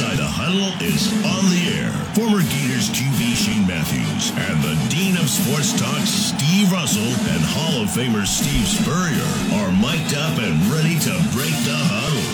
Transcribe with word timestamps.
Inside 0.00 0.16
the 0.16 0.32
Huddle 0.32 0.72
is 0.80 1.12
on 1.28 1.44
the 1.52 1.76
air. 1.76 1.92
Former 2.16 2.40
Gators 2.48 2.88
QB 2.88 3.20
Shane 3.36 3.68
Matthews 3.68 4.32
and 4.32 4.56
the 4.64 4.72
Dean 4.88 5.12
of 5.20 5.28
Sports 5.28 5.76
Talk, 5.76 6.00
Steve 6.08 6.72
Russell, 6.72 7.04
and 7.04 7.44
Hall 7.44 7.84
of 7.84 7.92
Famer 7.92 8.24
Steve 8.24 8.64
Spurrier 8.64 9.28
are 9.60 9.68
mic'd 9.76 10.16
up 10.16 10.40
and 10.40 10.56
ready 10.72 10.96
to 11.04 11.12
break 11.36 11.52
the 11.68 11.76
huddle. 11.76 12.24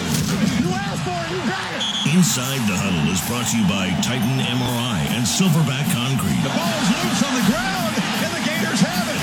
You 0.62 0.70
asked 0.78 1.02
for 1.02 1.18
it, 1.18 1.34
you 1.34 1.42
got 1.42 1.66
it. 1.74 2.14
Inside 2.14 2.62
the 2.70 2.78
Huddle 2.78 3.10
is 3.10 3.18
brought 3.26 3.50
to 3.50 3.58
you 3.58 3.66
by 3.66 3.90
Titan 3.98 4.38
MRI 4.46 5.02
and 5.18 5.26
Silverback 5.26 5.90
Concrete. 5.90 6.38
The 6.46 6.54
ball 6.54 6.70
is 6.70 6.90
loose 7.02 7.22
on 7.26 7.34
the 7.34 7.46
ground, 7.50 7.92
and 7.98 8.30
the 8.30 8.42
Gators 8.46 8.78
have 8.86 9.10
it. 9.10 9.20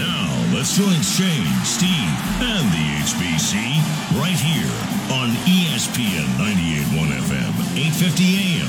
Now, 0.00 0.32
let's 0.56 0.72
join 0.72 0.96
Shane, 1.04 1.52
Steve, 1.68 2.16
and 2.40 2.64
the 2.72 3.04
HBC 3.04 3.84
right 4.16 4.40
here 4.40 4.91
on 5.10 5.30
ESPN 5.46 6.24
98.1 6.36 7.10
FM, 7.18 7.52
850 7.76 8.24
AM, 8.36 8.68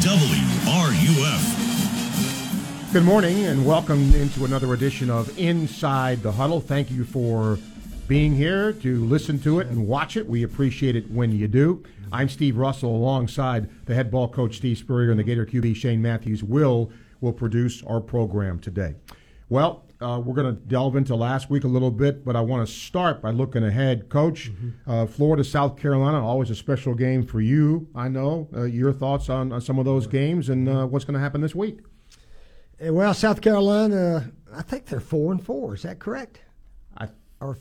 WRUF. 0.00 1.42
Good 2.92 3.04
morning 3.04 3.44
and 3.44 3.66
welcome 3.66 4.14
into 4.14 4.44
another 4.44 4.72
edition 4.74 5.10
of 5.10 5.38
Inside 5.38 6.22
the 6.22 6.32
Huddle. 6.32 6.60
Thank 6.60 6.90
you 6.90 7.04
for 7.04 7.58
being 8.08 8.34
here 8.34 8.72
to 8.72 9.04
listen 9.04 9.38
to 9.40 9.60
it 9.60 9.66
and 9.68 9.86
watch 9.86 10.16
it. 10.16 10.26
We 10.26 10.42
appreciate 10.42 10.96
it 10.96 11.10
when 11.10 11.32
you 11.32 11.48
do. 11.48 11.84
I'm 12.12 12.28
Steve 12.28 12.56
Russell 12.56 12.94
alongside 12.94 13.68
the 13.86 13.94
head 13.94 14.10
ball 14.10 14.28
coach 14.28 14.56
Steve 14.56 14.78
Spurrier 14.78 15.10
and 15.10 15.18
the 15.18 15.24
Gator 15.24 15.46
QB 15.46 15.76
Shane 15.76 16.02
Matthews 16.02 16.42
will 16.42 16.90
will 17.20 17.32
produce 17.32 17.82
our 17.84 18.00
program 18.00 18.58
today. 18.58 18.94
Well, 19.48 19.83
uh, 20.04 20.18
we're 20.18 20.34
going 20.34 20.54
to 20.54 20.60
delve 20.60 20.96
into 20.96 21.14
last 21.16 21.48
week 21.48 21.64
a 21.64 21.68
little 21.68 21.90
bit, 21.90 22.24
but 22.24 22.36
I 22.36 22.40
want 22.40 22.66
to 22.66 22.72
start 22.72 23.22
by 23.22 23.30
looking 23.30 23.64
ahead. 23.64 24.08
Coach, 24.08 24.52
uh, 24.86 25.06
Florida, 25.06 25.42
South 25.42 25.76
Carolina, 25.76 26.24
always 26.24 26.50
a 26.50 26.54
special 26.54 26.94
game 26.94 27.24
for 27.24 27.40
you. 27.40 27.88
I 27.94 28.08
know 28.08 28.48
uh, 28.54 28.62
your 28.64 28.92
thoughts 28.92 29.28
on, 29.30 29.52
on 29.52 29.60
some 29.60 29.78
of 29.78 29.84
those 29.84 30.06
games 30.06 30.48
and 30.50 30.68
uh, 30.68 30.86
what's 30.86 31.04
going 31.04 31.14
to 31.14 31.20
happen 31.20 31.40
this 31.40 31.54
week. 31.54 31.78
Uh, 32.86 32.92
Well, 32.92 33.14
South 33.14 33.40
Carolina, 33.40 34.30
I 34.54 34.62
think 34.62 34.86
they're 34.86 35.00
four 35.00 35.32
and 35.32 35.42
four. 35.42 35.74
Is 35.74 35.82
that 35.82 35.98
correct? 35.98 36.40
I 36.98 37.08
Or 37.40 37.56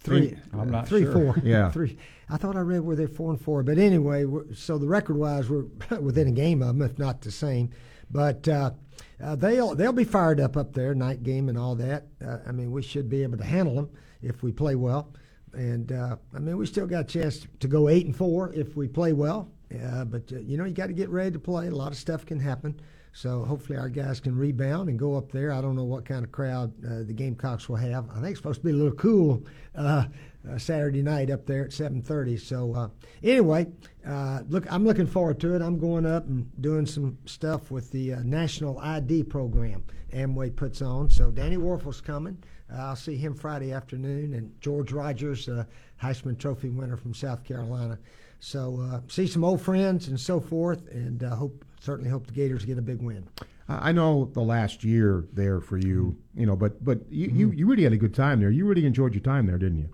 three? 0.00 0.28
Think- 0.30 0.38
I'm 0.52 0.70
not 0.70 0.86
three, 0.86 1.02
sure. 1.02 1.12
four. 1.12 1.36
Yeah. 1.42 1.70
three. 1.72 1.96
I 2.28 2.36
thought 2.36 2.56
I 2.56 2.60
read 2.60 2.80
where 2.82 2.94
they're 2.96 3.08
four 3.08 3.30
and 3.30 3.40
four, 3.40 3.62
but 3.62 3.78
anyway, 3.78 4.26
so 4.54 4.76
the 4.76 4.86
record-wise, 4.86 5.48
we're 5.48 5.62
within 6.00 6.28
a 6.28 6.32
game 6.32 6.60
of 6.60 6.68
them, 6.68 6.82
if 6.82 6.98
not 6.98 7.22
the 7.22 7.30
same. 7.30 7.70
But 8.10 8.46
uh, 9.22 9.34
they'll 9.36 9.74
they'll 9.74 9.92
be 9.92 10.04
fired 10.04 10.40
up 10.40 10.56
up 10.56 10.72
there, 10.72 10.94
night 10.94 11.22
game 11.22 11.48
and 11.48 11.58
all 11.58 11.74
that. 11.76 12.06
Uh, 12.24 12.38
I 12.46 12.52
mean, 12.52 12.70
we 12.70 12.82
should 12.82 13.08
be 13.08 13.22
able 13.22 13.38
to 13.38 13.44
handle 13.44 13.74
them 13.74 13.90
if 14.22 14.42
we 14.42 14.52
play 14.52 14.74
well. 14.74 15.12
And 15.52 15.90
uh, 15.92 16.16
I 16.34 16.38
mean, 16.38 16.56
we 16.56 16.66
still 16.66 16.86
got 16.86 17.00
a 17.00 17.04
chance 17.04 17.46
to 17.60 17.68
go 17.68 17.88
eight 17.88 18.06
and 18.06 18.14
four 18.14 18.52
if 18.52 18.76
we 18.76 18.86
play 18.86 19.12
well. 19.12 19.50
Uh, 19.74 20.04
but 20.04 20.32
uh, 20.32 20.38
you 20.38 20.56
know, 20.56 20.64
you 20.64 20.74
got 20.74 20.86
to 20.86 20.92
get 20.92 21.08
ready 21.08 21.32
to 21.32 21.38
play. 21.38 21.66
A 21.66 21.70
lot 21.70 21.90
of 21.90 21.98
stuff 21.98 22.24
can 22.26 22.38
happen. 22.38 22.80
So 23.12 23.44
hopefully 23.44 23.78
our 23.78 23.88
guys 23.88 24.20
can 24.20 24.36
rebound 24.36 24.88
and 24.88 24.98
go 24.98 25.16
up 25.16 25.32
there. 25.32 25.50
I 25.50 25.60
don't 25.60 25.74
know 25.74 25.84
what 25.84 26.04
kind 26.04 26.24
of 26.24 26.30
crowd 26.30 26.72
uh, 26.84 27.02
the 27.04 27.12
Gamecocks 27.12 27.68
will 27.68 27.76
have. 27.76 28.08
I 28.10 28.14
think 28.20 28.28
it's 28.28 28.38
supposed 28.38 28.60
to 28.60 28.66
be 28.66 28.70
a 28.70 28.76
little 28.76 28.92
cool 28.92 29.42
uh, 30.48 30.58
Saturday 30.58 31.02
night 31.02 31.30
up 31.30 31.46
there 31.46 31.64
at 31.64 31.70
7:30. 31.70 32.40
So 32.40 32.74
uh, 32.74 32.88
anyway, 33.22 33.66
uh, 34.06 34.40
look, 34.48 34.70
I'm 34.72 34.84
looking 34.84 35.06
forward 35.06 35.40
to 35.40 35.54
it. 35.54 35.62
I'm 35.62 35.78
going 35.78 36.06
up 36.06 36.26
and 36.26 36.50
doing 36.60 36.86
some 36.86 37.18
stuff 37.26 37.70
with 37.70 37.90
the 37.90 38.14
uh, 38.14 38.20
National 38.22 38.78
ID 38.78 39.24
program 39.24 39.84
Amway 40.12 40.54
puts 40.54 40.82
on. 40.82 41.10
So 41.10 41.30
Danny 41.30 41.56
Wuerffel's 41.56 42.00
coming. 42.00 42.42
Uh, 42.72 42.78
I'll 42.78 42.96
see 42.96 43.16
him 43.16 43.34
Friday 43.34 43.72
afternoon, 43.72 44.34
and 44.34 44.52
George 44.60 44.92
Rogers, 44.92 45.48
uh, 45.48 45.64
Heisman 46.02 46.38
Trophy 46.38 46.68
winner 46.68 46.96
from 46.96 47.14
South 47.14 47.44
Carolina. 47.44 47.98
So 48.40 48.80
uh, 48.80 49.00
see 49.08 49.26
some 49.26 49.42
old 49.42 49.60
friends 49.60 50.08
and 50.08 50.18
so 50.18 50.38
forth, 50.38 50.86
and 50.90 51.24
uh, 51.24 51.34
hope 51.34 51.64
certainly 51.80 52.10
hope 52.10 52.26
the 52.26 52.32
Gators 52.32 52.64
get 52.64 52.78
a 52.78 52.82
big 52.82 53.02
win. 53.02 53.28
I 53.68 53.92
know 53.92 54.30
the 54.32 54.40
last 54.40 54.82
year 54.82 55.26
there 55.34 55.60
for 55.60 55.76
you, 55.76 56.16
you 56.34 56.46
know, 56.46 56.56
but 56.56 56.82
but 56.82 57.00
you, 57.10 57.28
you, 57.28 57.50
you 57.50 57.66
really 57.66 57.82
had 57.82 57.92
a 57.92 57.98
good 57.98 58.14
time 58.14 58.40
there. 58.40 58.50
You 58.50 58.64
really 58.64 58.86
enjoyed 58.86 59.12
your 59.12 59.22
time 59.22 59.46
there, 59.46 59.58
didn't 59.58 59.78
you? 59.78 59.90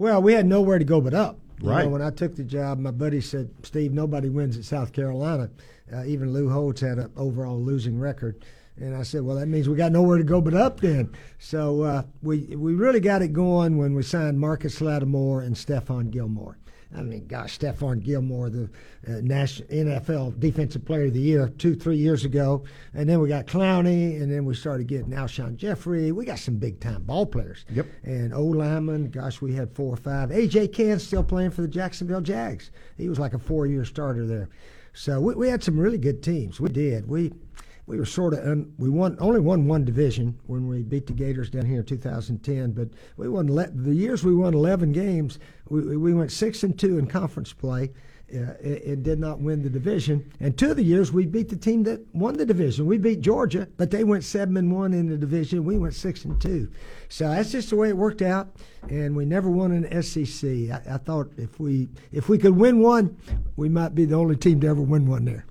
Well, 0.00 0.22
we 0.22 0.32
had 0.32 0.46
nowhere 0.46 0.78
to 0.78 0.84
go 0.86 1.02
but 1.02 1.12
up. 1.12 1.38
You 1.60 1.68
Right. 1.68 1.84
know, 1.84 1.90
when 1.90 2.00
I 2.00 2.08
took 2.08 2.34
the 2.34 2.42
job, 2.42 2.78
my 2.78 2.90
buddy 2.90 3.20
said, 3.20 3.50
"Steve, 3.62 3.92
nobody 3.92 4.30
wins 4.30 4.56
at 4.56 4.64
South 4.64 4.94
Carolina. 4.94 5.50
Uh, 5.94 6.04
even 6.06 6.32
Lou 6.32 6.48
Holtz 6.48 6.80
had 6.80 6.98
an 6.98 7.10
overall 7.18 7.60
losing 7.62 8.00
record." 8.00 8.36
And 8.78 8.96
I 8.96 9.02
said, 9.02 9.24
"Well, 9.24 9.36
that 9.36 9.46
means 9.46 9.68
we 9.68 9.76
got 9.76 9.92
nowhere 9.92 10.16
to 10.16 10.24
go 10.24 10.40
but 10.40 10.54
up 10.54 10.80
then." 10.80 11.10
So 11.38 11.82
uh, 11.82 12.02
we 12.22 12.56
we 12.56 12.72
really 12.72 13.00
got 13.00 13.20
it 13.20 13.34
going 13.34 13.76
when 13.76 13.92
we 13.92 14.02
signed 14.02 14.40
Marcus 14.40 14.80
Lattimore 14.80 15.42
and 15.42 15.54
Stephon 15.54 16.10
Gilmore. 16.10 16.56
I 16.96 17.02
mean, 17.02 17.26
gosh, 17.26 17.58
Stephon 17.58 18.02
Gilmore, 18.02 18.50
the 18.50 18.64
uh, 19.06 19.20
national 19.22 19.68
NFL 19.68 20.40
Defensive 20.40 20.84
Player 20.84 21.04
of 21.04 21.14
the 21.14 21.20
Year 21.20 21.48
two, 21.48 21.76
three 21.76 21.96
years 21.96 22.24
ago, 22.24 22.64
and 22.94 23.08
then 23.08 23.20
we 23.20 23.28
got 23.28 23.46
Clowney, 23.46 24.20
and 24.20 24.30
then 24.30 24.44
we 24.44 24.54
started 24.54 24.88
getting 24.88 25.10
Alshon 25.10 25.56
Jeffery. 25.56 26.10
We 26.10 26.24
got 26.24 26.40
some 26.40 26.56
big 26.56 26.80
time 26.80 27.02
ball 27.02 27.26
players. 27.26 27.64
Yep. 27.72 27.86
And 28.02 28.34
O 28.34 28.44
lineman, 28.44 29.10
gosh, 29.10 29.40
we 29.40 29.54
had 29.54 29.72
four 29.72 29.94
or 29.94 29.96
five. 29.96 30.30
AJ 30.30 30.72
Cann's 30.72 31.06
still 31.06 31.22
playing 31.24 31.52
for 31.52 31.62
the 31.62 31.68
Jacksonville 31.68 32.20
Jags. 32.20 32.70
He 32.96 33.08
was 33.08 33.18
like 33.18 33.34
a 33.34 33.38
four 33.38 33.66
year 33.66 33.84
starter 33.84 34.26
there. 34.26 34.48
So 34.92 35.20
we, 35.20 35.34
we 35.34 35.48
had 35.48 35.62
some 35.62 35.78
really 35.78 35.98
good 35.98 36.22
teams. 36.22 36.60
We 36.60 36.70
did. 36.70 37.08
We 37.08 37.32
we 37.90 37.98
were 37.98 38.06
sort 38.06 38.34
of 38.34 38.46
un, 38.46 38.72
we 38.78 38.88
won 38.88 39.16
only 39.18 39.40
won 39.40 39.66
one 39.66 39.84
division 39.84 40.38
when 40.46 40.68
we 40.68 40.82
beat 40.82 41.08
the 41.08 41.12
Gators 41.12 41.50
down 41.50 41.66
here 41.66 41.80
in 41.80 41.84
2010. 41.84 42.70
But 42.70 42.90
we 43.16 43.28
won 43.28 43.52
le- 43.52 43.70
the 43.70 43.92
years 43.92 44.22
we 44.22 44.32
won 44.32 44.54
11 44.54 44.92
games. 44.92 45.40
We, 45.70 45.96
we 45.96 46.12
went 46.12 46.32
six 46.32 46.62
and 46.62 46.78
two 46.78 46.98
in 46.98 47.06
conference 47.06 47.52
play. 47.52 47.90
Uh, 48.32 48.52
did 49.02 49.18
not 49.18 49.40
win 49.40 49.60
the 49.60 49.68
division. 49.68 50.30
And 50.38 50.56
two 50.56 50.70
of 50.70 50.76
the 50.76 50.84
years 50.84 51.10
we 51.10 51.26
beat 51.26 51.48
the 51.48 51.56
team 51.56 51.82
that 51.82 52.00
won 52.14 52.36
the 52.36 52.46
division. 52.46 52.86
We 52.86 52.96
beat 52.96 53.22
Georgia, 53.22 53.66
but 53.76 53.90
they 53.90 54.04
went 54.04 54.22
seven 54.22 54.56
and 54.56 54.70
one 54.72 54.92
in 54.92 55.08
the 55.08 55.16
division. 55.16 55.64
We 55.64 55.78
went 55.78 55.94
six 55.94 56.24
and 56.24 56.40
two. 56.40 56.70
So 57.08 57.28
that's 57.28 57.50
just 57.50 57.70
the 57.70 57.76
way 57.76 57.88
it 57.88 57.96
worked 57.96 58.22
out. 58.22 58.54
And 58.88 59.16
we 59.16 59.24
never 59.24 59.50
won 59.50 59.72
an 59.72 60.02
SEC. 60.02 60.48
I, 60.48 60.80
I 60.94 60.98
thought 60.98 61.32
if 61.38 61.58
we 61.58 61.88
if 62.12 62.28
we 62.28 62.38
could 62.38 62.56
win 62.56 62.78
one, 62.78 63.16
we 63.56 63.68
might 63.68 63.96
be 63.96 64.04
the 64.04 64.14
only 64.14 64.36
team 64.36 64.60
to 64.60 64.68
ever 64.68 64.82
win 64.82 65.08
one 65.08 65.24
there. 65.24 65.44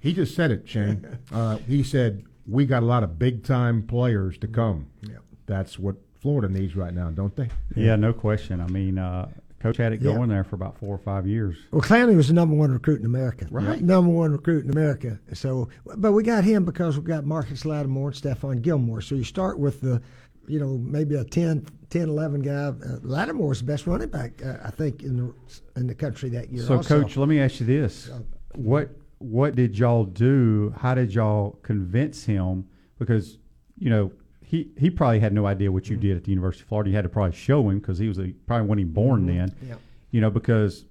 He 0.00 0.12
just 0.12 0.34
said 0.34 0.50
it, 0.50 0.68
Shane. 0.68 1.18
Uh, 1.32 1.58
he 1.58 1.84
said 1.84 2.24
we 2.44 2.66
got 2.66 2.82
a 2.82 2.86
lot 2.86 3.04
of 3.04 3.20
big 3.20 3.44
time 3.44 3.86
players 3.86 4.36
to 4.38 4.48
come. 4.48 4.88
Yeah. 5.00 5.18
That's 5.46 5.78
what 5.78 5.94
Florida 6.22 6.48
needs 6.48 6.76
right 6.76 6.94
now, 6.94 7.10
don't 7.10 7.34
they? 7.34 7.48
Yeah, 7.74 7.96
no 7.96 8.12
question. 8.12 8.60
I 8.60 8.68
mean, 8.68 8.96
uh, 8.96 9.28
Coach 9.58 9.76
had 9.76 9.92
it 9.92 10.00
Yeah. 10.00 10.14
going 10.14 10.28
there 10.28 10.44
for 10.44 10.54
about 10.54 10.78
four 10.78 10.94
or 10.94 10.98
five 10.98 11.26
years. 11.26 11.56
Well, 11.72 11.82
Clowney 11.82 12.16
was 12.16 12.28
the 12.28 12.34
number 12.34 12.54
one 12.54 12.70
recruit 12.72 13.00
in 13.00 13.06
America. 13.06 13.46
Right. 13.50 13.82
Number 13.82 14.10
one 14.10 14.30
recruit 14.30 14.64
in 14.64 14.70
America. 14.70 15.18
So, 15.34 15.68
but 15.96 16.12
we 16.12 16.22
got 16.22 16.44
him 16.44 16.64
because 16.64 16.96
we 16.96 17.04
got 17.04 17.24
Marcus 17.24 17.64
Lattimore 17.64 18.08
and 18.08 18.16
Stephon 18.16 18.62
Gilmore. 18.62 19.00
So 19.00 19.16
you 19.16 19.24
start 19.24 19.58
with 19.58 19.80
the, 19.80 20.00
you 20.46 20.60
know, 20.60 20.78
maybe 20.78 21.16
a 21.16 21.24
10, 21.24 21.66
10 21.90 22.08
11 22.08 22.42
guy. 22.42 22.52
Uh, 22.52 22.98
Lattimore's 23.02 23.58
the 23.60 23.66
best 23.66 23.88
running 23.88 24.08
back, 24.08 24.44
uh, 24.44 24.58
I 24.64 24.70
think, 24.70 25.02
in 25.02 25.16
the 25.16 25.34
in 25.80 25.88
the 25.88 25.94
country 25.94 26.28
that 26.30 26.50
year. 26.50 26.62
So, 26.62 26.76
also. 26.76 27.02
Coach, 27.02 27.16
let 27.16 27.28
me 27.28 27.40
ask 27.40 27.58
you 27.60 27.66
this: 27.66 28.10
what 28.54 28.90
what 29.18 29.54
did 29.56 29.76
y'all 29.78 30.04
do? 30.04 30.72
How 30.78 30.94
did 30.94 31.14
y'all 31.14 31.58
convince 31.62 32.24
him? 32.24 32.64
Because 32.98 33.38
you 33.78 33.90
know 33.90 34.10
he 34.52 34.68
he 34.76 34.90
probably 34.90 35.18
had 35.18 35.32
no 35.32 35.46
idea 35.46 35.72
what 35.72 35.88
you 35.88 35.96
did 35.96 36.14
at 36.14 36.24
the 36.24 36.30
University 36.30 36.62
of 36.62 36.68
Florida. 36.68 36.90
You 36.90 36.96
had 36.96 37.04
to 37.04 37.08
probably 37.08 37.34
show 37.34 37.68
him 37.70 37.78
because 37.78 37.98
he 37.98 38.06
was 38.06 38.18
a, 38.18 38.34
probably 38.46 38.66
wasn't 38.68 38.80
even 38.80 38.92
born 38.92 39.26
then. 39.26 39.56
Yeah. 39.66 39.76
You 40.10 40.20
know 40.20 40.30
because 40.30 40.84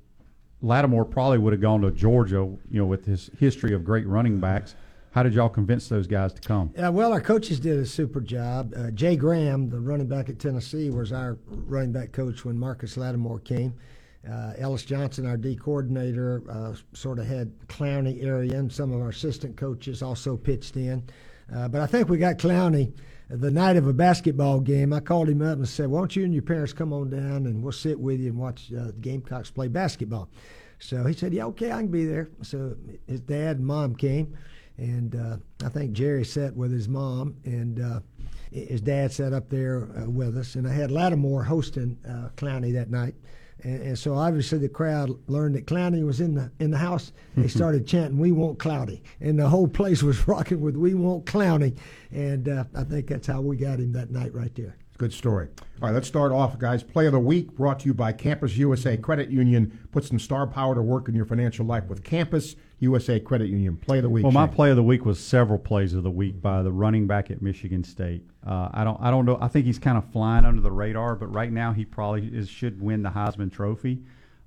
Lattimore 0.64 1.06
probably 1.06 1.38
would 1.38 1.54
have 1.54 1.62
gone 1.62 1.82
to 1.82 1.92
Georgia. 1.92 2.38
You 2.38 2.80
know 2.80 2.88
with 2.88 3.06
his 3.06 3.30
history 3.40 3.74
of 3.74 3.86
great 3.86 4.08
running 4.08 4.40
backs. 4.40 4.74
How 5.12 5.22
did 5.22 5.34
y'all 5.34 5.50
convince 5.50 5.90
those 5.90 6.08
guys 6.08 6.34
to 6.34 6.42
come? 6.42 6.74
Uh, 6.82 6.90
well, 6.92 7.12
our 7.14 7.22
coaches 7.22 7.60
did 7.60 7.78
a 7.78 7.86
super 7.86 8.22
job. 8.22 8.74
Uh, 8.76 8.92
Jay 8.92 9.16
Graham, 9.16 9.70
the 9.70 9.80
running 9.80 10.08
back 10.08 10.30
at 10.30 10.40
Tennessee, 10.40 10.90
was 10.90 11.12
our 11.12 11.38
running 11.50 11.92
back 11.92 12.14
coach 12.14 12.46
when 12.46 12.58
Marcus 12.58 12.96
Lattimore 12.98 13.40
came. 13.40 13.74
Uh, 14.28 14.54
Ellis 14.58 14.86
Johnson, 14.86 15.28
our 15.28 15.38
D 15.38 15.56
coordinator, 15.56 16.42
uh, 16.50 16.74
sort 16.94 17.20
of 17.20 17.28
had 17.28 17.52
Clowney 17.68 18.24
area, 18.24 18.58
and 18.58 18.72
some 18.72 18.92
of 18.92 19.02
our 19.02 19.10
assistant 19.10 19.56
coaches 19.58 20.02
also 20.02 20.36
pitched 20.38 20.78
in. 20.78 21.04
Uh, 21.54 21.68
but 21.68 21.82
I 21.82 21.86
think 21.86 22.08
we 22.08 22.18
got 22.18 22.38
Clowney 22.38 22.94
the 23.32 23.52
night 23.52 23.78
of 23.78 23.88
a 23.88 23.94
basketball 23.94 24.60
game. 24.60 24.92
I 24.92 25.00
called 25.00 25.30
him 25.30 25.42
up 25.42 25.58
and 25.58 25.68
said, 25.68 25.88
"Why 25.88 26.00
don't 26.00 26.16
you 26.16 26.26
and 26.26 26.34
your 26.34 26.44
parents 26.44 26.74
come 26.74 26.92
on 26.92 27.10
down 27.10 27.46
and 27.46 27.64
we'll 27.64 27.72
sit 27.72 28.00
with 28.00 28.20
you 28.20 28.30
and 28.30 28.38
watch 28.38 28.72
uh, 28.74 28.92
Gamecocks 29.00 29.50
play 29.50 29.68
basketball?" 29.68 30.30
So 30.80 31.06
he 31.06 31.14
said, 31.14 31.34
"Yeah, 31.34 31.46
okay, 31.46 31.72
I 31.72 31.78
can 31.78 31.88
be 31.88 32.06
there." 32.06 32.30
So 32.42 32.76
his 33.08 33.22
dad 33.22 33.58
and 33.58 33.66
mom 33.66 33.96
came, 33.96 34.38
and 34.78 35.16
uh, 35.16 35.38
I 35.66 35.70
think 35.70 35.96
Jerri 35.96 36.26
sat 36.26 36.56
with 36.56 36.72
his 36.72 36.90
mom, 36.90 37.38
and 37.46 37.80
uh, 37.80 38.00
his 38.52 38.82
dad 38.82 39.14
sat 39.14 39.32
up 39.32 39.50
there 39.50 39.90
uh, 39.98 40.10
with 40.10 40.38
us, 40.38 40.56
and 40.56 40.68
I 40.68 40.74
had 40.74 40.92
Lattimore 40.92 41.44
hosting 41.44 41.98
uh, 42.08 42.30
Clowney 42.36 42.74
that 42.74 42.90
night. 42.90 43.16
And, 43.64 43.82
and 43.82 44.00
so 44.00 44.16
obviously 44.16 44.58
the 44.60 44.70
crowd 44.70 45.12
learned 45.28 45.56
that 45.56 45.66
Clowney 45.66 46.06
was 46.06 46.22
in 46.22 46.36
the 46.36 46.52
in 46.60 46.72
the 46.72 46.78
house. 46.78 47.12
They 47.36 47.48
started 47.60 47.88
chanting, 47.88 48.20
"We 48.20 48.32
want 48.32 48.60
Clowney," 48.60 49.02
and 49.20 49.38
the 49.38 49.50
whole 49.50 49.68
place 49.68 50.04
was 50.04 50.28
rocking 50.28 50.62
with 50.62 50.76
"We 50.76 50.94
want 50.94 51.26
Clowney." 51.26 51.78
And 52.12 52.50
uh, 52.50 52.66
I 52.76 52.84
think 52.84 53.08
that's 53.08 53.28
how 53.28 53.42
we 53.42 53.58
got 53.58 53.80
him 53.80 53.94
that 53.94 54.12
night 54.12 54.34
right 54.34 54.54
there. 54.56 54.76
Good 54.98 55.14
story. 55.14 55.48
All 55.82 55.88
right, 55.88 55.96
let's 55.96 56.08
start 56.08 56.32
off, 56.32 56.60
guys. 56.60 56.84
Play 56.84 57.08
of 57.08 57.14
the 57.14 57.20
week 57.20 57.54
brought 57.54 57.80
to 57.80 57.88
you 57.88 57.94
by 57.94 58.12
Campus 58.12 58.56
USA 58.58 58.98
Credit 58.98 59.32
Union. 59.32 59.80
Put 59.92 60.04
some 60.04 60.20
star 60.20 60.46
power 60.46 60.76
to 60.76 60.82
work 60.84 61.10
in 61.10 61.16
your 61.16 61.26
financial 61.26 61.66
life 61.66 61.86
with 61.86 62.04
Campus 62.04 62.56
USA 62.82 63.20
Credit 63.20 63.48
Union. 63.48 63.78
Play 63.78 64.00
of 64.00 64.04
the 64.04 64.10
week. 64.10 64.24
Well, 64.24 64.32
my 64.34 64.46
Shane. 64.48 64.56
play 64.56 64.70
of 64.72 64.76
the 64.76 64.84
week 64.84 65.06
was 65.06 65.20
several 65.20 65.58
plays 65.60 65.94
of 65.94 66.04
the 66.04 66.12
week 66.12 66.42
by 66.42 66.62
the 66.64 66.72
running 66.72 67.08
back 67.08 67.32
at 67.32 67.42
Michigan 67.42 67.84
State. 67.84 68.24
Uh, 68.46 68.70
I 68.74 68.84
don't, 68.84 69.00
I 69.00 69.10
don't 69.12 69.26
know. 69.26 69.38
I 69.40 69.48
think 69.48 69.66
he's 69.66 69.80
kind 69.80 69.98
of 69.98 70.12
flying 70.12 70.46
under 70.46 70.62
the 70.62 70.72
radar, 70.72 71.16
but 71.16 71.28
right 71.28 71.52
now 71.52 71.72
he 71.74 71.86
probably 71.86 72.28
is, 72.28 72.50
should 72.50 72.82
win 72.82 73.04
the 73.04 73.10
Heisman 73.12 73.52
Trophy. 73.52 74.02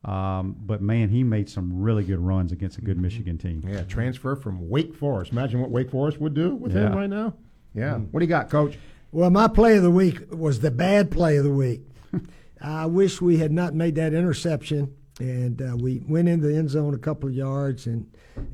Um, 0.05 0.55
but 0.67 0.83
man, 0.83 1.09
he 1.09 1.23
made 1.23 1.49
some 1.49 1.81
really 1.81 2.05
good 2.05 2.19
runs 2.19 2.53
against 2.53 2.77
a 2.77 2.83
good 2.83 2.99
Michigan 2.99 3.39
team. 3.39 3.63
Yeah, 3.67 3.83
transfer 3.85 4.37
from 4.37 4.69
Wake 4.69 4.95
Forest. 4.95 5.33
Imagine 5.33 5.61
what 5.61 5.71
Wake 5.71 5.91
Forest 5.91 6.21
would 6.21 6.35
do 6.35 6.55
with 6.57 6.73
him 6.73 6.83
Yeah. 6.83 6.89
Mm-hmm. 6.89 6.99
right 6.99 7.11
now. 7.11 7.35
Yeah. 7.75 7.97
What 7.99 8.21
do 8.21 8.27
you 8.27 8.29
got, 8.29 8.51
Coach? 8.51 8.77
Well, 9.13 9.31
my 9.31 9.49
play 9.49 9.77
of 9.77 9.83
the 9.83 9.91
week 9.91 10.19
was 10.33 10.61
the 10.61 10.71
bad 10.73 11.11
play 11.11 11.37
of 11.37 11.45
the 11.45 11.53
week. 11.53 11.83
I 12.61 12.87
wish 12.87 13.21
we 13.21 13.39
had 13.39 13.53
not 13.53 13.75
made 13.75 13.95
that 13.95 14.13
interception, 14.13 14.93
and 15.21 15.63
uh, 15.63 15.77
we 15.77 16.03
went 16.09 16.29
into 16.29 16.49
the 16.49 16.57
end 16.57 16.69
zone 16.71 16.95
a 16.95 16.99
couple 16.99 17.29
of 17.29 17.35
yards, 17.35 17.87
and 17.87 18.07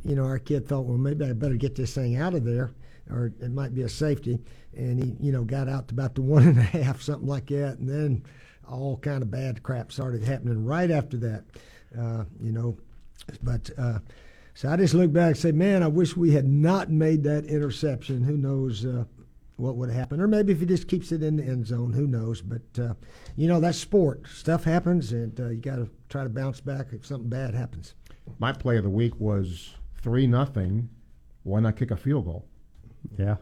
you 0.04 0.14
know 0.14 0.24
our 0.24 0.38
kid 0.38 0.66
thought, 0.66 0.84
well, 0.84 0.98
maybe 0.98 1.24
I 1.24 1.32
better 1.32 1.56
get 1.56 1.74
this 1.74 1.94
thing 1.94 2.16
out 2.16 2.34
of 2.34 2.44
there, 2.44 2.72
or 3.10 3.32
it 3.40 3.52
might 3.52 3.74
be 3.74 3.82
a 3.82 3.88
safety, 3.88 4.38
and 4.76 5.02
he 5.02 5.16
you 5.20 5.32
know 5.32 5.44
got 5.44 5.68
out 5.68 5.88
to 5.88 5.94
about 5.94 6.14
the 6.14 6.22
one 6.22 6.46
and 6.46 6.58
a 6.58 6.62
half, 6.62 7.02
something 7.02 7.28
like 7.28 7.46
that, 7.46 7.78
and 7.78 7.88
then 7.88 8.22
all 8.68 8.96
kind 8.98 9.22
of 9.22 9.30
bad 9.30 9.62
crap 9.62 9.90
started 9.90 10.22
happening 10.22 10.64
right 10.64 10.90
after 10.90 11.16
that, 11.18 11.44
uh, 11.98 12.24
you 12.40 12.52
know, 12.52 12.76
but. 13.42 13.70
Uh, 13.76 13.98
so 14.52 14.68
I 14.68 14.76
just 14.76 14.92
look 14.92 15.10
back 15.10 15.28
and 15.28 15.38
say, 15.38 15.52
man, 15.52 15.82
I 15.82 15.86
wish 15.86 16.16
we 16.16 16.32
had 16.32 16.46
not 16.46 16.90
made 16.90 17.22
that 17.22 17.46
interception. 17.46 18.22
Who 18.22 18.36
knows 18.36 18.84
uh, 18.84 19.04
what 19.56 19.76
would 19.76 19.90
happen? 19.90 20.20
Or 20.20 20.26
maybe 20.26 20.52
if 20.52 20.60
he 20.60 20.66
just 20.66 20.88
keeps 20.88 21.12
it 21.12 21.22
in 21.22 21.36
the 21.36 21.44
end 21.44 21.66
zone, 21.66 21.92
who 21.92 22.06
knows? 22.06 22.42
But, 22.42 22.82
uh, 22.82 22.94
you 23.36 23.46
know, 23.48 23.60
that's 23.60 23.78
sport. 23.78 24.26
Stuff 24.26 24.64
happens, 24.64 25.12
and 25.12 25.38
uh, 25.38 25.48
you 25.48 25.60
got 25.60 25.76
to 25.76 25.88
try 26.08 26.24
to 26.24 26.28
bounce 26.28 26.60
back 26.60 26.88
if 26.92 27.06
something 27.06 27.28
bad 27.28 27.54
happens. 27.54 27.94
My 28.38 28.52
play 28.52 28.76
of 28.76 28.84
the 28.84 28.90
week 28.90 29.14
was 29.18 29.74
3 30.02 30.26
nothing. 30.26 30.88
Why 31.42 31.60
not 31.60 31.76
kick 31.76 31.90
a 31.90 31.96
field 31.96 32.24
goal? 32.26 32.46
Yeah. 33.18 33.36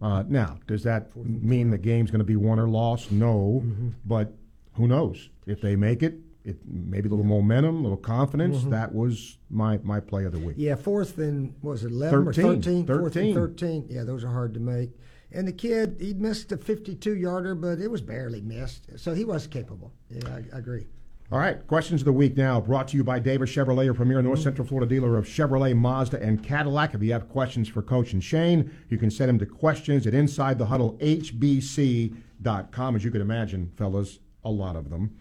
Uh, 0.00 0.24
now, 0.28 0.58
does 0.66 0.82
that 0.82 1.14
mean 1.16 1.70
the 1.70 1.78
game's 1.78 2.10
going 2.10 2.18
to 2.20 2.24
be 2.24 2.36
won 2.36 2.58
or 2.58 2.68
lost? 2.68 3.12
No, 3.12 3.62
Mm-hmm. 3.64 3.88
but 4.04 4.32
who 4.74 4.88
knows? 4.88 5.28
If 5.46 5.60
they 5.60 5.76
make 5.76 6.02
it, 6.02 6.14
it 6.44 6.56
maybe 6.66 7.08
a 7.08 7.10
little 7.10 7.24
momentum, 7.24 7.76
a 7.78 7.82
little 7.82 7.96
confidence. 7.96 8.58
Mm-hmm. 8.58 8.70
That 8.70 8.92
was 8.94 9.38
my 9.50 9.78
my 9.84 10.00
play 10.00 10.24
of 10.24 10.32
the 10.32 10.40
week. 10.40 10.56
Yeah, 10.58 10.74
fourth 10.74 11.18
and, 11.18 11.54
what 11.60 11.72
was 11.72 11.84
it 11.84 11.92
11 11.92 12.28
or 12.28 12.32
13, 12.32 12.44
13? 12.62 12.86
Fourth 12.86 13.16
and 13.16 13.34
13. 13.34 13.34
13. 13.34 13.86
Yeah, 13.90 14.02
those 14.02 14.24
are 14.24 14.28
hard 14.32 14.54
to 14.54 14.60
make. 14.60 14.90
And 15.30 15.46
the 15.46 15.52
kid, 15.52 15.98
he 16.00 16.14
missed 16.14 16.50
a 16.52 16.56
52 16.56 17.14
yarder, 17.16 17.54
but 17.54 17.78
it 17.78 17.88
was 17.90 18.00
barely 18.00 18.40
missed. 18.40 18.86
So 18.98 19.14
he 19.14 19.24
was 19.24 19.46
capable. 19.46 19.92
Yeah, 20.10 20.28
I, 20.28 20.56
I 20.56 20.58
agree. 20.58 20.86
All 21.32 21.38
right, 21.38 21.66
questions 21.66 22.02
of 22.02 22.04
the 22.04 22.12
week 22.12 22.36
now 22.36 22.60
brought 22.60 22.88
to 22.88 22.96
you 22.98 23.02
by 23.02 23.18
Davis 23.18 23.48
Chevrolet, 23.48 23.86
your 23.86 23.94
premier 23.94 24.20
North. 24.20 24.42
Central 24.42 24.68
Florida 24.68 24.86
dealer 24.86 25.16
of 25.16 25.24
Chevrolet, 25.24 25.74
Mazda, 25.74 26.22
and 26.22 26.44
Cadillac. 26.44 26.92
If 26.92 27.02
you 27.02 27.10
have 27.14 27.30
questions 27.30 27.70
for 27.70 27.80
Coach 27.80 28.12
and 28.12 28.22
Shane, 28.22 28.70
you 28.90 28.98
can 28.98 29.10
send 29.10 29.30
them 29.30 29.38
to 29.38 29.46
questions 29.46 30.06
at 30.06 30.12
InsideTheHuddleHBC.com. 30.12 32.96
As 32.96 33.02
you 33.02 33.10
can 33.10 33.22
imagine, 33.22 33.72
fellas, 33.78 34.18
a 34.44 34.50
lot 34.50 34.76
of 34.76 34.90
them. 34.90 35.16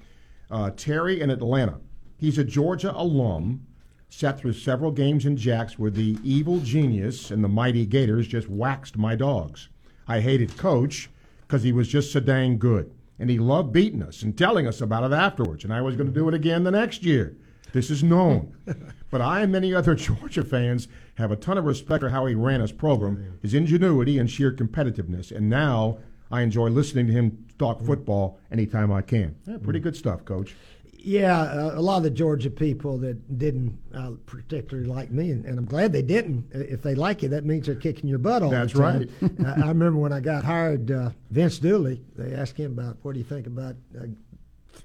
Uh, 0.50 0.72
Terry 0.72 1.22
in 1.22 1.30
Atlanta. 1.30 1.80
He's 2.18 2.38
a 2.38 2.44
Georgia 2.44 2.92
alum. 2.94 3.66
Sat 4.10 4.38
through 4.38 4.52
several 4.52 4.92
games 4.92 5.26
in 5.26 5.38
Jacks 5.38 5.80
where 5.80 5.92
the 5.92 6.18
evil 6.26 6.60
genius 6.60 7.32
and 7.32 7.42
the 7.42 7.48
mighty 7.48 7.86
Gators 7.86 8.28
just 8.28 8.50
waxed 8.50 8.98
my 8.98 9.16
dogs. 9.16 9.70
I 10.10 10.20
hated 10.20 10.58
Coach 10.58 11.10
because 11.48 11.64
he 11.64 11.72
was 11.72 11.88
just 11.88 12.12
so 12.12 12.20
dang 12.20 12.58
good. 12.58 12.94
And 13.22 13.30
he 13.30 13.38
loved 13.38 13.72
beating 13.72 14.02
us 14.02 14.24
and 14.24 14.36
telling 14.36 14.68
us 14.68 14.82
about 14.82 15.04
it 15.04 15.14
afterwards. 15.14 15.64
And 15.64 15.72
I 15.72 15.82
was 15.82 15.96
going 15.96 16.08
to 16.08 16.14
do 16.14 16.28
it 16.28 16.34
again 16.34 16.64
the 16.64 16.72
next 16.72 17.04
year. 17.04 17.38
This 17.72 17.90
is 17.90 18.04
known. 18.04 18.56
but 19.12 19.22
I 19.22 19.42
and 19.42 19.52
many 19.52 19.74
other 19.74 19.96
Georgia 19.96 20.44
fans 20.44 20.88
have 21.16 21.32
a 21.32 21.36
ton 21.36 21.58
of 21.58 21.66
respect 21.66 22.02
for 22.02 22.10
how 22.10 22.26
he 22.26 22.36
ran 22.36 22.62
his 22.62 22.72
program, 22.72 23.38
his 23.42 23.54
ingenuity, 23.54 24.18
and 24.18 24.30
sheer 24.30 24.52
competitiveness. 24.52 25.32
And 25.32 25.50
now 25.50 26.00
I 26.32 26.42
enjoy 26.42 26.70
listening 26.70 27.08
to 27.08 27.14
him 27.14 27.46
talk 27.60 27.80
mm. 27.80 27.86
football 27.86 28.40
anytime 28.52 28.92
I 28.92 29.04
can. 29.04 29.36
Yeah, 29.46 29.58
pretty 29.62 29.80
mm. 29.80 29.84
good 29.84 29.96
stuff, 29.96 30.26
Coach. 30.26 30.56
Yeah, 31.04 31.42
uh, 31.42 31.72
a 31.76 31.82
lot 31.82 31.98
of 31.98 32.04
the 32.04 32.12
Georgia 32.12 32.52
people 32.52 32.98
that 33.00 33.40
didn't 33.40 33.76
uh, 33.94 34.12
particularly 34.28 34.88
like 34.88 35.10
me, 35.10 35.32
and, 35.32 35.46
and 35.46 35.58
I'm 35.58 35.66
glad 35.66 35.92
they 35.92 36.04
didn't. 36.04 36.46
Uh, 36.54 36.60
If 36.60 36.84
they 36.84 36.94
like 36.94 37.24
you, 37.24 37.30
that 37.30 37.44
means 37.44 37.66
they're 37.66 37.76
kicking 37.76 38.08
your 38.08 38.20
butt 38.20 38.44
all 38.44 38.52
That's 38.52 38.74
the 38.74 38.80
time. 38.80 39.10
That's 39.20 39.58
I, 39.62 39.66
I 39.66 39.68
remember 39.70 40.00
when 40.00 40.14
I 40.14 40.20
got 40.20 40.44
hired, 40.44 40.92
uh, 40.92 41.10
Vince 41.32 41.58
Dooley, 41.58 42.02
they 42.16 42.34
asked 42.36 42.58
him 42.58 42.78
about 42.78 42.98
what 43.02 43.14
do 43.14 43.20
you 43.20 43.26
think 43.26 43.48
about 43.48 43.76
uh, 44.00 44.06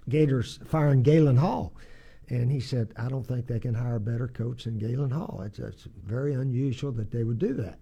Gators 0.08 0.58
firing 0.66 1.02
Galen 1.02 1.36
Hall, 1.36 1.74
and 2.28 2.50
he 2.50 2.60
said, 2.60 2.92
I 2.96 3.08
don't 3.08 3.26
think 3.26 3.46
they 3.46 3.60
can 3.60 3.74
hire 3.74 3.96
a 3.96 4.00
better 4.00 4.28
coach 4.28 4.64
than 4.64 4.78
Galen 4.78 5.10
Hall. 5.10 5.42
It's, 5.44 5.58
it's 5.58 5.86
very 6.04 6.32
unusual 6.32 6.92
that 6.92 7.10
they 7.10 7.24
would 7.24 7.38
do 7.38 7.52
that. 7.54 7.78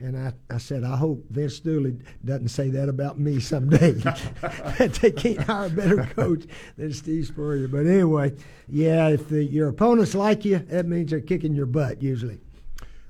And 0.00 0.16
I, 0.16 0.32
I 0.54 0.58
said, 0.58 0.84
I 0.84 0.96
hope 0.96 1.24
Vince 1.30 1.60
Dooley 1.60 1.98
doesn't 2.24 2.48
say 2.48 2.70
that 2.70 2.88
about 2.88 3.18
me 3.18 3.40
someday. 3.40 3.92
that 3.92 4.98
they 5.02 5.10
can't 5.10 5.40
hire 5.40 5.66
a 5.66 5.70
better 5.70 6.04
coach 6.14 6.44
than 6.76 6.92
Steve 6.92 7.26
Spurrier. 7.26 7.68
But 7.68 7.86
anyway, 7.86 8.34
yeah, 8.68 9.08
if 9.08 9.28
the, 9.28 9.42
your 9.44 9.68
opponents 9.68 10.14
like 10.14 10.44
you, 10.44 10.58
that 10.58 10.86
means 10.86 11.10
they're 11.10 11.20
kicking 11.20 11.54
your 11.54 11.66
butt 11.66 12.02
usually. 12.02 12.40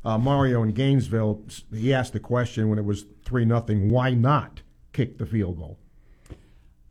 Uh, 0.04 0.16
Mario 0.16 0.62
in 0.62 0.72
Gainesville, 0.72 1.42
he 1.72 1.92
asked 1.92 2.14
the 2.14 2.20
question 2.20 2.68
when 2.68 2.78
it 2.78 2.84
was 2.84 3.04
3 3.24 3.44
nothing. 3.44 3.90
why 3.90 4.10
not 4.10 4.62
kick 4.92 5.18
the 5.18 5.26
field 5.26 5.58
goal? 5.58 5.78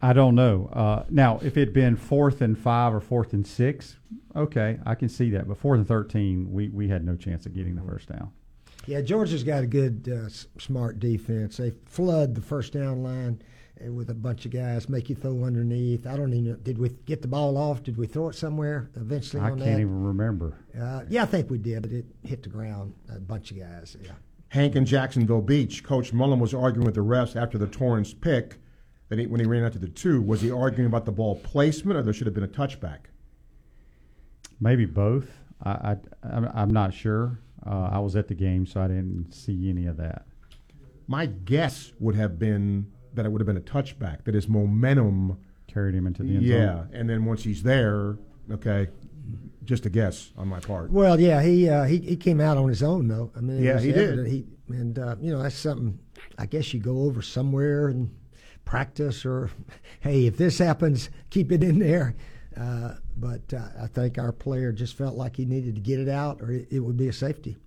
I 0.02 0.14
don't 0.14 0.36
know. 0.36 0.70
Uh, 0.72 1.04
now, 1.10 1.40
if 1.42 1.58
it'd 1.58 1.74
been 1.74 1.96
fourth 1.96 2.42
and 2.42 2.58
five 2.58 2.94
or 2.94 3.00
fourth 3.00 3.34
and 3.34 3.46
six, 3.48 3.98
okay, 4.36 4.80
I 4.86 4.94
can 4.94 5.10
see 5.10 5.32
that. 5.32 5.48
But 5.48 5.58
fourth 5.58 5.80
and 5.80 5.88
thirteen, 5.88 6.52
we, 6.52 6.70
we 6.70 6.88
had 6.88 7.04
no 7.04 7.16
chance 7.16 7.48
of 7.48 7.56
getting 7.56 7.76
the 7.76 7.82
first 7.82 8.10
down. 8.10 8.32
Yeah, 8.88 9.02
Georgia's 9.02 9.44
got 9.44 9.64
a 9.64 9.68
good, 9.68 10.08
uh, 10.12 10.26
s- 10.26 10.48
smart 10.60 11.00
defense. 11.00 11.58
They 11.58 11.72
flood 11.86 12.34
the 12.36 12.42
first 12.42 12.72
down 12.74 13.04
line 13.04 13.42
uh, 13.86 13.92
with 13.92 14.10
a 14.10 14.14
bunch 14.14 14.46
of 14.46 14.52
guys, 14.52 14.88
make 14.90 15.10
you 15.10 15.16
throw 15.16 15.44
underneath. 15.44 16.08
I 16.08 16.16
don't 16.16 16.34
even 16.34 16.52
know. 16.52 16.56
Did 16.56 16.78
we 16.78 16.90
get 17.06 17.22
the 17.22 17.28
ball 17.28 17.58
off? 17.58 17.84
Did 17.84 17.98
we 17.98 18.08
throw 18.08 18.30
it 18.30 18.36
somewhere 18.36 18.90
eventually 18.96 19.42
I 19.42 19.52
on 19.52 19.60
can't 19.60 19.72
that? 19.76 19.80
even 19.82 20.04
remember. 20.04 20.58
Uh, 20.80 21.04
yeah, 21.10 21.24
I 21.24 21.26
think 21.26 21.50
we 21.50 21.58
did, 21.58 21.82
but 21.84 21.92
it 21.92 22.06
hit 22.24 22.44
the 22.44 22.50
ground. 22.50 22.94
A 23.14 23.20
bunch 23.20 23.52
of 23.52 23.60
guys. 23.60 23.98
Yeah. 24.02 24.12
Hank 24.50 24.78
in 24.78 24.86
Jacksonville 24.86 25.42
Beach, 25.42 25.84
Coach 25.84 26.14
Mullen 26.14 26.40
was 26.40 26.54
arguing 26.54 26.86
with 26.86 26.96
the 26.96 27.04
refs 27.04 27.36
after 27.36 27.58
the 27.58 27.68
Torrence 27.68 28.14
pick 28.14 28.56
that 29.10 29.20
he, 29.20 29.28
when 29.28 29.42
he 29.42 29.46
ran 29.46 29.66
out 29.66 29.74
to 29.74 29.80
the 29.80 29.90
two. 29.90 30.22
Was 30.22 30.40
he 30.40 30.50
arguing 30.50 30.88
about 30.88 31.04
the 31.06 31.12
ball 31.12 31.36
placement 31.36 31.98
or 32.00 32.04
there 32.04 32.14
should 32.14 32.28
have 32.28 32.34
been 32.34 32.46
a 32.46 32.48
touchback? 32.48 33.00
Maybe 34.62 34.86
both. 34.86 35.30
I, 35.64 35.70
I 35.72 35.98
I'm, 36.24 36.46
I'm 36.54 36.70
not 36.70 36.94
sure. 36.94 37.40
Uh, 37.68 37.90
I 37.92 38.00
was 38.00 38.16
at 38.16 38.28
the 38.28 38.36
game, 38.36 38.66
so 38.66 38.82
I 38.82 38.88
didn't 38.88 39.34
see 39.34 39.70
any 39.70 39.86
of 39.86 39.98
that. 39.98 40.26
My 41.08 41.26
guess 41.26 41.92
would 42.00 42.16
have 42.16 42.40
been 42.40 42.92
that 43.14 43.26
it 43.26 43.32
would 43.32 43.42
have 43.42 43.48
been 43.48 43.58
a 43.58 43.62
touchback, 43.62 44.24
that 44.26 44.36
his 44.36 44.48
momentum, 44.48 45.38
Carried 45.68 45.96
him 45.96 46.08
into 46.08 46.24
the 46.24 46.36
end 46.36 46.44
yeah, 46.44 46.56
zone. 46.56 46.90
Yeah, 46.92 47.00
and 47.00 47.10
then 47.10 47.26
once 47.26 47.44
he's 47.44 47.62
there, 47.62 48.18
okay, 48.50 48.88
just 49.66 49.86
a 49.86 49.90
guess 49.90 50.32
on 50.38 50.48
my 50.48 50.62
part. 50.62 50.92
Well, 50.92 51.20
yeah, 51.20 51.42
he 51.44 51.70
uh, 51.70 51.84
he 51.84 51.98
he 51.98 52.16
came 52.16 52.40
out 52.40 52.58
on 52.58 52.70
his 52.70 52.82
own 52.82 53.10
though. 53.10 53.32
I 53.36 53.42
mean, 53.42 53.62
Yeah, 53.62 53.76
was 53.76 53.84
he 53.84 53.92
did. 53.92 54.26
He 54.26 54.46
and 54.70 54.98
uh, 54.98 55.18
you 55.20 55.32
know 55.32 55.44
that's 55.44 55.58
something. 55.58 56.00
I 56.38 56.46
guess 56.46 56.74
you 56.74 56.80
go 56.80 57.02
over 57.02 57.22
somewhere 57.22 57.90
and 57.90 58.16
practice, 58.64 59.26
or 59.26 59.52
hey, 60.00 60.26
if 60.26 60.38
this 60.38 60.58
happens, 60.58 61.10
keep 61.30 61.52
it 61.52 61.64
in 61.64 61.80
there. 61.80 62.16
Uh, 62.60 62.96
but 63.18 63.54
uh, 63.54 63.68
I 63.82 63.88
think 63.88 64.18
our 64.18 64.32
player 64.32 64.72
just 64.72 64.96
felt 64.96 65.16
like 65.16 65.36
he 65.36 65.46
needed 65.46 65.76
to 65.76 65.82
get 65.82 66.00
it 66.00 66.10
out, 66.10 66.42
or 66.42 66.52
it, 66.52 66.68
it 66.72 66.80
would 66.80 66.98
be 66.98 67.08
a 67.08 67.14
safety. 67.14 67.58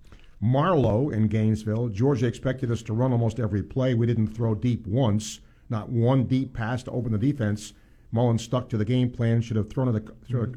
Marlowe 0.41 1.09
in 1.09 1.27
Gainesville, 1.27 1.89
Georgia 1.89 2.25
expected 2.25 2.71
us 2.71 2.81
to 2.83 2.93
run 2.93 3.11
almost 3.11 3.39
every 3.39 3.61
play. 3.63 3.93
We 3.93 4.07
didn't 4.07 4.35
throw 4.35 4.55
deep 4.55 4.87
once, 4.87 5.39
not 5.69 5.89
one 5.89 6.25
deep 6.25 6.53
pass 6.53 6.83
to 6.83 6.91
open 6.91 7.11
the 7.11 7.17
defense. 7.17 7.73
Mullen 8.11 8.37
stuck 8.37 8.67
to 8.69 8.77
the 8.77 8.83
game 8.83 9.09
plan. 9.09 9.41
Should 9.41 9.55
have 9.55 9.69
thrown 9.69 9.95
a, 9.95 10.01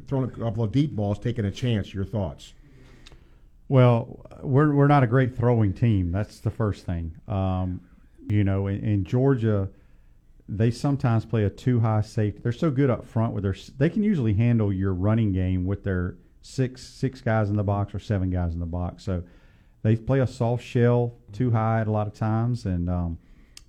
thrown 0.08 0.24
a 0.24 0.28
couple 0.28 0.64
of 0.64 0.72
deep 0.72 0.96
balls, 0.96 1.18
taken 1.18 1.44
a 1.44 1.50
chance. 1.50 1.94
Your 1.94 2.04
thoughts? 2.04 2.54
Well, 3.68 4.26
we're 4.42 4.74
we're 4.74 4.88
not 4.88 5.04
a 5.04 5.06
great 5.06 5.36
throwing 5.36 5.72
team. 5.72 6.10
That's 6.10 6.40
the 6.40 6.50
first 6.50 6.84
thing. 6.84 7.14
Um, 7.28 7.80
you 8.28 8.42
know, 8.42 8.66
in, 8.66 8.82
in 8.84 9.04
Georgia, 9.04 9.68
they 10.48 10.70
sometimes 10.70 11.24
play 11.24 11.44
a 11.44 11.50
too 11.50 11.80
high 11.80 12.02
safety. 12.02 12.40
They're 12.42 12.52
so 12.52 12.70
good 12.70 12.90
up 12.90 13.04
front 13.04 13.32
with 13.32 13.42
their. 13.44 13.54
They 13.78 13.88
can 13.90 14.02
usually 14.02 14.34
handle 14.34 14.72
your 14.72 14.92
running 14.92 15.32
game 15.32 15.64
with 15.64 15.84
their 15.84 16.16
six 16.42 16.82
six 16.82 17.20
guys 17.20 17.48
in 17.50 17.56
the 17.56 17.62
box 17.64 17.94
or 17.94 17.98
seven 17.98 18.30
guys 18.30 18.52
in 18.52 18.60
the 18.60 18.66
box. 18.66 19.04
So 19.04 19.22
they 19.82 19.96
play 19.96 20.20
a 20.20 20.26
soft 20.26 20.62
shell 20.64 21.14
too 21.32 21.50
high 21.50 21.80
at 21.80 21.86
a 21.88 21.90
lot 21.90 22.06
of 22.06 22.14
times 22.14 22.66
and 22.66 22.88
um, 22.90 23.18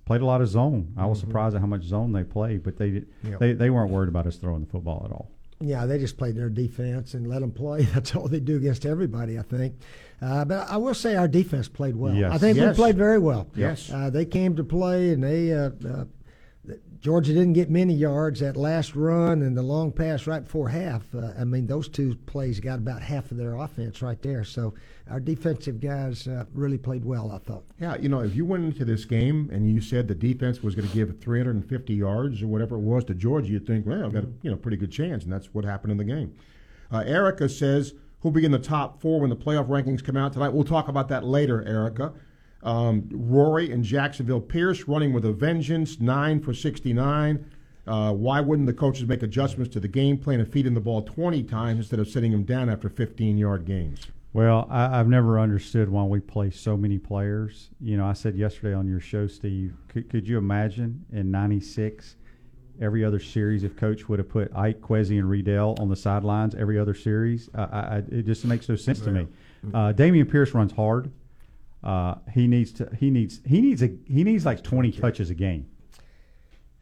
played 0.04 0.20
a 0.20 0.26
lot 0.26 0.40
of 0.42 0.48
zone. 0.48 0.92
I 0.96 1.06
was 1.06 1.18
surprised 1.20 1.54
at 1.54 1.60
how 1.62 1.66
much 1.66 1.82
zone 1.84 2.12
they 2.12 2.24
played, 2.24 2.62
but 2.62 2.76
they 2.76 2.90
did, 2.90 3.06
Yep. 3.24 3.38
they 3.40 3.52
they 3.54 3.70
weren't 3.70 3.90
worried 3.90 4.08
about 4.10 4.26
us 4.26 4.36
throwing 4.36 4.60
the 4.60 4.66
football 4.70 5.02
at 5.06 5.12
all. 5.12 5.30
Yeah, 5.58 5.86
they 5.86 5.98
just 5.98 6.18
played 6.18 6.36
their 6.36 6.50
defense 6.50 7.14
and 7.14 7.26
let 7.26 7.40
them 7.40 7.50
play. 7.50 7.82
That's 7.94 8.14
all 8.14 8.28
they 8.28 8.40
do 8.40 8.56
against 8.56 8.84
everybody, 8.84 9.38
I 9.38 9.42
think. 9.42 9.76
Uh, 10.20 10.44
but 10.44 10.68
I 10.68 10.76
will 10.76 10.92
say 10.92 11.16
our 11.16 11.28
defense 11.28 11.66
played 11.68 11.96
well. 11.96 12.14
Yes. 12.14 12.32
I 12.32 12.36
think 12.38 12.58
Yes. 12.58 12.76
we 12.76 12.82
played 12.82 12.96
very 12.98 13.18
well. 13.18 13.46
Yes. 13.54 13.90
Uh, 13.90 14.10
they 14.10 14.26
came 14.26 14.54
to 14.56 14.64
play 14.64 15.12
and 15.14 15.24
they 15.24 15.52
uh, 15.54 15.70
uh, 15.88 16.04
Georgia 17.00 17.32
didn't 17.32 17.52
get 17.52 17.70
many 17.70 17.94
yards. 17.94 18.40
That 18.40 18.56
last 18.56 18.96
run 18.96 19.42
and 19.42 19.56
the 19.56 19.62
long 19.62 19.92
pass 19.92 20.26
right 20.26 20.42
before 20.42 20.68
half, 20.68 21.02
uh, 21.14 21.32
I 21.38 21.44
mean, 21.44 21.66
those 21.66 21.88
two 21.88 22.16
plays 22.26 22.58
got 22.58 22.78
about 22.78 23.02
half 23.02 23.30
of 23.30 23.36
their 23.36 23.56
offense 23.56 24.02
right 24.02 24.20
there. 24.22 24.44
So 24.44 24.74
our 25.10 25.20
defensive 25.20 25.80
guys 25.80 26.26
uh, 26.26 26.44
really 26.52 26.78
played 26.78 27.04
well, 27.04 27.30
I 27.30 27.38
thought. 27.38 27.64
Yeah, 27.80 27.96
you 27.96 28.08
know, 28.08 28.20
if 28.20 28.34
you 28.34 28.44
went 28.44 28.64
into 28.64 28.84
this 28.84 29.04
game 29.04 29.48
and 29.52 29.70
you 29.70 29.80
said 29.80 30.08
the 30.08 30.14
defense 30.14 30.62
was 30.62 30.74
going 30.74 30.88
to 30.88 30.94
give 30.94 31.20
350 31.20 31.94
yards 31.94 32.42
or 32.42 32.48
whatever 32.48 32.76
it 32.76 32.80
was 32.80 33.04
to 33.04 33.14
Georgia, 33.14 33.48
you'd 33.48 33.66
think, 33.66 33.86
well, 33.86 34.04
I've 34.04 34.12
got 34.12 34.24
a 34.24 34.28
you 34.42 34.50
know 34.50 34.56
pretty 34.56 34.76
good 34.76 34.90
chance, 34.90 35.24
and 35.24 35.32
that's 35.32 35.54
what 35.54 35.64
happened 35.64 35.92
in 35.92 35.98
the 35.98 36.04
game. 36.04 36.34
Uh, 36.90 37.04
Erica 37.06 37.48
says 37.48 37.94
who'll 38.20 38.32
be 38.32 38.44
in 38.44 38.50
the 38.50 38.58
top 38.58 39.00
four 39.00 39.20
when 39.20 39.30
the 39.30 39.36
playoff 39.36 39.68
rankings 39.68 40.02
come 40.02 40.16
out 40.16 40.32
tonight. 40.32 40.48
We'll 40.48 40.64
talk 40.64 40.88
about 40.88 41.08
that 41.08 41.24
later, 41.24 41.62
Erica. 41.66 42.12
Um, 42.62 43.08
Rory 43.12 43.70
and 43.70 43.84
Jacksonville 43.84 44.40
Pierce 44.40 44.88
running 44.88 45.12
with 45.12 45.24
a 45.24 45.32
vengeance, 45.32 46.00
nine 46.00 46.40
for 46.40 46.52
69. 46.54 47.44
Uh, 47.86 48.12
why 48.12 48.40
wouldn't 48.40 48.66
the 48.66 48.72
coaches 48.72 49.06
make 49.06 49.22
adjustments 49.22 49.72
to 49.72 49.80
the 49.80 49.88
game 49.88 50.18
plan 50.18 50.40
and 50.40 50.52
feed 50.52 50.66
him 50.66 50.74
the 50.74 50.80
ball 50.80 51.02
20 51.02 51.44
times 51.44 51.78
instead 51.78 52.00
of 52.00 52.08
sitting 52.08 52.32
him 52.32 52.42
down 52.42 52.68
after 52.68 52.88
15 52.88 53.38
yard 53.38 53.64
games? 53.64 54.06
Well, 54.32 54.66
I, 54.68 54.98
I've 54.98 55.08
never 55.08 55.38
understood 55.38 55.88
why 55.88 56.04
we 56.04 56.20
play 56.20 56.50
so 56.50 56.76
many 56.76 56.98
players. 56.98 57.70
You 57.80 57.96
know, 57.96 58.04
I 58.04 58.12
said 58.12 58.36
yesterday 58.36 58.74
on 58.74 58.86
your 58.86 59.00
show, 59.00 59.26
Steve, 59.26 59.74
could, 59.88 60.10
could 60.10 60.28
you 60.28 60.36
imagine 60.36 61.06
in 61.10 61.30
'96 61.30 62.16
every 62.78 63.02
other 63.02 63.18
series 63.18 63.64
if 63.64 63.76
Coach 63.76 64.10
would 64.10 64.18
have 64.18 64.28
put 64.28 64.54
Ike, 64.54 64.82
Kwesi, 64.82 65.18
and 65.18 65.30
Reidel 65.30 65.74
on 65.80 65.88
the 65.88 65.96
sidelines 65.96 66.54
every 66.54 66.78
other 66.78 66.92
series? 66.92 67.48
I, 67.54 67.62
I, 67.62 68.02
it 68.10 68.26
just 68.26 68.44
makes 68.44 68.68
no 68.68 68.76
sense 68.76 69.00
to 69.00 69.10
me. 69.10 69.26
Uh, 69.72 69.94
Dameon 69.94 70.30
Pierce 70.30 70.52
runs 70.52 70.72
hard. 70.72 71.10
Uh, 71.86 72.16
he 72.34 72.48
needs 72.48 72.72
to. 72.72 72.90
He 72.98 73.10
needs. 73.10 73.40
He 73.46 73.60
needs 73.60 73.80
a. 73.82 73.90
He 74.06 74.24
needs 74.24 74.44
like 74.44 74.64
20 74.64 74.90
touches 74.92 75.30
a 75.30 75.34
game. 75.34 75.66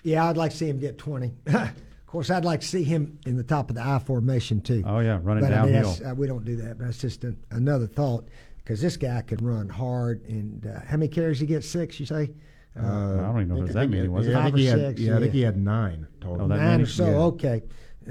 Yeah, 0.03 0.29
I'd 0.29 0.37
like 0.39 0.51
to 0.53 0.57
see 0.57 0.69
him 0.69 0.79
get 0.79 0.97
20. 0.99 1.33
of 1.47 1.71
course, 2.07 2.31
I'd 2.31 2.45
like 2.45 2.61
to 2.63 2.67
see 2.67 2.85
him 2.85 3.19
in 3.27 3.37
the 3.37 3.43
top 3.43 3.69
of 3.69 3.77
the 3.77 3.83
I 3.87 3.99
formation, 3.99 4.61
too. 4.63 4.83
Oh 4.87 5.01
yeah, 5.01 5.19
running 5.23 5.45
but 5.45 5.53
I 5.53 5.63
mean, 5.65 5.73
downhill. 5.73 5.91
that's, 5.93 6.01
uh, 6.01 6.15
we 6.17 6.27
don't 6.27 6.45
do 6.45 6.57
that, 6.57 6.79
but 6.79 6.87
that's 6.87 6.99
just 6.99 7.23
an, 7.25 7.37
another 7.51 7.87
thought 7.87 8.29
because 8.59 8.81
this 8.81 8.97
guy 8.97 9.21
can 9.23 9.45
run 9.45 9.69
hard. 9.69 10.25
And 10.27 10.67
uh, 10.67 10.81
how 10.87 10.97
many 10.97 11.09
carries 11.09 11.39
he 11.39 11.47
get? 11.47 11.65
Six, 11.65 12.01
you 12.01 12.07
say? 12.07 12.31
I 12.77 12.81
don't 12.81 13.37
even 13.43 13.49
know 13.49 13.63
if 13.63 13.69
that 13.69 13.75
think 13.75 13.93
he 13.93 14.01
many. 14.01 14.01
had- 14.03 14.11
Was 14.11 14.27
yeah, 14.27 14.33
it? 14.33 14.37
I 14.37 14.43
think 14.45 14.55
Five 14.55 14.59
he 14.61 14.69
or 14.69 14.71
had, 14.71 14.81
six, 14.97 15.01
yeah, 15.01 15.17
I 15.17 15.21
think 15.21 15.33
he 15.33 15.41
had 15.43 15.57
nine 15.57 16.07
total. 16.21 16.45
Oh, 16.47 16.49
that 16.49 16.57
Nine 16.57 16.67
many? 16.71 16.83
or 16.83 16.87
so, 16.87 17.07
Yeah. 17.07 17.17
okay. 17.17 17.63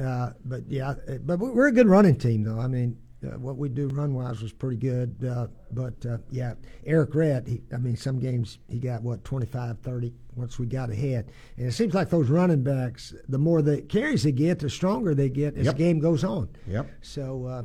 Uh, 0.01 0.29
but 0.45 0.61
yeah, 0.69 0.89
uh, 0.91 1.17
but 1.23 1.39
we're 1.39 1.67
a 1.67 1.71
good 1.71 1.87
running 1.87 2.15
team, 2.15 2.43
though. 2.43 2.59
I 2.59 2.67
mean, 2.67 2.97
uh, 3.25 3.37
what 3.39 3.57
we 3.57 3.69
do 3.69 3.87
run 3.89 4.13
wise 4.13 4.41
was 4.41 4.51
pretty 4.53 4.77
good. 4.77 5.15
Uh, 5.23 5.47
but 5.71 6.05
uh, 6.05 6.17
yeah, 6.29 6.53
Errict 6.87 7.15
Rhett, 7.15 7.47
he, 7.47 7.61
I 7.73 7.77
mean, 7.77 7.95
some 7.95 8.19
games 8.19 8.59
he 8.69 8.79
got 8.79 9.01
what 9.01 9.23
25, 9.23 9.79
30 9.79 10.13
once 10.35 10.59
we 10.59 10.65
got 10.65 10.89
ahead. 10.89 11.31
And 11.57 11.67
it 11.67 11.71
seems 11.73 11.93
like 11.93 12.09
those 12.09 12.29
running 12.29 12.63
backs, 12.63 13.13
the 13.29 13.37
more 13.37 13.61
the 13.61 13.81
carries 13.81 14.23
they 14.23 14.31
get, 14.31 14.59
the 14.59 14.69
stronger 14.69 15.13
they 15.15 15.29
get 15.29 15.55
as 15.57 15.65
Yep. 15.65 15.75
the 15.77 15.83
game 15.83 15.99
goes 15.99 16.23
on. 16.23 16.49
Yep. 16.67 16.89
So 17.01 17.45
uh, 17.45 17.63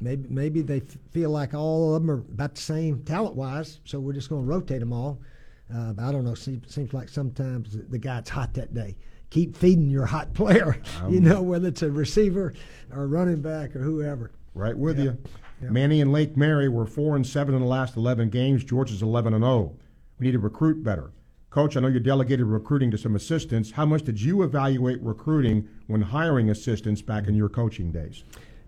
maybe 0.00 0.28
maybe 0.28 0.62
they 0.62 0.78
f- 0.78 0.96
feel 1.10 1.30
like 1.30 1.54
all 1.54 1.94
of 1.94 2.02
them 2.02 2.10
are 2.10 2.18
about 2.32 2.54
the 2.56 2.60
same 2.60 3.02
talent 3.04 3.34
wise, 3.36 3.80
so 3.84 4.00
we're 4.00 4.12
just 4.12 4.28
going 4.28 4.42
to 4.44 4.48
rotate 4.48 4.80
them 4.80 4.92
all. 4.92 5.20
Uh, 5.74 5.92
but 5.92 6.04
I 6.04 6.12
don't 6.12 6.24
know. 6.24 6.34
Seems, 6.34 6.72
seems 6.74 6.92
like 6.94 7.08
sometimes 7.08 7.72
the, 7.76 7.82
the 7.82 7.98
guy's 7.98 8.28
hot 8.28 8.54
that 8.54 8.72
day. 8.74 8.96
Keep 9.30 9.54
feeding 9.58 9.90
your 9.90 10.06
hot 10.06 10.32
player, 10.32 10.80
you 11.10 11.20
know, 11.20 11.42
whether 11.42 11.68
it's 11.68 11.82
a 11.82 11.90
receiver 11.90 12.54
or 12.90 13.06
running 13.06 13.42
back 13.42 13.76
or 13.76 13.80
whoever. 13.80 14.32
Right 14.58 14.76
with 14.76 14.98
Yeah. 14.98 15.04
you. 15.04 15.18
Yeah. 15.62 15.70
Manny 15.70 16.00
and 16.00 16.12
Lake 16.12 16.36
Mary 16.36 16.68
were 16.68 16.84
four 16.84 17.14
and 17.16 17.24
seven 17.26 17.54
in 17.54 17.60
the 17.60 17.66
last 17.66 17.96
eleven 17.96 18.28
games. 18.28 18.64
Georgia's 18.64 19.02
eleven 19.02 19.32
and 19.32 19.42
zero. 19.42 19.76
We 20.18 20.26
need 20.26 20.32
to 20.32 20.38
recruit 20.40 20.82
better. 20.82 21.12
Coach, 21.50 21.76
I 21.76 21.80
know 21.80 21.88
you 21.88 22.00
delegated 22.00 22.44
recruiting 22.46 22.90
to 22.90 22.98
some 22.98 23.14
assistants. 23.16 23.70
How 23.70 23.86
much 23.86 24.02
did 24.02 24.20
you 24.20 24.42
evaluate 24.42 25.00
recruiting 25.02 25.66
when 25.86 26.02
hiring 26.02 26.50
assistants 26.50 27.00
back 27.02 27.26
in 27.28 27.34
your 27.34 27.48
coaching 27.48 27.90
days? 27.92 28.24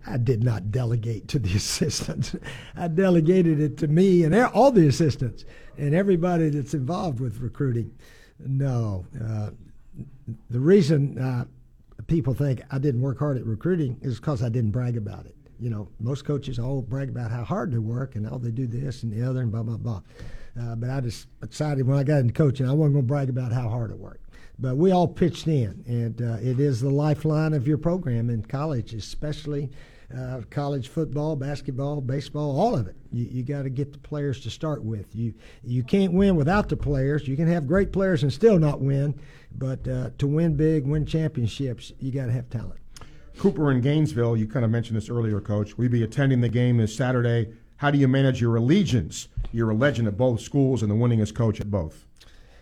I 0.07 0.17
did 0.17 0.43
not 0.43 0.71
delegate 0.71 1.27
to 1.29 1.39
the 1.39 1.53
assistants. 1.55 2.35
I 2.75 2.87
delegated 2.87 3.59
it 3.59 3.77
to 3.79 3.87
me 3.87 4.23
and 4.23 4.33
all 4.33 4.71
the 4.71 4.87
assistants 4.87 5.45
and 5.77 5.93
everybody 5.93 6.49
that's 6.49 6.73
involved 6.73 7.19
with 7.19 7.39
recruiting. 7.39 7.91
No, 8.39 9.05
uh, 9.23 9.51
the 10.49 10.59
reason 10.59 11.19
uh, 11.19 11.45
people 12.07 12.33
think 12.33 12.61
I 12.71 12.79
didn't 12.79 13.01
work 13.01 13.19
hard 13.19 13.37
at 13.37 13.45
recruiting 13.45 13.97
is 14.01 14.19
because 14.19 14.41
I 14.41 14.49
didn't 14.49 14.71
brag 14.71 14.97
about 14.97 15.25
it. 15.27 15.35
You 15.61 15.69
know, 15.69 15.89
most 15.99 16.25
coaches 16.25 16.59
all 16.59 16.81
brag 16.81 17.09
about 17.09 17.31
how 17.31 17.43
hard 17.43 17.71
they 17.71 17.77
work 17.77 18.15
and 18.15 18.27
how 18.27 18.37
they 18.37 18.51
do 18.51 18.67
this 18.67 19.03
and 19.03 19.13
the 19.13 19.27
other 19.27 19.41
and 19.41 19.51
blah 19.51 19.63
blah 19.63 19.77
blah. 19.77 20.01
Uh, 20.59 20.75
but 20.75 20.89
I 20.89 20.99
just 20.99 21.27
decided 21.39 21.87
when 21.87 21.97
I 21.97 22.03
got 22.03 22.19
into 22.19 22.33
coaching, 22.33 22.67
I 22.67 22.73
wasn't 22.73 22.95
going 22.95 23.05
to 23.05 23.07
brag 23.07 23.29
about 23.29 23.53
how 23.53 23.69
hard 23.69 23.91
I 23.91 23.95
worked. 23.95 24.25
But 24.59 24.77
we 24.77 24.91
all 24.91 25.07
pitched 25.07 25.47
in, 25.47 25.83
and 25.87 26.21
uh, 26.21 26.37
it 26.41 26.59
is 26.59 26.81
the 26.81 26.89
lifeline 26.89 27.53
of 27.53 27.67
your 27.67 27.77
program 27.77 28.29
in 28.29 28.43
college, 28.43 28.93
especially 28.93 29.69
uh, 30.15 30.41
college 30.49 30.89
football, 30.89 31.35
basketball, 31.35 32.01
baseball, 32.01 32.59
all 32.59 32.75
of 32.75 32.87
it. 32.87 32.95
You, 33.11 33.27
you 33.31 33.43
got 33.43 33.63
to 33.63 33.69
get 33.69 33.93
the 33.93 33.99
players 33.99 34.41
to 34.41 34.49
start 34.49 34.83
with. 34.83 35.15
You 35.15 35.33
you 35.63 35.83
can't 35.83 36.13
win 36.13 36.35
without 36.35 36.69
the 36.69 36.77
players. 36.77 37.27
You 37.27 37.35
can 37.35 37.47
have 37.47 37.67
great 37.67 37.91
players 37.91 38.23
and 38.23 38.31
still 38.31 38.59
not 38.59 38.81
win, 38.81 39.19
but 39.57 39.87
uh, 39.87 40.09
to 40.17 40.27
win 40.27 40.55
big, 40.55 40.85
win 40.85 41.05
championships, 41.05 41.93
you 41.99 42.11
got 42.11 42.25
to 42.25 42.31
have 42.31 42.49
talent. 42.49 42.79
Cooper 43.37 43.71
in 43.71 43.81
Gainesville, 43.81 44.37
you 44.37 44.47
kind 44.47 44.63
of 44.65 44.71
mentioned 44.71 44.97
this 44.97 45.09
earlier, 45.09 45.39
Coach. 45.41 45.77
We'll 45.77 45.89
be 45.89 46.03
attending 46.03 46.41
the 46.41 46.49
game 46.49 46.77
this 46.77 46.95
Saturday. 46.95 47.53
How 47.77 47.89
do 47.89 47.97
you 47.97 48.07
manage 48.07 48.39
your 48.39 48.55
allegiance? 48.55 49.27
You're 49.51 49.71
a 49.71 49.75
legend 49.75 50.07
at 50.07 50.17
both 50.17 50.41
schools 50.41 50.83
and 50.83 50.91
the 50.91 50.95
winningest 50.95 51.33
coach 51.33 51.59
at 51.59 51.71
both. 51.71 52.05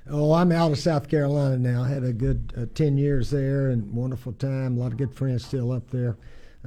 Oh, 0.09 0.33
I'm 0.33 0.51
out 0.51 0.71
of 0.71 0.79
South 0.79 1.09
Carolina 1.09 1.57
now. 1.57 1.83
Had 1.83 2.03
a 2.03 2.13
good 2.13 2.53
uh, 2.57 2.65
ten 2.73 2.97
years 2.97 3.29
there 3.29 3.69
and 3.69 3.93
wonderful 3.93 4.31
time. 4.33 4.77
A 4.77 4.79
lot 4.79 4.91
of 4.91 4.97
good 4.97 5.13
friends 5.13 5.45
still 5.45 5.71
up 5.71 5.91
there. 5.91 6.17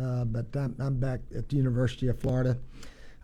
Uh, 0.01 0.25
but 0.25 0.47
I'm, 0.55 0.77
I'm 0.79 0.99
back 0.99 1.21
at 1.37 1.49
the 1.49 1.57
University 1.57 2.09
of 2.09 2.19
Florida. 2.19 2.59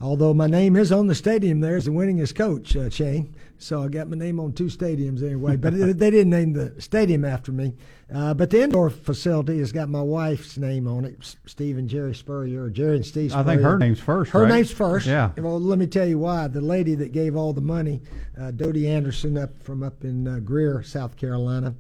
Although 0.00 0.33
my 0.33 0.47
name 0.47 0.76
is 0.76 0.93
on 0.93 1.09
the 1.09 1.14
stadium 1.14 1.61
there 1.61 1.76
as 1.76 1.87
the 1.87 1.90
winningest 1.90 2.37
coach, 2.37 2.76
uh, 2.76 2.88
Shane. 2.88 3.35
So 3.59 3.83
I 3.83 3.88
got 3.88 4.09
my 4.09 4.17
name 4.17 4.38
on 4.38 4.52
two 4.52 4.67
stadiums 4.67 5.25
anyway. 5.25 5.57
But 5.57 5.75
it, 5.75 5.99
they 5.99 6.11
didn't 6.11 6.31
name 6.31 6.52
the 6.52 6.81
stadium 6.81 7.25
after 7.25 7.50
me. 7.50 7.75
Uh, 8.14 8.33
but 8.33 8.50
the 8.50 8.62
indoor 8.62 8.90
facility 8.90 9.59
has 9.59 9.73
got 9.73 9.88
my 9.88 10.00
wife's 10.00 10.57
name 10.57 10.87
on 10.87 11.05
it, 11.05 11.17
S- 11.21 11.37
Steve 11.47 11.76
and 11.76 11.90
Jerri 11.90 12.14
Spurrier, 12.14 12.64
or 12.64 12.71
Jerri 12.71 12.97
and 12.97 13.05
Steve 13.05 13.35
I 13.35 13.43
think 13.43 13.61
her 13.61 13.76
name's 13.76 13.99
first. 13.99 14.31
Her 14.31 14.43
right? 14.43 14.55
name's 14.55 14.71
first. 14.71 15.07
Yeah. 15.07 15.33
Well, 15.37 15.61
let 15.61 15.78
me 15.81 15.88
tell 15.88 16.07
you 16.07 16.21
why. 16.21 16.47
The 16.47 16.61
lady 16.61 16.95
that 16.95 17.11
gave 17.11 17.35
all 17.35 17.52
the 17.52 17.61
money, 17.61 18.00
uh, 18.40 18.52
Dodie 18.52 18.88
Anderson, 18.88 19.37
up 19.37 19.61
from 19.64 19.83
up 19.83 20.05
in 20.05 20.28
uh, 20.28 20.38
Greer, 20.38 20.83
South 20.85 21.17
Carolina, 21.17 21.75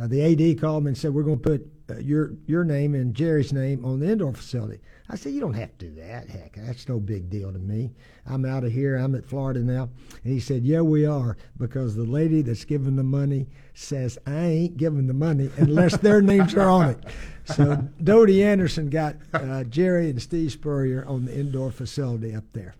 uh, 0.00 0.06
the 0.06 0.22
AD 0.22 0.58
called 0.60 0.84
me 0.84 0.88
and 0.88 0.98
said, 0.98 1.12
"We're 1.12 1.22
going 1.22 1.40
to 1.40 1.48
put 1.48 1.70
uh, 1.90 1.98
your 1.98 2.32
your 2.46 2.64
name 2.64 2.94
and 2.94 3.14
Jerri's 3.14 3.52
name 3.52 3.84
on 3.84 4.00
the 4.00 4.10
indoor 4.10 4.32
facility." 4.32 4.80
I 5.10 5.16
said, 5.16 5.32
"You 5.32 5.40
don't 5.40 5.54
have 5.54 5.76
to 5.78 5.86
do 5.86 5.94
that. 5.96 6.28
Heck, 6.28 6.56
that's 6.56 6.88
no 6.88 7.00
big 7.00 7.30
deal 7.30 7.52
to 7.52 7.58
me. 7.58 7.92
I'm 8.26 8.44
out 8.44 8.64
of 8.64 8.72
here. 8.72 8.96
I'm 8.96 9.14
at 9.14 9.24
Florida 9.24 9.60
now." 9.60 9.88
And 10.22 10.32
he 10.32 10.40
said, 10.40 10.64
"Yeah, 10.64 10.82
we 10.82 11.06
are, 11.06 11.36
because 11.56 11.94
the 11.94 12.04
lady 12.04 12.42
that's 12.42 12.64
giving 12.64 12.96
the 12.96 13.02
money 13.02 13.48
says 13.74 14.18
I 14.26 14.44
ain't 14.44 14.76
giving 14.76 15.06
the 15.06 15.14
money 15.14 15.50
unless 15.56 15.96
their 15.96 16.20
names 16.20 16.54
are 16.54 16.68
on 16.68 16.90
it." 16.90 17.04
So 17.44 17.76
Dodie 18.02 18.44
Anderson 18.44 18.90
got 18.90 19.16
uh, 19.32 19.64
Jerri 19.64 20.10
and 20.10 20.20
Steve 20.20 20.52
Spurrier 20.52 21.04
on 21.06 21.24
the 21.24 21.38
indoor 21.38 21.70
facility 21.70 22.34
up 22.34 22.44
there. 22.52 22.74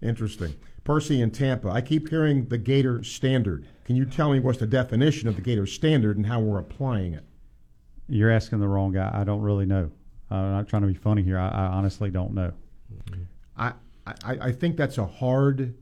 Interesting. 0.00 0.54
Percy 0.84 1.20
in 1.20 1.30
Tampa. 1.30 1.68
I 1.68 1.80
keep 1.80 2.08
hearing 2.08 2.46
the 2.46 2.58
Gator 2.58 3.04
standard. 3.04 3.66
Can 3.84 3.96
you 3.96 4.04
tell 4.04 4.32
me 4.32 4.40
what's 4.40 4.58
the 4.58 4.66
definition 4.66 5.28
of 5.28 5.36
the 5.36 5.42
Gator 5.42 5.66
standard 5.66 6.16
and 6.16 6.26
how 6.26 6.40
we're 6.40 6.58
applying 6.58 7.14
it? 7.14 7.24
You're 8.08 8.30
asking 8.30 8.60
the 8.60 8.68
wrong 8.68 8.92
guy. 8.92 9.10
I 9.12 9.24
don't 9.24 9.40
really 9.40 9.66
know. 9.66 9.90
Uh, 10.32 10.36
I'm 10.36 10.52
not 10.52 10.68
trying 10.68 10.82
to 10.82 10.88
be 10.88 10.94
funny 10.94 11.22
here. 11.22 11.38
I, 11.38 11.48
I 11.48 11.66
honestly 11.66 12.10
don't 12.10 12.32
know. 12.32 12.52
I, 13.56 13.74
I, 14.06 14.14
I 14.24 14.52
think 14.52 14.78
that's 14.78 14.96
a 14.96 15.04
hard 15.04 15.74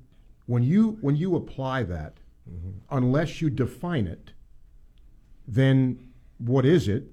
when 0.47 0.65
you 0.65 0.99
when 1.01 1.15
you 1.15 1.37
apply 1.37 1.85
that, 1.85 2.15
unless 2.91 3.41
you 3.41 3.49
define 3.49 4.09
it, 4.09 4.33
then 5.47 6.11
what 6.39 6.67
is 6.67 6.89
it? 6.89 7.05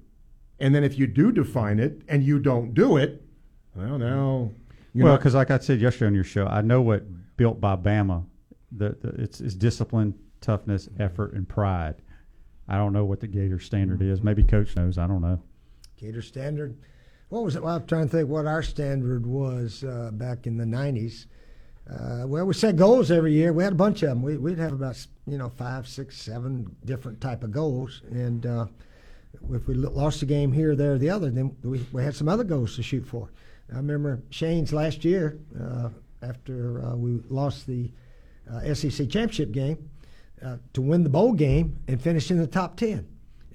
And 0.58 0.74
then 0.74 0.82
if 0.82 0.98
you 0.98 1.06
do 1.06 1.30
define 1.30 1.78
it 1.78 2.02
and 2.08 2.24
you 2.24 2.40
don't 2.40 2.74
do 2.74 2.96
it, 2.96 3.22
well 3.76 3.98
now 3.98 4.50
you're 4.92 5.04
well, 5.04 5.16
because 5.16 5.36
like 5.36 5.52
I 5.52 5.58
said 5.58 5.80
yesterday 5.80 6.08
on 6.08 6.14
your 6.14 6.24
show, 6.24 6.46
I 6.46 6.62
know 6.62 6.82
what 6.82 7.04
built 7.36 7.60
by 7.60 7.76
Bama. 7.76 8.24
The, 8.72 8.96
the 9.00 9.22
it's, 9.22 9.40
it's 9.40 9.54
discipline, 9.54 10.14
toughness, 10.40 10.88
effort, 10.98 11.34
and 11.34 11.48
pride. 11.48 11.94
I 12.68 12.76
don't 12.76 12.92
know 12.92 13.04
what 13.04 13.20
the 13.20 13.28
Gator 13.28 13.60
standard 13.60 14.02
is. 14.02 14.22
Maybe 14.22 14.42
Coach 14.42 14.74
knows. 14.74 14.98
I 14.98 15.06
don't 15.06 15.22
know. 15.22 15.40
Gator 15.96 16.20
standard. 16.22 16.76
What 17.28 17.44
was 17.44 17.56
it? 17.56 17.62
Well, 17.62 17.76
I'm 17.76 17.86
trying 17.86 18.08
to 18.08 18.16
think 18.16 18.28
what 18.28 18.46
our 18.46 18.62
standard 18.62 19.26
was 19.26 19.84
uh, 19.84 20.10
back 20.12 20.46
in 20.46 20.56
the 20.56 20.64
'90s. 20.64 21.26
Uh, 21.88 22.26
well, 22.26 22.46
we 22.46 22.54
set 22.54 22.76
goals 22.76 23.10
every 23.10 23.34
year. 23.34 23.52
We 23.52 23.64
had 23.64 23.74
a 23.74 23.76
bunch 23.76 24.02
of 24.02 24.10
them. 24.10 24.22
We, 24.22 24.38
we'd 24.38 24.58
have 24.58 24.72
about 24.72 25.06
you 25.26 25.36
know 25.36 25.50
five, 25.50 25.86
six, 25.86 26.16
seven 26.16 26.74
different 26.86 27.20
type 27.20 27.44
of 27.44 27.50
goals, 27.52 28.00
and 28.10 28.46
uh, 28.46 28.66
if 29.50 29.68
we 29.68 29.74
lost 29.74 30.22
a 30.22 30.26
game 30.26 30.52
here, 30.52 30.74
there, 30.74 30.94
or 30.94 30.98
the 30.98 31.10
other, 31.10 31.30
then 31.30 31.54
we, 31.62 31.84
we 31.92 32.02
had 32.02 32.14
some 32.14 32.28
other 32.28 32.44
goals 32.44 32.76
to 32.76 32.82
shoot 32.82 33.06
for. 33.06 33.30
I 33.70 33.76
remember 33.76 34.22
Shane's 34.30 34.72
last 34.72 35.04
year 35.04 35.38
uh, 35.60 35.90
after 36.22 36.82
uh, 36.82 36.96
we 36.96 37.20
lost 37.28 37.66
the 37.66 37.90
uh, 38.50 38.72
SEC 38.74 39.10
championship 39.10 39.52
game 39.52 39.90
to 40.72 40.80
win 40.80 41.02
the 41.02 41.10
bowl 41.10 41.32
game 41.32 41.78
and 41.88 42.00
finish 42.00 42.30
in 42.30 42.38
the 42.38 42.46
top 42.46 42.76
ten. 42.76 43.06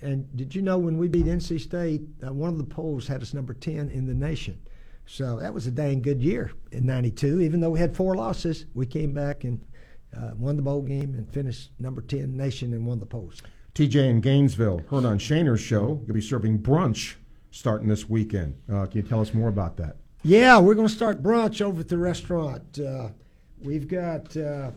And 0.04 0.36
did 0.36 0.54
you 0.54 0.62
know 0.62 0.78
when 0.78 0.98
we 0.98 1.08
beat 1.08 1.26
NC 1.26 1.60
State, 1.62 2.02
uh, 2.26 2.34
one 2.34 2.50
of 2.50 2.58
the 2.58 2.64
polls 2.64 3.08
had 3.08 3.22
us 3.22 3.34
number 3.34 3.54
10 3.54 3.90
in 3.90 4.06
the 4.06 4.14
nation. 4.14 4.60
So 5.06 5.40
that 5.40 5.54
was 5.54 5.68
a 5.68 5.72
dang 5.72 6.02
good 6.02 6.22
year 6.22 6.52
in 6.72 6.86
92. 6.86 7.42
Even 7.42 7.60
though 7.60 7.72
we 7.72 7.80
had 7.80 7.96
four 7.96 8.16
losses, 8.16 8.66
we 8.74 8.86
came 8.86 9.14
back 9.14 9.44
and 9.44 9.60
uh, 10.16 10.32
won 10.38 10.56
the 10.56 10.62
bowl 10.62 10.82
game 10.82 11.16
and 11.16 11.30
finished 11.32 11.72
number 11.80 12.02
10 12.02 12.36
nation 12.36 12.74
and 12.74 12.86
won 12.86 13.00
the 13.00 13.06
polls. 13.06 13.42
TJ 13.76 14.10
in 14.10 14.22
Gainesville, 14.22 14.84
Hernan 14.90 15.18
Shaner's 15.18 15.62
show. 15.62 16.02
You'll 16.06 16.14
be 16.14 16.22
serving 16.22 16.60
brunch 16.60 17.16
starting 17.52 17.88
this 17.88 18.08
weekend. 18.10 18.56
Uh, 18.72 18.86
can 18.86 19.02
you 19.02 19.08
tell 19.08 19.22
us 19.22 19.34
more 19.34 19.50
about 19.50 19.78
that? 19.78 19.98
Yeah, 20.24 20.60
we're 20.60 20.76
going 20.76 20.88
to 20.88 20.94
start 20.94 21.22
brunch 21.22 21.62
over 21.62 21.82
at 21.82 21.90
the 21.90 21.98
restaurant. 21.98 22.80
Uh, 22.80 23.10
we've 23.62 23.88
got, 23.88 24.36
uh, 24.38 24.72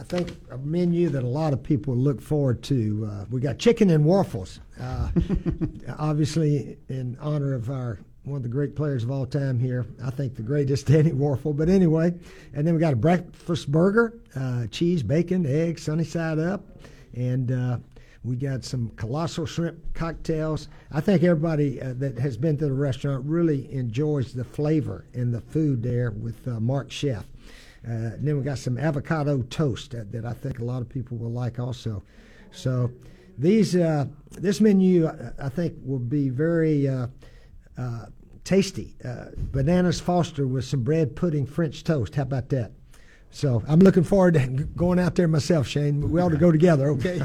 I 0.00 0.02
think, 0.02 0.34
a 0.50 0.56
menu 0.56 1.10
that 1.10 1.22
a 1.22 1.28
lot 1.28 1.52
of 1.52 1.62
people 1.62 1.94
look 1.94 2.22
forward 2.22 2.62
to. 2.64 3.06
Uh, 3.12 3.24
we 3.28 3.38
got 3.38 3.58
chicken 3.58 3.90
and 3.90 4.02
waffles, 4.02 4.60
uh, 4.80 5.10
obviously 5.98 6.78
in 6.88 7.18
honor 7.20 7.52
of 7.52 7.68
our 7.68 8.00
one 8.24 8.38
of 8.38 8.42
the 8.42 8.48
great 8.48 8.74
players 8.74 9.04
of 9.04 9.10
all 9.10 9.26
time 9.26 9.58
here. 9.58 9.84
I 10.02 10.10
think 10.10 10.36
the 10.36 10.42
greatest, 10.42 10.86
Danny 10.88 11.10
Wuerffel. 11.10 11.54
But 11.54 11.68
anyway, 11.68 12.14
and 12.54 12.66
then 12.66 12.72
we 12.72 12.80
got 12.80 12.94
a 12.94 12.96
breakfast 12.96 13.70
burger, 13.70 14.14
uh, 14.34 14.68
cheese, 14.68 15.02
bacon, 15.02 15.44
eggs, 15.44 15.82
sunny 15.82 16.04
side 16.04 16.38
up, 16.38 16.64
and 17.14 17.52
uh, 17.52 17.78
we 18.24 18.36
got 18.36 18.64
some 18.64 18.90
colossal 18.96 19.44
shrimp 19.44 19.78
cocktails. 19.92 20.68
I 20.92 21.02
think 21.02 21.22
everybody 21.22 21.80
uh, 21.80 21.92
that 21.98 22.18
has 22.18 22.38
been 22.38 22.56
to 22.56 22.64
the 22.64 22.72
restaurant 22.72 23.26
really 23.26 23.70
enjoys 23.70 24.32
the 24.32 24.44
flavor 24.44 25.04
and 25.12 25.32
the 25.34 25.42
food 25.42 25.82
there 25.82 26.10
with 26.10 26.48
uh, 26.48 26.58
Mark 26.58 26.90
Chef. 26.90 27.26
Uh, 27.86 28.10
then 28.18 28.36
we 28.36 28.44
got 28.44 28.58
some 28.58 28.76
avocado 28.76 29.42
toast 29.42 29.92
that, 29.92 30.12
that, 30.12 30.26
I 30.26 30.34
think 30.34 30.58
a 30.58 30.64
lot 30.64 30.82
of 30.82 30.88
people 30.88 31.16
will 31.16 31.32
like 31.32 31.58
also. 31.58 32.02
So 32.52 32.90
these 33.38 33.74
uh, 33.74 34.06
this 34.32 34.60
menu 34.60 35.06
uh, 35.06 35.32
I 35.42 35.48
think 35.48 35.74
will 35.82 35.98
be 35.98 36.28
very 36.28 36.86
uh, 36.86 37.06
tasty. 38.44 38.96
bananas 39.36 39.98
Foster 40.00 40.46
with 40.46 40.64
some 40.64 40.82
bread 40.82 41.16
pudding 41.16 41.46
French 41.46 41.82
toast. 41.84 42.14
How 42.14 42.22
about 42.22 42.50
that? 42.50 42.72
So 43.30 43.62
I'm 43.66 43.80
looking 43.80 44.04
forward 44.04 44.34
to 44.34 44.46
going 44.76 44.98
out 44.98 45.14
there 45.14 45.28
myself, 45.28 45.66
Shane. 45.66 46.10
We 46.10 46.20
ought 46.20 46.30
to 46.30 46.36
go 46.36 46.52
together, 46.52 46.90
okay? 46.90 47.20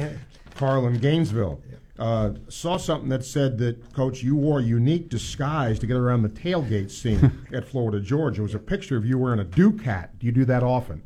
Carl 0.56 0.86
in 0.86 0.98
Gainesville. 0.98 1.60
Uh, 2.00 2.32
saw 2.48 2.78
something 2.78 3.10
that 3.10 3.22
said 3.22 3.58
that, 3.58 3.92
Coach, 3.92 4.22
you 4.22 4.34
wore 4.34 4.60
a 4.60 4.62
unique 4.62 5.10
disguise 5.10 5.78
to 5.78 5.86
get 5.86 5.98
around 5.98 6.22
the 6.22 6.30
tailgate 6.30 6.90
scene 6.90 7.46
at 7.52 7.68
Florida 7.68 8.00
Georgia. 8.00 8.40
It 8.40 8.44
was 8.44 8.54
a 8.54 8.58
picture 8.58 8.96
of 8.96 9.04
you 9.04 9.18
wearing 9.18 9.38
a 9.38 9.44
Duke 9.44 9.82
hat. 9.82 10.18
Do 10.18 10.24
you 10.24 10.32
do 10.32 10.46
that 10.46 10.62
often? 10.62 11.02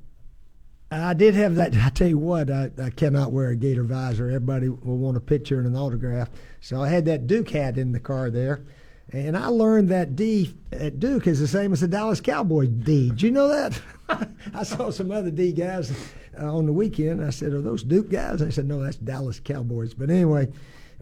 I 0.92 1.12
did 1.12 1.34
have 1.34 1.56
that. 1.56 1.74
I 1.74 1.88
tell 1.88 2.06
you 2.06 2.18
what, 2.18 2.48
I, 2.48 2.70
I 2.80 2.90
cannot 2.90 3.32
wear 3.32 3.48
a 3.48 3.56
gator 3.56 3.82
visor. 3.82 4.26
Everybody 4.26 4.68
will 4.68 4.98
want 4.98 5.16
a 5.16 5.20
picture 5.20 5.58
and 5.58 5.66
an 5.66 5.74
autograph. 5.74 6.30
So 6.60 6.80
I 6.80 6.88
had 6.88 7.06
that 7.06 7.26
Duke 7.26 7.50
hat 7.50 7.76
in 7.76 7.90
the 7.90 7.98
car 7.98 8.30
there. 8.30 8.64
And 9.12 9.36
I 9.36 9.48
learned 9.48 9.88
that 9.88 10.14
D 10.14 10.54
at 10.72 11.00
Duke 11.00 11.26
is 11.26 11.40
the 11.40 11.48
same 11.48 11.72
as 11.72 11.80
the 11.80 11.88
Dallas 11.88 12.20
Cowboys 12.20 12.68
D. 12.68 13.10
Did 13.10 13.22
you 13.22 13.30
know 13.32 13.48
that? 13.48 13.80
I 14.54 14.62
saw 14.62 14.90
some 14.90 15.10
other 15.10 15.30
D 15.30 15.52
guys 15.52 15.92
uh, 16.40 16.56
on 16.56 16.66
the 16.66 16.72
weekend. 16.72 17.22
I 17.22 17.30
said, 17.30 17.52
"Are 17.52 17.60
those 17.60 17.82
Duke 17.82 18.10
guys?" 18.10 18.40
I 18.40 18.48
said, 18.48 18.66
"No, 18.66 18.82
that's 18.82 18.96
Dallas 18.96 19.40
Cowboys." 19.40 19.92
But 19.92 20.08
anyway, 20.08 20.48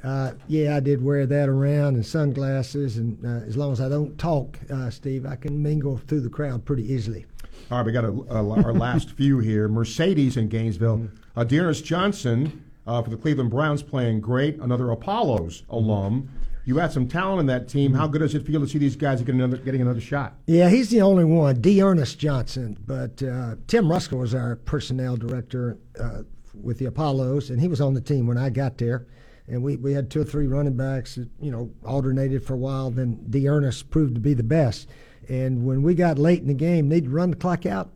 uh, 0.04 0.32
yeah, 0.48 0.76
I 0.76 0.80
did 0.80 1.02
wear 1.02 1.26
that 1.26 1.48
around 1.48 1.94
and 1.94 2.04
sunglasses. 2.04 2.96
And 2.96 3.24
uh, 3.24 3.46
as 3.46 3.56
long 3.56 3.72
as 3.72 3.80
I 3.80 3.88
don't 3.88 4.16
talk, 4.18 4.58
uh, 4.72 4.90
Steve, 4.90 5.26
I 5.26 5.36
can 5.36 5.62
mingle 5.62 5.98
through 5.98 6.20
the 6.20 6.30
crowd 6.30 6.64
pretty 6.64 6.90
easily. 6.92 7.26
All 7.70 7.78
right, 7.78 7.86
we 7.86 7.92
got 7.92 8.04
a, 8.04 8.08
a, 8.08 8.64
our 8.64 8.72
last 8.72 9.10
few 9.16 9.38
here. 9.38 9.68
Mercedes 9.68 10.36
in 10.36 10.48
Gainesville. 10.48 10.98
Mm-hmm. 10.98 11.38
Uh, 11.38 11.44
D'Ernest 11.44 11.84
Johnson 11.84 12.64
uh, 12.86 13.02
for 13.02 13.10
the 13.10 13.16
Cleveland 13.16 13.50
Browns 13.50 13.82
playing 13.82 14.20
great. 14.20 14.58
Another 14.58 14.90
Apollos 14.90 15.62
alum. 15.70 16.28
You 16.64 16.78
had 16.78 16.92
some 16.92 17.08
talent 17.08 17.40
in 17.40 17.46
that 17.46 17.68
team. 17.68 17.92
How 17.92 18.06
good 18.06 18.20
does 18.20 18.34
it 18.34 18.46
feel 18.46 18.60
to 18.60 18.68
see 18.68 18.78
these 18.78 18.94
guys 18.94 19.20
getting 19.20 19.40
another, 19.40 19.56
getting 19.56 19.80
another 19.80 20.00
shot? 20.00 20.34
Yeah, 20.46 20.68
he's 20.68 20.90
the 20.90 21.02
only 21.02 21.24
one, 21.24 21.60
D'Ernest 21.60 22.18
Johnson. 22.18 22.76
But 22.86 23.22
uh, 23.22 23.56
Tim 23.66 23.86
Ruskell 23.86 24.18
was 24.18 24.34
our 24.34 24.56
personnel 24.56 25.16
director 25.16 25.78
uh, 25.98 26.22
with 26.54 26.78
the 26.78 26.84
Apollos, 26.84 27.50
and 27.50 27.60
he 27.60 27.66
was 27.66 27.80
on 27.80 27.94
the 27.94 28.00
team 28.00 28.26
when 28.26 28.38
I 28.38 28.50
got 28.50 28.78
there. 28.78 29.06
And 29.48 29.62
we, 29.62 29.76
we 29.76 29.92
had 29.92 30.10
two 30.10 30.20
or 30.20 30.24
three 30.24 30.46
running 30.46 30.76
backs 30.76 31.16
that, 31.16 31.28
you 31.40 31.50
know, 31.50 31.70
alternated 31.84 32.44
for 32.44 32.54
a 32.54 32.58
while. 32.58 32.90
Then 32.90 33.24
D'Ernest 33.28 33.90
proved 33.90 34.14
to 34.14 34.20
be 34.20 34.34
the 34.34 34.42
best. 34.42 34.88
And 35.28 35.64
when 35.64 35.82
we 35.82 35.94
got 35.94 36.18
late 36.18 36.40
in 36.40 36.48
the 36.48 36.54
game, 36.54 36.90
to 36.90 37.08
run 37.08 37.30
the 37.30 37.36
clock 37.36 37.66
out, 37.66 37.90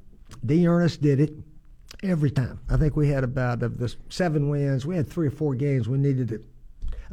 D'Ernest 0.45 1.01
did 1.01 1.21
it 1.21 1.33
every 2.03 2.31
time. 2.31 2.61
I 2.69 2.77
think 2.77 2.97
we 2.97 3.09
had 3.09 3.25
about, 3.25 3.63
of 3.63 3.79
the 3.79 3.95
seven 4.09 4.49
wins, 4.49 4.87
we 4.87 4.97
had 4.97 5.09
three 5.09 5.29
or 5.29 5.31
four 5.31 5.55
games 5.55 5.89
we 5.89 5.99
needed 5.99 6.29
to 6.29 6.45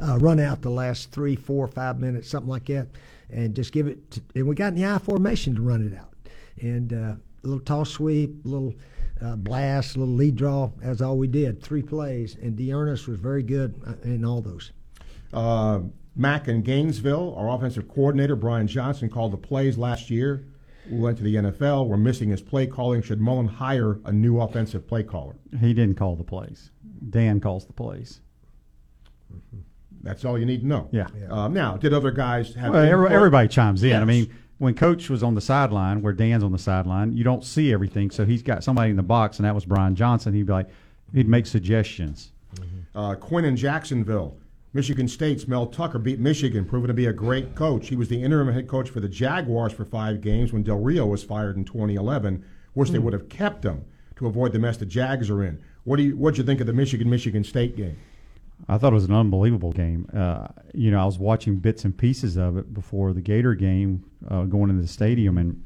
uh, 0.00 0.18
run 0.18 0.40
out 0.40 0.62
the 0.62 0.70
last 0.70 1.10
three, 1.10 1.36
four, 1.36 1.66
five 1.68 2.00
minutes, 2.00 2.28
something 2.28 2.50
like 2.50 2.66
that, 2.66 2.88
and 3.30 3.54
just 3.54 3.72
give 3.72 3.86
it. 3.86 4.10
To, 4.12 4.22
and 4.34 4.48
we 4.48 4.54
got 4.54 4.68
in 4.68 4.74
the 4.74 4.86
I 4.86 4.98
formation 4.98 5.54
to 5.54 5.62
run 5.62 5.86
it 5.86 5.96
out, 5.96 6.12
and 6.60 6.92
uh, 6.92 6.96
a 6.96 7.18
little 7.46 7.60
toss 7.60 7.90
sweep, 7.90 8.44
a 8.44 8.48
little 8.48 8.74
uh, 9.20 9.36
blast, 9.36 9.96
a 9.96 9.98
little 9.98 10.14
lead 10.14 10.36
draw. 10.36 10.70
That's 10.78 11.00
all 11.00 11.16
we 11.16 11.28
did. 11.28 11.62
Three 11.62 11.82
plays, 11.82 12.36
and 12.40 12.56
D'Ernest 12.56 13.08
was 13.08 13.18
very 13.18 13.42
good 13.42 13.80
uh, 13.86 13.94
in 14.04 14.24
all 14.24 14.40
those. 14.40 14.72
Uh, 15.32 15.80
Mac 16.16 16.48
in 16.48 16.62
Gainesville, 16.62 17.34
our 17.36 17.48
offensive 17.50 17.88
coordinator 17.88 18.36
Brian 18.36 18.66
Johnson 18.66 19.08
called 19.08 19.32
the 19.32 19.36
plays 19.36 19.76
last 19.76 20.10
year. 20.10 20.46
We 20.90 20.98
went 20.98 21.16
to 21.18 21.24
the 21.24 21.36
NFL. 21.36 21.88
We're 21.88 21.96
missing 21.96 22.28
his 22.28 22.42
play 22.42 22.66
calling. 22.66 23.02
Should 23.02 23.20
Mullen 23.20 23.48
hire 23.48 23.98
a 24.04 24.12
new 24.12 24.40
offensive 24.40 24.86
play 24.86 25.02
caller? 25.02 25.34
He 25.58 25.72
didn't 25.72 25.96
call 25.96 26.14
the 26.14 26.24
plays. 26.24 26.70
Dan 27.08 27.40
calls 27.40 27.64
the 27.66 27.72
plays. 27.72 28.20
Mm-hmm. 29.32 29.60
That's 30.02 30.24
all 30.24 30.38
you 30.38 30.44
need 30.44 30.60
to 30.60 30.66
know. 30.66 30.88
Yeah. 30.92 31.06
Um, 31.30 31.54
now, 31.54 31.78
did 31.78 31.94
other 31.94 32.10
guys 32.10 32.54
have? 32.54 32.74
Well, 32.74 32.84
everybody 32.84 33.48
chimes 33.48 33.82
in. 33.82 33.90
Yes. 33.90 34.02
I 34.02 34.04
mean, 34.04 34.34
when 34.58 34.74
Coach 34.74 35.10
was 35.10 35.22
on 35.22 35.34
the 35.34 35.40
sideline, 35.40 36.02
where 36.02 36.12
Dan's 36.12 36.44
on 36.44 36.52
the 36.52 36.58
sideline, 36.58 37.12
you 37.12 37.24
don't 37.24 37.44
see 37.44 37.72
everything. 37.72 38.10
So 38.10 38.24
he's 38.24 38.42
got 38.42 38.62
somebody 38.62 38.90
in 38.90 38.96
the 38.96 39.02
box, 39.02 39.38
and 39.38 39.46
that 39.46 39.54
was 39.54 39.64
Brian 39.64 39.94
Johnson. 39.94 40.32
He'd 40.32 40.46
be 40.46 40.52
like, 40.52 40.68
he'd 41.12 41.28
make 41.28 41.46
suggestions. 41.46 42.32
Mm-hmm. 42.56 42.98
Uh, 42.98 43.14
Quinn 43.16 43.44
in 43.44 43.56
Jacksonville. 43.56 44.36
Michigan 44.72 45.06
State's 45.06 45.46
Mel 45.46 45.66
Tucker 45.66 46.00
beat 46.00 46.18
Michigan, 46.18 46.64
proven 46.64 46.88
to 46.88 46.94
be 46.94 47.06
a 47.06 47.12
great 47.12 47.54
coach. 47.54 47.88
He 47.88 47.94
was 47.94 48.08
the 48.08 48.20
interim 48.20 48.52
head 48.52 48.66
coach 48.66 48.90
for 48.90 48.98
the 48.98 49.08
Jaguars 49.08 49.72
for 49.72 49.84
five 49.84 50.20
games 50.20 50.52
when 50.52 50.64
Del 50.64 50.80
Rio 50.80 51.06
was 51.06 51.22
fired 51.22 51.56
in 51.56 51.64
2011. 51.64 52.44
Wish 52.74 52.90
they 52.90 52.98
hmm. 52.98 53.04
would 53.04 53.12
have 53.12 53.28
kept 53.28 53.64
him 53.64 53.84
to 54.16 54.26
avoid 54.26 54.52
the 54.52 54.58
mess 54.58 54.76
the 54.76 54.86
Jags 54.86 55.30
are 55.30 55.44
in. 55.44 55.62
What 55.84 55.96
do 55.96 56.02
you 56.02 56.16
What'd 56.16 56.38
you 56.38 56.44
think 56.44 56.60
of 56.60 56.66
the 56.66 56.72
Michigan 56.72 57.08
Michigan 57.08 57.44
State 57.44 57.76
game? 57.76 57.96
I 58.68 58.78
thought 58.78 58.92
it 58.92 58.94
was 58.94 59.04
an 59.04 59.14
unbelievable 59.14 59.72
game. 59.72 60.08
Uh, 60.14 60.48
you 60.72 60.90
know, 60.90 61.00
I 61.00 61.04
was 61.04 61.18
watching 61.18 61.56
bits 61.56 61.84
and 61.84 61.96
pieces 61.96 62.36
of 62.36 62.56
it 62.56 62.72
before 62.72 63.12
the 63.12 63.20
Gator 63.20 63.54
game, 63.54 64.04
uh, 64.28 64.44
going 64.44 64.70
into 64.70 64.82
the 64.82 64.88
stadium, 64.88 65.38
and 65.38 65.62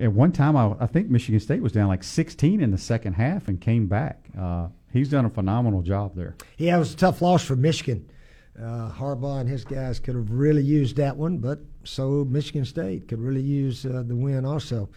at 0.00 0.12
one 0.12 0.32
time, 0.32 0.56
I, 0.56 0.74
I, 0.80 0.86
think 0.86 1.08
Michigan 1.08 1.40
State 1.40 1.62
was 1.62 1.72
down 1.72 1.88
like 1.88 2.04
16 2.04 2.60
in 2.60 2.70
the 2.70 2.78
second 2.78 3.14
half 3.14 3.48
and 3.48 3.60
came 3.60 3.86
back. 3.86 4.28
Uh, 4.38 4.68
he's 4.92 5.08
done 5.08 5.24
a 5.24 5.30
phenomenal 5.30 5.82
job 5.82 6.14
there. 6.14 6.36
Yeah, 6.58 6.76
it 6.76 6.78
was 6.78 6.94
a 6.94 6.96
tough 6.96 7.22
loss 7.22 7.42
for 7.44 7.56
Michigan. 7.56 8.10
Uh, 8.58 8.90
Harbaugh 8.90 9.40
and 9.40 9.48
his 9.48 9.64
guys 9.64 9.98
could 9.98 10.14
have 10.14 10.30
really 10.30 10.62
used 10.62 10.96
that 10.96 11.16
one, 11.16 11.38
but 11.38 11.60
so 11.84 12.24
Michigan 12.28 12.64
State 12.64 13.08
could 13.08 13.20
really 13.20 13.42
use 13.42 13.86
uh, 13.86 14.02
the 14.06 14.14
win 14.14 14.44
also. 14.44 14.88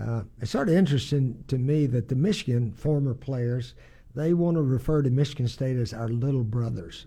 Uh, 0.00 0.22
it's 0.40 0.52
sort 0.52 0.68
of 0.68 0.74
interesting 0.74 1.42
to 1.48 1.58
me 1.58 1.86
that 1.86 2.08
the 2.08 2.14
Michigan 2.14 2.72
former 2.72 3.14
players– 3.14 3.74
they 4.14 4.34
want 4.34 4.56
to 4.56 4.62
refer 4.62 5.02
to 5.02 5.10
Michigan 5.10 5.48
State 5.48 5.76
as 5.76 5.92
our 5.92 6.08
little 6.08 6.44
brothers. 6.44 7.06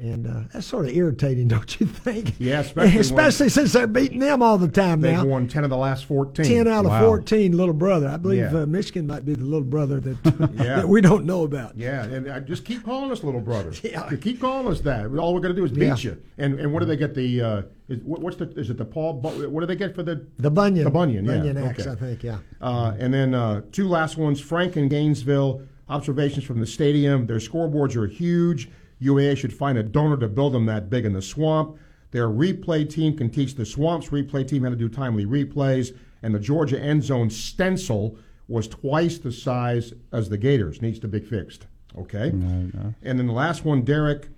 And 0.00 0.28
uh, 0.28 0.42
that's 0.52 0.66
sort 0.66 0.86
of 0.86 0.94
irritating, 0.94 1.48
don't 1.48 1.80
you 1.80 1.86
think? 1.86 2.34
Yeah, 2.38 2.60
especially, 2.60 3.00
especially 3.00 3.48
since 3.48 3.72
they're 3.72 3.88
beating 3.88 4.20
them 4.20 4.42
all 4.42 4.56
the 4.56 4.68
time 4.68 5.00
they've 5.00 5.12
now. 5.12 5.22
They've 5.22 5.30
won 5.30 5.48
10 5.48 5.64
of 5.64 5.70
the 5.70 5.76
last 5.76 6.04
14. 6.04 6.44
10 6.44 6.68
out 6.68 6.84
of 6.84 6.92
wow. 6.92 7.00
14, 7.00 7.56
little 7.56 7.74
brother. 7.74 8.08
I 8.08 8.16
believe 8.16 8.52
yeah. 8.52 8.60
uh, 8.60 8.66
Michigan 8.66 9.08
might 9.08 9.24
be 9.24 9.34
the 9.34 9.44
little 9.44 9.66
brother 9.66 9.98
that, 9.98 10.18
yeah. 10.54 10.76
that 10.76 10.88
we 10.88 11.00
don't 11.00 11.24
know 11.24 11.42
about. 11.42 11.76
Yeah, 11.76 12.04
and 12.04 12.28
uh, 12.28 12.40
just 12.40 12.64
keep 12.64 12.84
calling 12.84 13.10
us 13.10 13.24
little 13.24 13.40
brother. 13.40 13.72
yeah. 13.82 14.08
Keep 14.20 14.40
calling 14.40 14.68
us 14.68 14.80
that. 14.82 15.06
All 15.16 15.34
we're 15.34 15.40
going 15.40 15.54
to 15.54 15.60
do 15.60 15.64
is 15.64 15.72
beat 15.72 15.86
yeah. 15.86 15.96
you. 15.96 16.22
And 16.38 16.60
and 16.60 16.72
what 16.72 16.80
do 16.80 16.86
they 16.86 16.96
get 16.96 17.14
the, 17.14 17.42
uh, 17.42 17.62
is, 17.88 17.98
what's 18.04 18.36
the, 18.36 18.48
is 18.52 18.70
it 18.70 18.76
the 18.76 18.84
Paul, 18.84 19.14
what 19.20 19.60
do 19.60 19.66
they 19.66 19.76
get 19.76 19.96
for 19.96 20.04
the? 20.04 20.26
The 20.38 20.50
Bunyan. 20.50 20.84
The 20.84 20.90
Bunyan, 20.90 21.24
yeah. 21.24 21.38
Bunyan 21.38 21.56
X, 21.56 21.80
okay. 21.80 21.90
I 21.90 21.94
think, 21.96 22.22
yeah. 22.22 22.38
Uh, 22.60 22.94
and 23.00 23.12
then 23.12 23.34
uh, 23.34 23.62
two 23.72 23.88
last 23.88 24.16
ones, 24.16 24.40
Frank 24.40 24.76
in 24.76 24.88
Gainesville 24.88 25.62
observations 25.88 26.44
from 26.44 26.60
the 26.60 26.66
stadium. 26.66 27.26
Their 27.26 27.38
scoreboards 27.38 27.96
are 27.96 28.06
huge. 28.06 28.70
UAA 29.00 29.36
should 29.36 29.52
find 29.52 29.78
a 29.78 29.82
donor 29.82 30.16
to 30.16 30.28
build 30.28 30.52
them 30.52 30.66
that 30.66 30.90
big 30.90 31.04
in 31.04 31.12
the 31.12 31.22
swamp. 31.22 31.78
Their 32.10 32.28
replay 32.28 32.88
team 32.88 33.16
can 33.16 33.30
teach 33.30 33.54
the 33.54 33.66
Swamps 33.66 34.08
replay 34.08 34.46
team 34.46 34.64
how 34.64 34.70
to 34.70 34.76
do 34.76 34.88
timely 34.88 35.26
replays. 35.26 35.96
And 36.22 36.34
the 36.34 36.40
Georgia 36.40 36.80
end 36.80 37.04
zone 37.04 37.30
stencil 37.30 38.16
was 38.48 38.66
twice 38.66 39.18
the 39.18 39.30
size 39.30 39.92
as 40.12 40.28
the 40.28 40.38
Gators. 40.38 40.80
Needs 40.80 40.98
to 41.00 41.08
be 41.08 41.20
fixed. 41.20 41.66
Okay? 41.96 42.30
No, 42.30 42.70
no. 42.72 42.94
And 43.02 43.18
then 43.18 43.26
the 43.26 43.32
last 43.32 43.64
one, 43.64 43.82
Derek. 43.82 44.28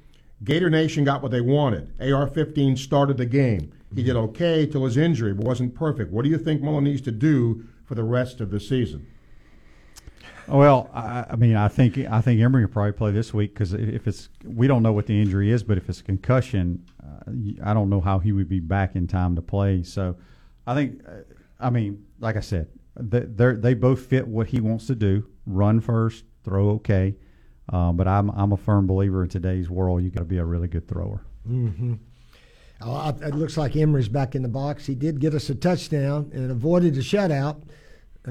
Gator 0.43 0.71
Nation 0.71 1.05
got 1.05 1.23
what 1.23 1.31
they 1.31 1.43
wanted. 1.43 1.93
AR 2.01 2.27
15 2.27 2.75
started 2.77 3.19
the 3.19 3.27
game. 3.27 3.73
He 3.95 4.03
did 4.03 4.17
okay 4.17 4.65
till 4.65 4.87
his 4.87 4.97
injury, 4.97 5.35
but 5.35 5.45
wasn't 5.45 5.75
perfect. 5.75 6.11
What 6.11 6.25
do 6.25 6.31
you 6.31 6.39
think 6.39 6.63
Mullen 6.63 6.85
needs 6.85 7.03
to 7.03 7.13
do 7.13 7.65
for 7.85 7.95
the 7.95 8.05
rest 8.05 8.41
of 8.41 8.51
the 8.51 8.59
season? 8.59 9.07
Well, 10.51 10.91
I, 10.93 11.27
I 11.31 11.37
mean, 11.37 11.57
I 11.57 11.69
think 11.69 11.99
I 11.99 12.21
think 12.21 12.41
Emory 12.41 12.65
will 12.65 12.73
probably 12.73 12.93
play 12.93 13.13
this 13.13 13.33
week 13.33 13.55
because 13.55 13.73
if 13.73 14.07
it's 14.07 14.29
we 14.45 14.67
don't 14.67 14.83
know 14.83 14.93
what 14.93 15.07
the 15.07 15.21
injury 15.21 15.51
is, 15.51 15.63
but 15.63 15.79
if 15.79 15.89
it's 15.89 16.01
a 16.01 16.05
concussion, 16.05 16.85
uh, 17.03 17.31
I 17.63 17.73
don't 17.73 17.89
know 17.89 18.01
how 18.01 18.19
he 18.19 18.33
would 18.33 18.49
be 18.49 18.61
back 18.61 18.97
in 18.97 19.07
time 19.07 19.37
to 19.37 19.43
play. 19.43 19.83
So, 19.83 20.17
I 20.67 20.75
think, 20.75 21.03
uh, 21.07 21.23
I 21.61 21.71
mean, 21.71 22.05
like 22.19 22.37
I 22.37 22.41
said, 22.41 22.69
they 22.97 23.55
they 23.55 23.75
both 23.75 24.01
fit 24.01 24.27
what 24.27 24.49
he 24.49 24.61
wants 24.61 24.87
to 24.89 24.95
do: 24.95 25.27
run 25.47 25.81
first, 25.81 26.25
throw 26.45 26.71
okay. 26.71 27.17
Um, 27.73 27.97
but 27.97 28.09
I'm 28.09 28.31
I'm 28.31 28.53
a 28.53 28.57
firm 28.57 28.87
believer 28.87 29.23
in 29.23 29.29
today's 29.29 29.71
world, 29.71 30.03
you 30.03 30.11
got 30.11 30.21
to 30.21 30.25
be 30.27 30.39
a 30.39 30.45
really 30.45 30.69
good 30.69 30.89
thrower. 30.89 31.23
Mm-hmm. 31.49 31.95
Uh, 32.81 33.13
it 33.21 33.35
looks 33.35 33.57
like 33.57 33.77
Emory's 33.77 34.09
back 34.09 34.35
in 34.35 34.43
the 34.43 34.49
box. 34.49 34.87
He 34.87 34.95
did 34.95 35.21
get 35.21 35.35
us 35.35 35.51
a 35.51 35.55
touchdown 35.55 36.31
and 36.33 36.51
avoided 36.51 36.97
a 36.97 37.01
shutout, 37.01 37.63
uh, 37.63 37.67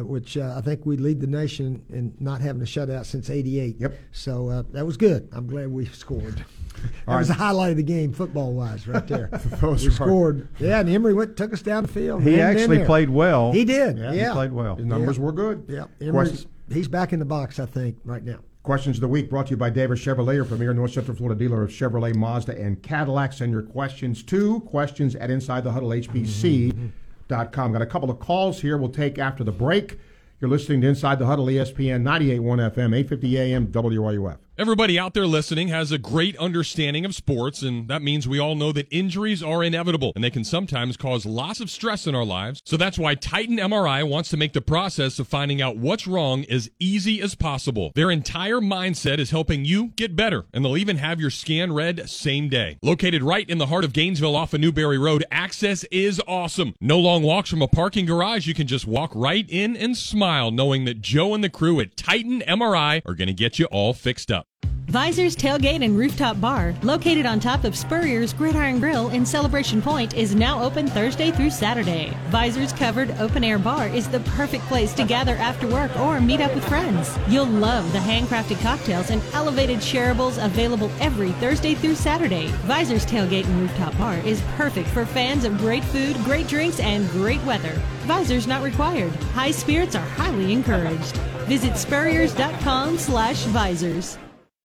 which 0.05 0.37
uh, 0.37 0.55
I 0.57 0.61
think 0.61 0.85
we 0.85 0.97
lead 0.97 1.19
the 1.21 1.27
nation 1.27 1.83
in 1.89 2.13
not 2.19 2.41
having 2.41 2.61
a 2.61 2.65
shutout 2.65 3.05
since 3.05 3.29
'88. 3.29 3.75
Yep. 3.79 3.93
So 4.11 4.49
uh, 4.49 4.63
that 4.71 4.85
was 4.85 4.97
good. 4.97 5.29
I'm 5.31 5.47
glad 5.47 5.69
we 5.69 5.85
scored. 5.85 6.43
that 7.07 7.17
was 7.17 7.27
the 7.27 7.33
highlight 7.33 7.71
of 7.71 7.77
the 7.77 7.83
game, 7.83 8.13
football 8.13 8.53
wise, 8.53 8.87
right 8.87 9.05
there. 9.07 9.29
we 9.61 9.77
scored. 9.77 10.47
Yeah, 10.59 10.79
and 10.79 10.89
Emory 10.89 11.13
went 11.13 11.35
took 11.35 11.51
us 11.53 11.61
down 11.61 11.83
the 11.83 11.89
field. 11.89 12.23
He 12.23 12.39
actually 12.39 12.85
played 12.85 13.09
well. 13.09 13.51
He 13.51 13.65
did. 13.65 13.97
Yeah, 13.97 14.13
Yeah, 14.13 14.27
He 14.29 14.33
played 14.33 14.53
well. 14.53 14.75
His 14.75 14.85
numbers 14.85 15.17
Yeah. 15.17 15.23
were 15.23 15.31
good. 15.31 15.65
Yeah, 15.67 15.85
Emory's, 15.99 16.45
he's 16.71 16.87
back 16.87 17.11
in 17.13 17.19
the 17.19 17.25
box, 17.25 17.59
I 17.59 17.65
think, 17.65 17.97
right 18.05 18.23
now. 18.23 18.37
questions 18.63 18.97
of 18.97 19.01
the 19.01 19.07
week 19.07 19.29
brought 19.29 19.47
to 19.47 19.51
you 19.51 19.57
by 19.57 19.69
Davis 19.69 19.99
Chevrolet, 19.99 20.35
your 20.35 20.45
premier 20.45 20.73
North 20.73 20.91
Central 20.91 21.17
Florida 21.17 21.37
dealer 21.37 21.63
of 21.63 21.69
Chevrolet, 21.69 22.15
Mazda, 22.15 22.57
and 22.57 22.81
Cadillac. 22.83 23.33
Send 23.33 23.51
your 23.51 23.63
questions 23.63 24.21
to 24.23 24.59
questions 24.61 25.15
at 25.15 25.29
InsideTheHuddleHBC.com. 25.29 26.93
Got 27.29 27.55
a 27.83 27.85
couple 27.85 28.09
of 28.09 28.19
calls 28.19 28.61
here 28.61 28.75
we'll 28.75 28.89
take 28.89 29.19
after 29.19 29.43
the 29.43 29.51
break. 29.51 29.99
You're 30.41 30.49
listening 30.49 30.81
to 30.81 30.87
Inside 30.87 31.19
the 31.19 31.27
Huddle, 31.27 31.45
ESPN 31.45 32.01
98.1 32.01 32.73
FM, 32.73 32.95
850 32.95 33.37
AM, 33.37 33.67
WRUF. 33.67 34.37
Everybody 34.59 34.99
out 34.99 35.13
there 35.13 35.25
listening 35.25 35.69
has 35.69 35.93
a 35.93 35.97
great 35.97 36.35
understanding 36.35 37.05
of 37.05 37.15
sports, 37.15 37.61
and 37.61 37.87
that 37.87 38.01
means 38.01 38.27
we 38.27 38.39
all 38.39 38.55
know 38.55 38.73
that 38.73 38.89
injuries 38.91 39.41
are 39.41 39.63
inevitable 39.63 40.11
and 40.15 40.21
they 40.21 40.29
can 40.29 40.43
sometimes 40.43 40.97
cause 40.97 41.25
lots 41.25 41.61
of 41.61 41.69
stress 41.69 42.05
in 42.05 42.13
our 42.13 42.25
lives. 42.25 42.61
So 42.65 42.75
that's 42.75 42.99
why 42.99 43.15
Titan 43.15 43.55
MRI 43.55 44.05
wants 44.05 44.27
to 44.31 44.37
make 44.37 44.51
the 44.51 44.59
process 44.59 45.17
of 45.17 45.29
finding 45.29 45.61
out 45.61 45.77
what's 45.77 46.07
wrong 46.07 46.43
as 46.49 46.69
easy 46.77 47.21
as 47.21 47.35
possible. 47.35 47.93
Their 47.95 48.11
entire 48.11 48.59
mindset 48.59 49.19
is 49.19 49.31
helping 49.31 49.63
you 49.63 49.93
get 49.95 50.17
better, 50.17 50.43
and 50.53 50.65
they'll 50.65 50.75
even 50.75 50.97
have 50.97 51.21
your 51.21 51.29
scan 51.29 51.71
read 51.71 52.09
same 52.09 52.49
day. 52.49 52.79
Located 52.83 53.23
right 53.23 53.49
in 53.49 53.59
the 53.59 53.67
heart 53.67 53.85
of 53.85 53.93
Gainesville 53.93 54.35
off 54.35 54.53
of 54.53 54.59
Newberry 54.59 54.97
Road, 54.97 55.23
access 55.31 55.85
is 55.85 56.21
awesome. 56.27 56.75
No 56.81 56.99
long 56.99 57.23
walks 57.23 57.49
from 57.49 57.61
a 57.61 57.69
parking 57.69 58.05
garage. 58.05 58.45
You 58.45 58.53
can 58.53 58.67
just 58.67 58.85
walk 58.85 59.13
right 59.15 59.45
in 59.47 59.77
and 59.77 59.95
smile 59.95 60.51
knowing 60.51 60.83
that 60.83 60.99
Joe 60.99 61.33
and 61.33 61.45
the 61.45 61.49
crew 61.49 61.79
at 61.79 61.95
Titan 61.95 62.41
MRI 62.41 63.01
are 63.05 63.15
going 63.15 63.29
to 63.29 63.33
get 63.33 63.57
you 63.57 63.63
all 63.67 63.93
fixed 63.93 64.29
up. 64.29 64.48
Visor's 64.89 65.35
Tailgate 65.35 65.85
and 65.85 65.95
Rooftop 65.95 66.41
Bar, 66.41 66.73
located 66.81 67.27
on 67.27 67.39
top 67.39 67.63
of 67.63 67.75
Spurrier's 67.75 68.33
Gridiron 68.33 68.79
Grill 68.79 69.09
in 69.09 69.23
Celebration 69.23 69.83
Point, 69.83 70.15
is 70.15 70.33
now 70.33 70.63
open 70.63 70.87
Thursday 70.87 71.29
through 71.29 71.51
Saturday. 71.51 72.17
Visor's 72.29 72.73
covered 72.73 73.11
open 73.19 73.43
air 73.43 73.59
bar 73.59 73.87
is 73.87 74.09
the 74.09 74.19
perfect 74.21 74.63
place 74.63 74.91
to 74.95 75.03
gather 75.03 75.35
after 75.35 75.67
work 75.67 75.95
or 75.99 76.19
meet 76.19 76.41
up 76.41 76.55
with 76.55 76.67
friends. 76.67 77.15
You'll 77.27 77.45
love 77.45 77.91
the 77.93 77.99
handcrafted 77.99 78.59
cocktails 78.63 79.11
and 79.11 79.21
elevated 79.33 79.77
shareables 79.77 80.43
available 80.43 80.89
every 80.99 81.33
Thursday 81.33 81.75
through 81.75 81.93
Saturday. 81.93 82.47
Visor's 82.63 83.05
Tailgate 83.05 83.45
and 83.45 83.61
Rooftop 83.61 83.95
Bar 83.99 84.17
is 84.25 84.41
perfect 84.57 84.89
for 84.89 85.05
fans 85.05 85.45
of 85.45 85.59
great 85.59 85.83
food, 85.83 86.15
great 86.23 86.47
drinks, 86.47 86.79
and 86.79 87.07
great 87.11 87.43
weather. 87.43 87.79
Visors 88.07 88.47
not 88.47 88.63
required. 88.63 89.13
High 89.35 89.51
spirits 89.51 89.93
are 89.93 90.09
highly 90.17 90.51
encouraged. 90.51 91.15
Visit 91.45 91.77
spurriers.com 91.77 92.97
slash 92.97 93.43
visors. 93.43 94.17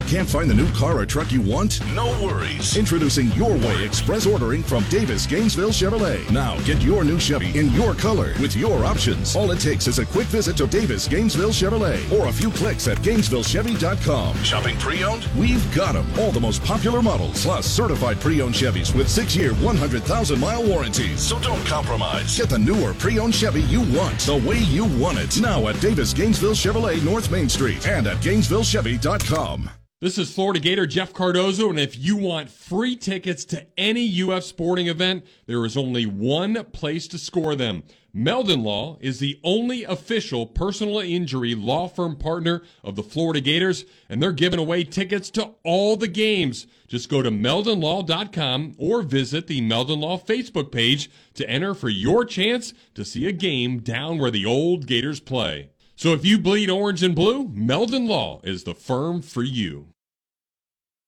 Can't 0.08 0.28
find 0.28 0.50
the 0.50 0.54
new 0.54 0.70
car 0.72 0.98
or 0.98 1.06
truck 1.06 1.32
you 1.32 1.40
want? 1.40 1.80
No 1.94 2.06
worries. 2.22 2.76
Introducing 2.76 3.32
Your 3.32 3.56
Way 3.56 3.84
Express 3.84 4.26
Ordering 4.26 4.62
from 4.62 4.84
Davis 4.90 5.26
Gainesville 5.26 5.70
Chevrolet. 5.70 6.30
Now 6.30 6.58
get 6.60 6.82
your 6.82 7.04
new 7.04 7.18
Chevy 7.18 7.58
in 7.58 7.72
your 7.72 7.94
color 7.94 8.34
with 8.40 8.54
your 8.54 8.84
options. 8.84 9.34
All 9.34 9.50
it 9.50 9.60
takes 9.60 9.86
is 9.86 9.98
a 9.98 10.06
quick 10.06 10.26
visit 10.26 10.58
to 10.58 10.66
Davis 10.66 11.08
Gainesville 11.08 11.50
Chevrolet 11.50 12.12
or 12.12 12.28
a 12.28 12.32
few 12.32 12.50
clicks 12.50 12.86
at 12.86 12.98
GainesvilleChevy.com. 12.98 14.42
Shopping 14.42 14.76
pre-owned? 14.78 15.26
We've 15.38 15.74
got 15.74 15.94
them. 15.94 16.06
All 16.18 16.30
the 16.30 16.40
most 16.40 16.62
popular 16.62 17.00
models, 17.00 17.42
plus 17.42 17.66
certified 17.66 18.20
pre-owned 18.20 18.54
Chevys 18.54 18.94
with 18.94 19.08
six-year, 19.08 19.52
100,000-mile 19.52 20.64
warranties. 20.64 21.20
So 21.20 21.38
don't 21.40 21.64
compromise. 21.64 22.36
Get 22.36 22.50
the 22.50 22.58
newer 22.58 22.92
pre-owned 22.94 23.34
Chevy 23.34 23.62
you 23.62 23.80
want, 23.96 24.20
the 24.20 24.36
way 24.46 24.58
you 24.58 24.84
want 24.98 25.18
it. 25.18 25.40
Now 25.40 25.66
at 25.68 25.80
Davis 25.80 26.12
Gainesville 26.12 26.52
Chevrolet 26.52 27.02
North 27.02 27.30
Main 27.30 27.48
Street 27.48 27.88
and 27.88 28.06
at 28.06 28.18
GainesvilleChevy.com. 28.18 29.70
This 30.04 30.18
is 30.18 30.34
Florida 30.34 30.60
Gator 30.60 30.86
Jeff 30.86 31.14
Cardozo, 31.14 31.70
and 31.70 31.80
if 31.80 31.98
you 31.98 32.18
want 32.18 32.50
free 32.50 32.94
tickets 32.94 33.42
to 33.46 33.66
any 33.78 34.20
UF 34.20 34.44
sporting 34.44 34.86
event, 34.86 35.24
there 35.46 35.64
is 35.64 35.78
only 35.78 36.04
one 36.04 36.62
place 36.72 37.08
to 37.08 37.16
score 37.16 37.54
them. 37.54 37.84
Meldon 38.12 38.62
Law 38.62 38.98
is 39.00 39.18
the 39.18 39.40
only 39.42 39.82
official 39.82 40.44
personal 40.44 40.98
injury 40.98 41.54
law 41.54 41.88
firm 41.88 42.16
partner 42.16 42.62
of 42.82 42.96
the 42.96 43.02
Florida 43.02 43.40
Gators, 43.40 43.86
and 44.10 44.22
they're 44.22 44.32
giving 44.32 44.60
away 44.60 44.84
tickets 44.84 45.30
to 45.30 45.54
all 45.62 45.96
the 45.96 46.06
games. 46.06 46.66
Just 46.86 47.08
go 47.08 47.22
to 47.22 47.30
meldonlaw.com 47.30 48.74
or 48.76 49.00
visit 49.00 49.46
the 49.46 49.62
Meldon 49.62 50.00
Law 50.00 50.18
Facebook 50.18 50.70
page 50.70 51.10
to 51.32 51.48
enter 51.48 51.72
for 51.72 51.88
your 51.88 52.26
chance 52.26 52.74
to 52.92 53.06
see 53.06 53.26
a 53.26 53.32
game 53.32 53.78
down 53.78 54.18
where 54.18 54.30
the 54.30 54.44
old 54.44 54.86
Gators 54.86 55.20
play. 55.20 55.70
So 55.96 56.12
if 56.12 56.26
you 56.26 56.38
bleed 56.38 56.68
orange 56.68 57.02
and 57.02 57.14
blue, 57.14 57.48
Meldon 57.48 58.06
Law 58.06 58.42
is 58.44 58.64
the 58.64 58.74
firm 58.74 59.22
for 59.22 59.42
you. 59.42 59.93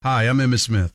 Hi, 0.06 0.28
I'm 0.28 0.38
Emmitt 0.38 0.60
Smith, 0.60 0.94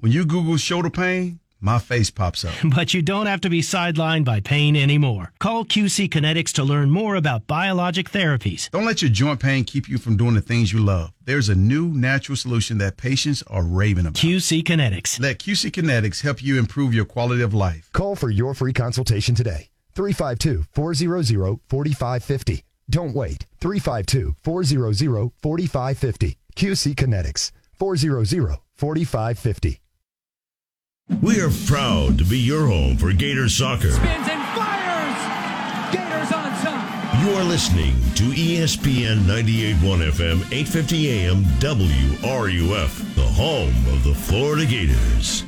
When 0.01 0.11
you 0.11 0.25
Google 0.25 0.57
shoulder 0.57 0.89
pain, 0.89 1.39
my 1.59 1.77
face 1.77 2.09
pops 2.09 2.43
up. 2.43 2.55
But 2.75 2.91
you 2.91 3.03
don't 3.03 3.27
have 3.27 3.41
to 3.41 3.51
be 3.51 3.61
sidelined 3.61 4.25
by 4.25 4.39
pain 4.39 4.75
anymore. 4.75 5.31
Call 5.37 5.63
QC 5.63 6.09
Kinetix 6.09 6.51
to 6.53 6.63
learn 6.63 6.89
more 6.89 7.15
about 7.15 7.45
biologic 7.45 8.09
therapies. 8.09 8.67
Don't 8.71 8.87
let 8.87 9.03
your 9.03 9.11
joint 9.11 9.39
pain 9.39 9.63
keep 9.63 9.87
you 9.87 9.99
from 9.99 10.17
doing 10.17 10.33
the 10.33 10.41
things 10.41 10.73
you 10.73 10.79
love. 10.79 11.11
There's 11.25 11.49
a 11.49 11.55
new 11.55 11.89
natural 11.89 12.35
solution 12.35 12.79
that 12.79 12.97
patients 12.97 13.43
are 13.45 13.61
raving 13.61 14.07
about. 14.07 14.15
QC 14.19 14.63
Kinetix. 14.63 15.19
Let 15.19 15.37
QC 15.37 15.69
Kinetix 15.69 16.23
help 16.23 16.41
you 16.41 16.57
improve 16.57 16.95
your 16.95 17.05
quality 17.05 17.43
of 17.43 17.53
life. 17.53 17.87
Call 17.93 18.15
for 18.15 18.31
your 18.31 18.55
free 18.55 18.73
consultation 18.73 19.35
today. 19.35 19.69
352 19.93 20.65
400 20.71 21.59
4550. 21.69 22.63
Don't 22.89 23.13
wait. 23.13 23.45
352 23.59 24.35
400 24.41 25.31
4550. 25.43 26.37
QC 26.55 26.95
Kinetix. 26.95 27.51
400 27.77 28.57
4550. 28.77 29.81
We 31.19 31.39
are 31.41 31.51
proud 31.67 32.17
to 32.17 32.23
be 32.23 32.39
your 32.39 32.67
home 32.67 32.95
for 32.95 33.11
Gator 33.11 33.49
Soccer. 33.49 33.91
Spins 33.91 34.27
and 34.27 34.41
fires. 34.57 35.93
Gators 35.93 36.31
on 36.31 36.49
top. 36.63 37.21
You 37.21 37.31
are 37.35 37.43
listening 37.43 37.93
to 38.15 38.23
ESPN 38.31 39.19
98.1 39.27 40.09
FM, 40.09 40.37
850 40.51 41.09
AM, 41.09 41.43
WRUF, 41.59 43.15
the 43.15 43.21
home 43.21 43.75
of 43.93 44.03
the 44.03 44.15
Florida 44.15 44.65
Gators. 44.65 45.43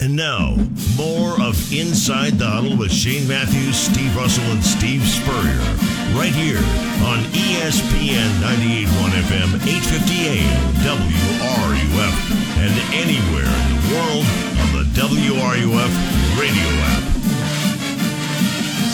And 0.00 0.16
now, 0.16 0.56
more 0.96 1.40
of 1.40 1.72
Inside 1.72 2.38
the 2.38 2.46
Huddle 2.46 2.76
with 2.76 2.90
Shane 2.90 3.28
Matthews, 3.28 3.76
Steve 3.76 4.16
Russell, 4.16 4.44
and 4.44 4.64
Steve 4.64 5.02
Spurrier, 5.02 5.58
right 6.16 6.34
here 6.34 6.58
on 7.06 7.18
ESPN 7.36 8.30
98.1 8.40 9.10
FM, 9.26 9.54
850 9.62 10.14
AM, 10.26 10.74
WRUF, 10.82 12.14
and 12.58 12.74
anywhere 12.94 13.46
in 13.46 13.76
the 13.76 13.94
world 13.94 14.57
WRUF 14.98 16.40
radio 16.40 16.68
app. 16.82 17.02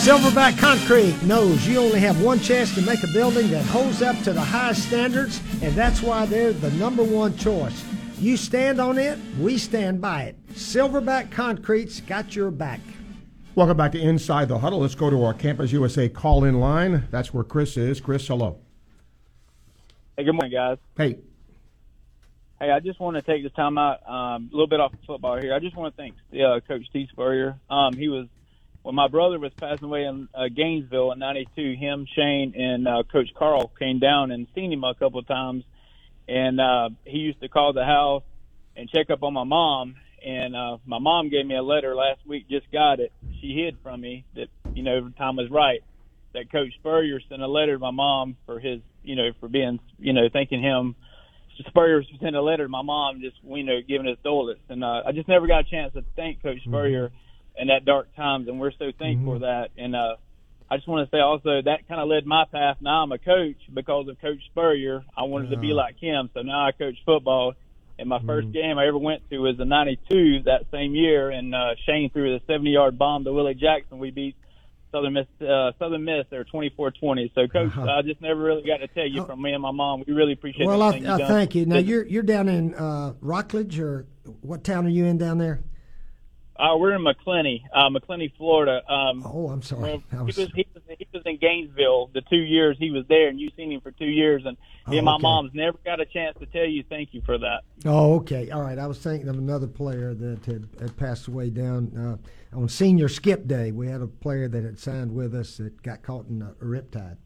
Silverback 0.05 0.55
Concrete 0.59 1.19
knows 1.23 1.67
you 1.67 1.79
only 1.79 1.99
have 1.99 2.21
one 2.21 2.39
chance 2.39 2.75
to 2.75 2.81
make 2.83 3.03
a 3.03 3.07
building 3.07 3.49
that 3.49 3.65
holds 3.65 4.03
up 4.03 4.15
to 4.19 4.31
the 4.31 4.39
highest 4.39 4.83
standards, 4.83 5.41
and 5.63 5.73
that's 5.73 6.03
why 6.03 6.27
they're 6.27 6.53
the 6.53 6.69
number 6.73 7.03
one 7.03 7.35
choice. 7.35 7.83
You 8.19 8.37
stand 8.37 8.79
on 8.79 8.99
it, 8.99 9.17
we 9.39 9.57
stand 9.57 9.99
by 9.99 10.25
it. 10.25 10.35
Silverback 10.49 11.31
Concrete's 11.31 12.01
got 12.01 12.35
your 12.35 12.51
back. 12.51 12.81
Welcome 13.55 13.77
back 13.77 13.93
to 13.93 13.99
Inside 13.99 14.47
the 14.47 14.59
Huddle. 14.59 14.81
Let's 14.81 14.93
go 14.93 15.09
to 15.09 15.23
our 15.23 15.33
Campus 15.33 15.71
USA 15.71 16.07
call 16.07 16.43
in 16.43 16.59
line. 16.59 17.07
That's 17.09 17.33
where 17.33 17.43
Chris 17.43 17.77
is. 17.77 17.99
Chris, 17.99 18.27
hello. 18.27 18.59
Hey, 20.15 20.23
good 20.23 20.33
morning, 20.33 20.51
guys. 20.51 20.77
Hey, 20.95 21.17
Hey, 22.59 22.71
I 22.71 22.79
just 22.79 23.01
want 23.01 23.17
to 23.17 23.21
take 23.21 23.43
this 23.43 23.51
time 23.51 23.77
out, 23.77 23.99
um, 24.07 24.49
a 24.49 24.55
little 24.55 24.69
bit 24.69 24.79
off 24.79 24.93
of 24.93 24.99
football 25.05 25.37
here. 25.37 25.53
I 25.53 25.59
just 25.59 25.75
want 25.75 25.93
to 25.93 26.01
thank 26.01 26.15
uh, 26.33 26.61
Coach 26.65 26.85
Steve 26.89 27.07
Spurrier. 27.11 27.59
Um, 27.69 27.93
he 27.97 28.07
was 28.07 28.27
when 28.81 28.95
my 28.95 29.09
brother 29.09 29.37
was 29.39 29.51
passing 29.59 29.83
away 29.83 30.05
in 30.05 30.29
uh, 30.33 30.47
Gainesville 30.55 31.11
in 31.11 31.19
'92. 31.19 31.75
Him, 31.77 32.07
Shane, 32.15 32.53
and 32.55 32.87
uh, 32.87 33.03
Coach 33.11 33.27
Carl 33.37 33.73
came 33.77 33.99
down 33.99 34.31
and 34.31 34.47
seen 34.55 34.71
him 34.71 34.85
a 34.85 34.95
couple 34.95 35.19
of 35.19 35.27
times, 35.27 35.65
and 36.29 36.61
uh, 36.61 36.89
he 37.03 37.17
used 37.17 37.41
to 37.41 37.49
call 37.49 37.73
the 37.73 37.83
house 37.83 38.23
and 38.77 38.89
check 38.89 39.09
up 39.09 39.23
on 39.23 39.33
my 39.33 39.43
mom. 39.43 39.95
And 40.25 40.55
uh, 40.55 40.77
my 40.85 40.99
mom 40.99 41.29
gave 41.29 41.45
me 41.45 41.57
a 41.57 41.61
letter 41.61 41.93
last 41.93 42.21
week. 42.25 42.47
Just 42.49 42.71
got 42.71 43.01
it. 43.01 43.11
She 43.41 43.53
hid 43.53 43.75
from 43.83 43.99
me 43.99 44.23
that 44.35 44.47
you 44.73 44.83
know 44.83 45.09
time 45.17 45.35
was 45.35 45.51
right. 45.51 45.81
That 46.33 46.49
Coach 46.49 46.73
Spurrier 46.79 47.19
sent 47.27 47.41
a 47.41 47.47
letter 47.47 47.73
to 47.73 47.79
my 47.79 47.91
mom 47.91 48.37
for 48.45 48.61
his, 48.61 48.79
you 49.03 49.17
know, 49.17 49.31
for 49.41 49.49
being, 49.49 49.79
you 49.99 50.13
know, 50.13 50.29
thanking 50.31 50.61
him 50.61 50.95
Spurrier 51.63 52.03
sent 52.21 52.35
a 52.35 52.41
letter 52.41 52.63
to 52.63 52.69
my 52.69 52.81
mom, 52.81 53.21
just 53.21 53.37
you 53.43 53.63
know, 53.63 53.79
giving 53.87 54.07
us 54.07 54.17
dollars, 54.23 54.57
and 54.69 54.83
uh, 54.83 55.03
I 55.05 55.11
just 55.11 55.27
never 55.27 55.47
got 55.47 55.61
a 55.61 55.69
chance 55.69 55.93
to 55.93 56.03
thank 56.15 56.41
Coach 56.41 56.63
Spurrier 56.65 57.11
in 57.57 57.67
that 57.67 57.85
dark 57.85 58.13
times, 58.15 58.47
and 58.47 58.59
we're 58.59 58.71
so 58.71 58.91
thankful 58.97 59.35
for 59.35 59.39
that. 59.39 59.69
And 59.77 59.95
uh, 59.95 60.15
I 60.69 60.77
just 60.77 60.87
want 60.87 61.09
to 61.09 61.15
say 61.15 61.21
also 61.21 61.61
that 61.63 61.87
kind 61.87 62.01
of 62.01 62.07
led 62.07 62.25
my 62.25 62.45
path. 62.51 62.77
Now 62.81 63.03
I'm 63.03 63.11
a 63.11 63.17
coach 63.17 63.57
because 63.73 64.07
of 64.07 64.19
Coach 64.19 64.39
Spurrier. 64.51 65.03
I 65.17 65.23
wanted 65.23 65.51
to 65.51 65.57
be 65.57 65.73
like 65.73 65.97
him, 65.99 66.29
so 66.33 66.41
now 66.41 66.67
I 66.67 66.71
coach 66.71 66.95
football. 67.05 67.53
And 67.97 68.09
my 68.09 68.19
first 68.25 68.51
game 68.51 68.77
I 68.77 68.87
ever 68.87 68.97
went 68.97 69.21
to 69.29 69.37
was 69.37 69.57
in 69.57 69.69
'92 69.69 70.43
that 70.43 70.65
same 70.71 70.95
year, 70.95 71.29
and 71.29 71.55
uh, 71.55 71.75
Shane 71.85 72.09
threw 72.11 72.37
the 72.37 72.53
70-yard 72.53 72.97
bomb 72.97 73.23
to 73.23 73.31
Willie 73.31 73.53
Jackson. 73.53 73.99
We 73.99 74.11
beat 74.11 74.35
Southern 74.95 75.13
Miss, 75.13 75.27
uh, 75.41 75.71
Southern 75.77 76.05
Miss, 76.05 76.25
they 76.29 76.37
were 76.37 76.45
24-20. 76.45 77.31
So, 77.35 77.47
Coach, 77.47 77.75
I 77.77 78.01
just 78.01 78.21
never 78.21 78.39
really 78.39 78.65
got 78.65 78.77
to 78.77 78.87
tell 78.87 79.05
you 79.05 79.25
from 79.25 79.41
me 79.41 79.51
and 79.51 79.61
my 79.61 79.71
mom. 79.71 80.03
We 80.07 80.13
really 80.13 80.31
appreciate 80.31 80.65
well, 80.65 80.81
I, 80.81 80.89
I 80.89 81.17
thank 81.17 81.53
you. 81.53 81.65
Now 81.65 81.79
you're 81.79 82.05
you're 82.05 82.23
down 82.23 82.47
in 82.47 82.73
uh, 82.75 83.13
Rockledge, 83.19 83.77
or 83.79 84.07
what 84.41 84.63
town 84.63 84.85
are 84.85 84.89
you 84.89 85.05
in 85.05 85.17
down 85.17 85.37
there? 85.37 85.63
Uh, 86.57 86.77
we're 86.77 86.93
in 86.95 87.01
Macclenny, 87.03 87.63
uh, 87.73 87.89
Macclenny, 87.89 88.31
Florida. 88.37 88.81
Um, 88.91 89.23
Oh, 89.25 89.49
I'm 89.49 89.61
sorry. 89.61 90.01
he, 90.09 90.17
was- 90.17 90.35
he, 90.37 90.43
was, 90.73 90.83
he 90.97 91.07
was 91.13 91.23
in 91.25 91.37
Gainesville 91.37 92.11
the 92.13 92.21
two 92.21 92.37
years 92.37 92.77
he 92.79 92.91
was 92.91 93.03
there, 93.09 93.27
and 93.27 93.39
you've 93.39 93.53
seen 93.57 93.71
him 93.71 93.81
for 93.81 93.91
two 93.91 94.05
years. 94.05 94.43
And 94.45 94.55
me 94.87 94.95
Oh, 94.95 94.97
and 94.99 95.05
my 95.05 95.15
okay. 95.15 95.21
mom's 95.23 95.51
never 95.53 95.77
got 95.83 95.99
a 95.99 96.05
chance 96.05 96.37
to 96.39 96.45
tell 96.45 96.63
you 96.65 96.83
thank 96.87 97.13
you 97.13 97.21
for 97.25 97.37
that. 97.37 97.63
Oh, 97.85 98.15
okay. 98.17 98.51
All 98.51 98.61
right. 98.61 98.79
I 98.79 98.87
was 98.87 98.99
thinking 98.99 99.27
of 99.27 99.37
another 99.37 99.67
player 99.67 100.13
that 100.13 100.45
had, 100.45 100.67
had 100.79 100.95
passed 100.95 101.27
away 101.27 101.49
down 101.49 102.19
uh, 102.53 102.57
on 102.57 102.69
senior 102.69 103.09
skip 103.09 103.47
day. 103.47 103.71
We 103.71 103.87
had 103.87 104.01
a 104.01 104.07
player 104.07 104.47
that 104.47 104.63
had 104.63 104.79
signed 104.79 105.13
with 105.13 105.35
us 105.35 105.57
that 105.57 105.81
got 105.83 106.03
caught 106.03 106.27
in 106.29 106.41
a, 106.41 106.51
a 106.61 106.65
riptide 106.65 107.17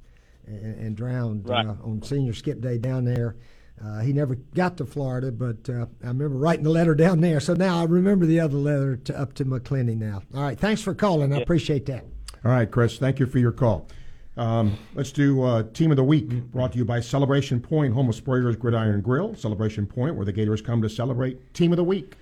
and, 0.47 0.75
and 0.79 0.95
drowned 0.97 1.47
Right. 1.47 1.67
uh, 1.67 1.75
on 1.83 2.01
senior 2.01 2.33
skip 2.33 2.61
day 2.61 2.77
down 2.79 3.05
there. 3.05 3.35
Uh, 3.83 3.99
he 4.01 4.11
never 4.11 4.35
got 4.35 4.77
to 4.77 4.85
Florida, 4.85 5.31
but 5.31 5.69
uh, 5.69 5.85
I 6.03 6.07
remember 6.07 6.37
writing 6.37 6.63
the 6.63 6.69
letter 6.69 6.95
down 6.95 7.21
there. 7.21 7.39
So 7.39 7.53
now 7.53 7.79
I 7.79 7.85
remember 7.85 8.25
the 8.25 8.39
other 8.39 8.57
letter 8.57 8.97
to, 8.97 9.19
up 9.19 9.33
to 9.35 9.45
Macclenny 9.45 9.95
now. 9.95 10.21
All 10.35 10.41
right. 10.41 10.59
Thanks 10.59 10.81
for 10.81 10.93
calling. 10.93 11.33
I 11.33 11.39
appreciate 11.39 11.85
that. 11.85 12.05
All 12.43 12.51
right, 12.51 12.69
Chris, 12.69 12.97
thank 12.97 13.19
you 13.19 13.25
for 13.25 13.37
your 13.39 13.51
call. 13.51 13.87
Um, 14.37 14.77
let's 14.95 15.11
do 15.11 15.43
uh, 15.43 15.63
Team 15.73 15.91
of 15.91 15.97
the 15.97 16.03
Week, 16.03 16.29
brought 16.29 16.71
to 16.71 16.77
you 16.77 16.85
by 16.85 17.01
Celebration 17.01 17.59
Point, 17.59 17.93
home 17.93 18.07
of 18.07 18.15
Spurrier's 18.15 18.55
Gridiron 18.55 19.01
Grill. 19.01 19.35
Celebration 19.35 19.85
Point, 19.85 20.15
where 20.15 20.25
the 20.25 20.31
Gators 20.31 20.61
come 20.61 20.81
to 20.81 20.89
celebrate 20.89 21.53
Team 21.53 21.73
of 21.73 21.77
the 21.77 21.83
Week. 21.83 22.15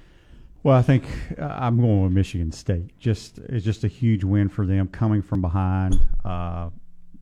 Well, 0.63 0.75
I 0.75 0.81
think 0.81 1.05
uh, 1.39 1.45
I'm 1.45 1.77
going 1.77 2.03
with 2.03 2.11
Michigan 2.11 2.51
State. 2.51 2.97
Just 2.97 3.37
it's 3.37 3.63
just 3.63 3.83
a 3.83 3.87
huge 3.87 4.23
win 4.23 4.49
for 4.49 4.65
them 4.65 4.87
coming 4.87 5.21
from 5.21 5.41
behind. 5.41 5.99
Uh, 6.25 6.71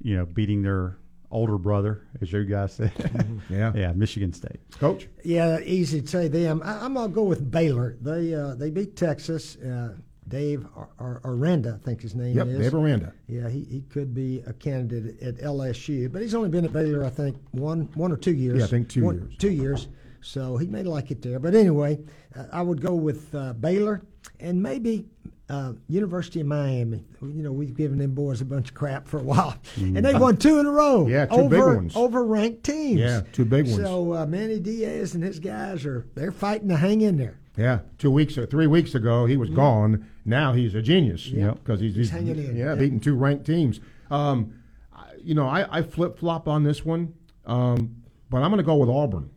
you 0.02 0.15
know, 0.15 0.26
beating 0.26 0.62
their 0.62 0.98
older 1.31 1.57
brother, 1.57 2.07
as 2.21 2.31
you 2.31 2.43
guys 2.45 2.73
said. 2.73 2.91
Yeah. 3.49 3.71
yeah, 3.75 3.91
Michigan 3.93 4.33
State. 4.33 4.59
Coach? 4.79 5.07
Yeah, 5.23 5.59
easy 5.59 6.01
to 6.01 6.07
say 6.07 6.27
them. 6.27 6.61
I, 6.63 6.79
I'm 6.83 6.93
gonna 6.95 7.09
go 7.13 7.23
with 7.23 7.49
Baylor. 7.51 7.97
They 8.01 8.33
uh, 8.33 8.55
they 8.55 8.69
beat 8.71 8.95
Texas. 8.95 9.55
Uh, 9.57 9.95
Dave 10.27 10.65
Ar- 10.75 10.89
Ar- 10.97 11.21
Aranda, 11.23 11.77
I 11.79 11.85
think 11.85 12.01
his 12.01 12.15
name 12.15 12.35
Yep, 12.35 12.47
is. 12.47 12.57
Dave 12.59 12.73
Aranda. 12.73 13.13
Yeah, 13.27 13.47
he, 13.47 13.63
he 13.65 13.81
could 13.81 14.11
be 14.15 14.41
a 14.47 14.53
candidate 14.53 15.21
at 15.21 15.35
LSU, 15.35 16.11
but 16.11 16.23
he's 16.23 16.33
only 16.33 16.49
been 16.49 16.65
at 16.65 16.73
Baylor, 16.73 17.03
I 17.05 17.11
think, 17.11 17.38
one 17.51 17.81
one 17.93 18.11
or 18.11 18.17
two 18.17 18.33
years. 18.33 18.57
Yeah, 18.57 18.65
I 18.65 18.67
think 18.67 18.89
two 18.89 19.03
One- 19.03 19.19
years. 19.19 19.38
Two 19.38 19.51
years. 19.51 19.88
So 20.21 20.57
he 20.57 20.65
may 20.65 20.81
like 20.81 21.11
it 21.11 21.21
there. 21.21 21.38
But 21.39 21.53
anyway, 21.53 21.99
uh, 22.35 22.45
I 22.51 22.63
would 22.63 22.81
go 22.81 22.95
with 22.95 23.33
uh, 23.35 23.53
Baylor 23.53 24.01
and 24.39 24.61
maybe 24.63 25.05
uh, 25.49 25.73
University 25.88 26.41
of 26.41 26.47
Miami. 26.47 27.05
You 27.21 27.43
know, 27.43 27.51
we've 27.51 27.75
given 27.75 27.97
them 27.97 28.12
boys 28.15 28.41
a 28.41 28.45
bunch 28.45 28.69
of 28.69 28.75
crap 28.75 29.08
for 29.08 29.19
a 29.19 29.23
while, 29.23 29.55
and 29.77 30.03
they 30.03 30.15
won 30.15 30.38
two 30.38 30.60
in 30.60 30.65
a 30.65 30.71
row. 30.71 31.01
Mm-hmm. 31.01 31.12
Yeah, 31.12 31.25
two 31.27 31.34
over, 31.36 31.49
big 31.49 31.75
ones. 31.77 31.95
Over 31.95 32.25
ranked 32.25 32.63
teams. 32.63 32.99
Yeah, 32.99 33.21
two 33.31 33.45
big 33.45 33.65
ones. 33.67 33.77
So 33.77 34.13
uh, 34.13 34.25
Manny 34.25 34.60
Diaz 34.60 35.13
and 35.15 35.23
his 35.23 35.39
guys 35.39 35.86
are 35.86 36.05
they're 36.15 36.31
fighting 36.31 36.69
to 36.69 36.77
hang 36.77 37.01
in 37.01 37.17
there. 37.17 37.38
Yeah, 37.58 37.79
two 37.97 38.12
weeks 38.12 38.38
or 38.38 38.45
three 38.45 38.67
weeks 38.67 38.95
ago, 38.95 39.25
he 39.25 39.38
was 39.38 39.49
gone. 39.49 40.05
Now 40.25 40.51
he's 40.53 40.75
a 40.75 40.81
genius. 40.81 41.27
Yep. 41.27 41.63
because 41.63 41.79
he's, 41.79 41.95
He's 41.95 42.10
hanging 42.10 42.38
in. 42.38 42.55
Yeah, 42.58 42.65
Yeah. 42.73 42.75
beating 42.75 42.99
two 42.99 43.15
ranked 43.15 43.45
teams. 43.45 43.79
Um, 44.12 44.55
I- 44.93 45.13
you 45.23 45.34
know, 45.36 45.47
I, 45.47 45.77
I 45.79 45.81
flip 45.81 46.19
flop 46.19 46.47
on 46.49 46.63
this 46.63 46.84
one, 46.84 47.13
um, 47.45 47.95
but 48.29 48.39
I'm 48.43 48.49
going 48.51 48.58
to 48.58 48.63
go 48.63 48.75
with 48.75 48.89
Auburn. 48.89 49.29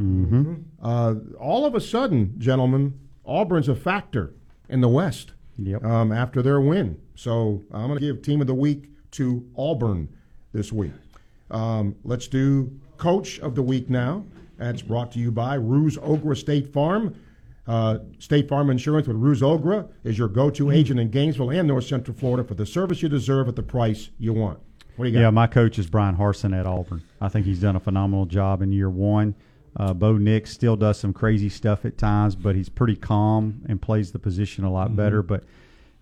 Mm-hmm. 0.00 0.54
Uh, 0.82 1.14
all 1.38 1.66
of 1.66 1.74
a 1.74 1.80
sudden, 1.80 2.34
gentlemen, 2.38 2.98
Auburn's 3.24 3.68
a 3.68 3.74
factor 3.74 4.34
in 4.68 4.80
the 4.80 4.88
West 4.88 5.32
Yep. 5.58 5.84
um, 5.84 6.12
after 6.12 6.42
their 6.42 6.60
win. 6.60 7.00
So 7.14 7.62
I'm 7.72 7.86
going 7.88 7.98
to 7.98 8.04
give 8.04 8.22
Team 8.22 8.40
of 8.40 8.46
the 8.46 8.54
Week 8.54 8.90
to 9.12 9.48
Auburn 9.56 10.08
this 10.52 10.72
week. 10.72 10.92
Um, 11.50 11.94
let's 12.04 12.26
do 12.26 12.72
Coach 12.96 13.38
of 13.40 13.54
the 13.54 13.62
Week 13.62 13.88
now. 13.88 14.24
That's 14.56 14.82
brought 14.82 15.12
to 15.12 15.18
you 15.18 15.30
by 15.30 15.54
Ruse 15.54 15.96
Ogra 15.98 16.36
State 16.36 16.72
Farm. 16.72 17.14
Uh, 17.66 17.98
State 18.18 18.48
Farm 18.48 18.70
Insurance 18.70 19.08
with 19.08 19.16
Ruse 19.16 19.40
Ogra 19.40 19.88
is 20.04 20.18
your 20.18 20.28
go-to 20.28 20.70
agent 20.70 21.00
in 21.00 21.10
Gainesville 21.10 21.50
and 21.50 21.66
North 21.66 21.86
Central 21.86 22.16
Florida 22.16 22.46
for 22.46 22.54
the 22.54 22.66
service 22.66 23.02
you 23.02 23.08
deserve 23.08 23.48
at 23.48 23.56
the 23.56 23.62
price 23.62 24.10
you 24.18 24.32
want. 24.32 24.58
What 24.96 25.06
do 25.06 25.10
you 25.10 25.14
got? 25.16 25.22
Yeah, 25.22 25.30
my 25.30 25.46
coach 25.46 25.78
is 25.78 25.86
Bryan 25.86 26.16
Harsin 26.16 26.58
at 26.58 26.66
Auburn. 26.66 27.02
I 27.20 27.28
think 27.28 27.46
he's 27.46 27.60
done 27.60 27.74
a 27.74 27.80
phenomenal 27.80 28.26
job 28.26 28.62
in 28.62 28.70
year 28.70 28.90
one. 28.90 29.34
Uh, 29.76 29.92
Bo 29.92 30.16
Nix 30.16 30.52
still 30.52 30.76
does 30.76 30.98
some 30.98 31.12
crazy 31.12 31.48
stuff 31.48 31.84
at 31.84 31.98
times, 31.98 32.36
but 32.36 32.54
he's 32.54 32.68
pretty 32.68 32.96
calm 32.96 33.62
and 33.68 33.82
plays 33.82 34.12
the 34.12 34.18
position 34.18 34.64
a 34.64 34.72
lot 34.72 34.94
better. 34.94 35.22
But 35.22 35.44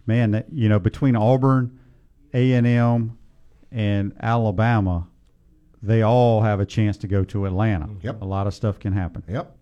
man, 0.07 0.33
that, 0.33 0.53
you 0.53 0.69
know, 0.69 0.79
between 0.79 1.17
Auburn, 1.17 1.79
A 2.35 2.53
and 2.53 2.67
M, 2.67 3.19
and 3.71 4.15
Alabama, 4.21 5.09
they 5.83 6.03
all 6.03 6.43
have 6.43 6.61
a 6.61 6.67
chance 6.67 6.97
to 6.99 7.09
go 7.09 7.25
to 7.25 7.47
Atlanta. 7.47 7.89
Yep. 8.03 8.23
a 8.23 8.25
lot 8.25 8.47
of 8.47 8.55
stuff 8.55 8.79
can 8.79 8.93
happen. 8.93 9.23
Yep. 9.29 9.57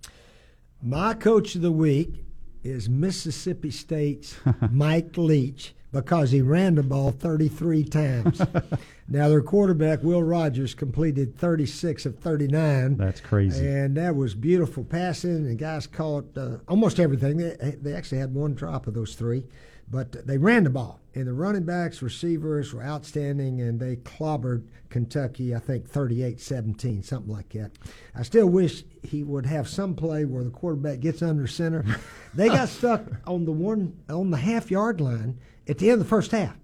My 0.82 1.14
coach 1.14 1.54
of 1.54 1.62
the 1.62 1.72
week 1.72 2.24
is 2.62 2.88
Mississippi 2.88 3.70
State's 3.70 4.36
Mike 4.70 5.16
Leach 5.16 5.74
because 5.92 6.30
he 6.30 6.40
ran 6.40 6.76
the 6.76 6.82
ball 6.82 7.10
33 7.10 7.84
times. 7.84 8.40
now, 9.08 9.28
their 9.28 9.42
quarterback, 9.42 10.02
Will 10.02 10.22
Rogers, 10.22 10.74
completed 10.74 11.36
36 11.36 12.06
of 12.06 12.18
39. 12.18 12.96
That's 12.96 13.20
crazy. 13.20 13.66
And 13.66 13.96
that 13.96 14.14
was 14.14 14.34
beautiful 14.34 14.84
passing, 14.84 15.46
and 15.46 15.58
guys 15.58 15.86
caught 15.86 16.36
uh, 16.36 16.58
almost 16.68 17.00
everything. 17.00 17.38
They, 17.38 17.76
they 17.80 17.92
actually 17.92 18.18
had 18.18 18.34
one 18.34 18.54
drop 18.54 18.86
of 18.86 18.94
those 18.94 19.14
three, 19.14 19.44
but 19.90 20.26
they 20.26 20.38
ran 20.38 20.64
the 20.64 20.70
ball. 20.70 21.00
And 21.14 21.26
the 21.26 21.32
running 21.32 21.64
backs, 21.64 22.02
receivers 22.02 22.72
were 22.72 22.84
outstanding, 22.84 23.60
and 23.60 23.80
they 23.80 23.96
clobbered 23.96 24.64
Kentucky, 24.90 25.54
I 25.54 25.58
think 25.58 25.88
38 25.88 26.40
17, 26.40 27.02
something 27.02 27.32
like 27.32 27.48
that. 27.50 27.72
I 28.14 28.22
still 28.22 28.46
wish 28.46 28.84
he 29.02 29.24
would 29.24 29.46
have 29.46 29.68
some 29.68 29.96
play 29.96 30.24
where 30.24 30.44
the 30.44 30.50
quarterback 30.50 31.00
gets 31.00 31.20
under 31.20 31.48
center. 31.48 31.84
they 32.34 32.48
got 32.48 32.68
stuck 32.68 33.04
on 33.26 33.44
the 33.44 33.52
one 33.52 33.98
on 34.08 34.30
the 34.30 34.36
half 34.36 34.70
yard 34.70 35.00
line 35.00 35.40
at 35.68 35.78
the 35.78 35.90
end 35.90 35.94
of 35.94 36.06
the 36.06 36.10
first 36.10 36.30
half, 36.30 36.56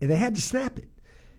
and 0.00 0.10
they 0.10 0.16
had 0.16 0.34
to 0.34 0.40
snap 0.40 0.78
it. 0.78 0.88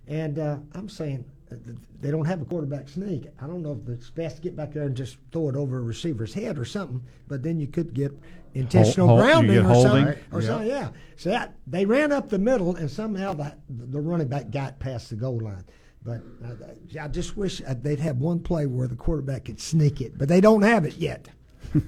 And 0.07 0.37
uh, 0.37 0.57
I'm 0.73 0.89
saying 0.89 1.25
uh, 1.51 1.55
they 1.99 2.11
don't 2.11 2.25
have 2.25 2.41
a 2.41 2.45
quarterback 2.45 2.89
sneak. 2.89 3.27
I 3.41 3.47
don't 3.47 3.63
know 3.63 3.79
if 3.81 3.89
it's 3.89 4.09
best 4.11 4.37
to 4.37 4.41
get 4.41 4.55
back 4.55 4.73
there 4.73 4.83
and 4.83 4.95
just 4.95 5.17
throw 5.31 5.49
it 5.49 5.55
over 5.55 5.79
a 5.79 5.81
receiver's 5.81 6.33
head 6.33 6.59
or 6.59 6.65
something, 6.65 7.01
but 7.27 7.41
then 7.41 7.59
you 7.59 7.67
could 7.67 7.93
get 7.93 8.11
intentional 8.53 9.07
Hol- 9.07 9.17
hol- 9.17 9.25
you 9.25 9.31
grounding 9.33 9.57
or 9.59 9.63
holding. 9.63 9.91
something. 10.05 10.23
Or 10.31 10.41
yeah. 10.41 10.47
something, 10.47 10.67
yeah. 10.69 10.89
So 11.17 11.29
that, 11.29 11.55
they 11.67 11.85
ran 11.85 12.11
up 12.11 12.29
the 12.29 12.39
middle, 12.39 12.75
and 12.75 12.89
somehow 12.89 13.33
the, 13.33 13.55
the 13.69 13.99
running 14.01 14.27
back 14.27 14.49
got 14.51 14.79
past 14.79 15.09
the 15.09 15.15
goal 15.15 15.39
line. 15.39 15.63
But 16.03 16.21
uh, 16.43 16.99
I 17.03 17.07
just 17.09 17.37
wish 17.37 17.61
uh, 17.65 17.75
they'd 17.79 17.99
have 17.99 18.17
one 18.17 18.39
play 18.39 18.65
where 18.65 18.87
the 18.87 18.95
quarterback 18.95 19.45
could 19.45 19.59
sneak 19.59 20.01
it, 20.01 20.17
but 20.17 20.27
they 20.27 20.41
don't 20.41 20.63
have 20.63 20.85
it 20.85 20.97
yet. 20.97 21.29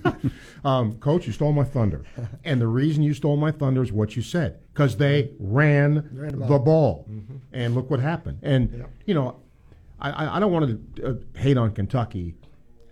Um, 0.65 0.93
Coach, 0.99 1.27
you 1.27 1.33
stole 1.33 1.51
my 1.51 1.65
thunder. 1.65 2.05
and 2.45 2.61
the 2.61 2.67
reason 2.67 3.03
you 3.03 3.13
stole 3.13 3.35
my 3.35 3.51
thunder 3.51 3.83
is 3.83 3.91
what 3.91 4.15
you 4.15 4.21
said 4.21 4.59
because 4.73 4.95
they 4.95 5.31
ran, 5.39 6.07
Ran 6.13 6.31
the 6.31 6.37
the 6.37 6.59
ball. 6.59 7.05
ball. 7.05 7.07
And 7.51 7.75
look 7.75 7.89
what 7.89 7.99
happened. 7.99 8.39
And, 8.43 8.85
you 9.05 9.13
know, 9.13 9.41
I- 9.99 10.11
I, 10.11 10.37
I 10.37 10.39
don't 10.39 10.53
want 10.53 10.95
to 10.95 11.05
uh, 11.05 11.13
hate 11.37 11.57
on 11.57 11.71
Kentucky, 11.73 12.35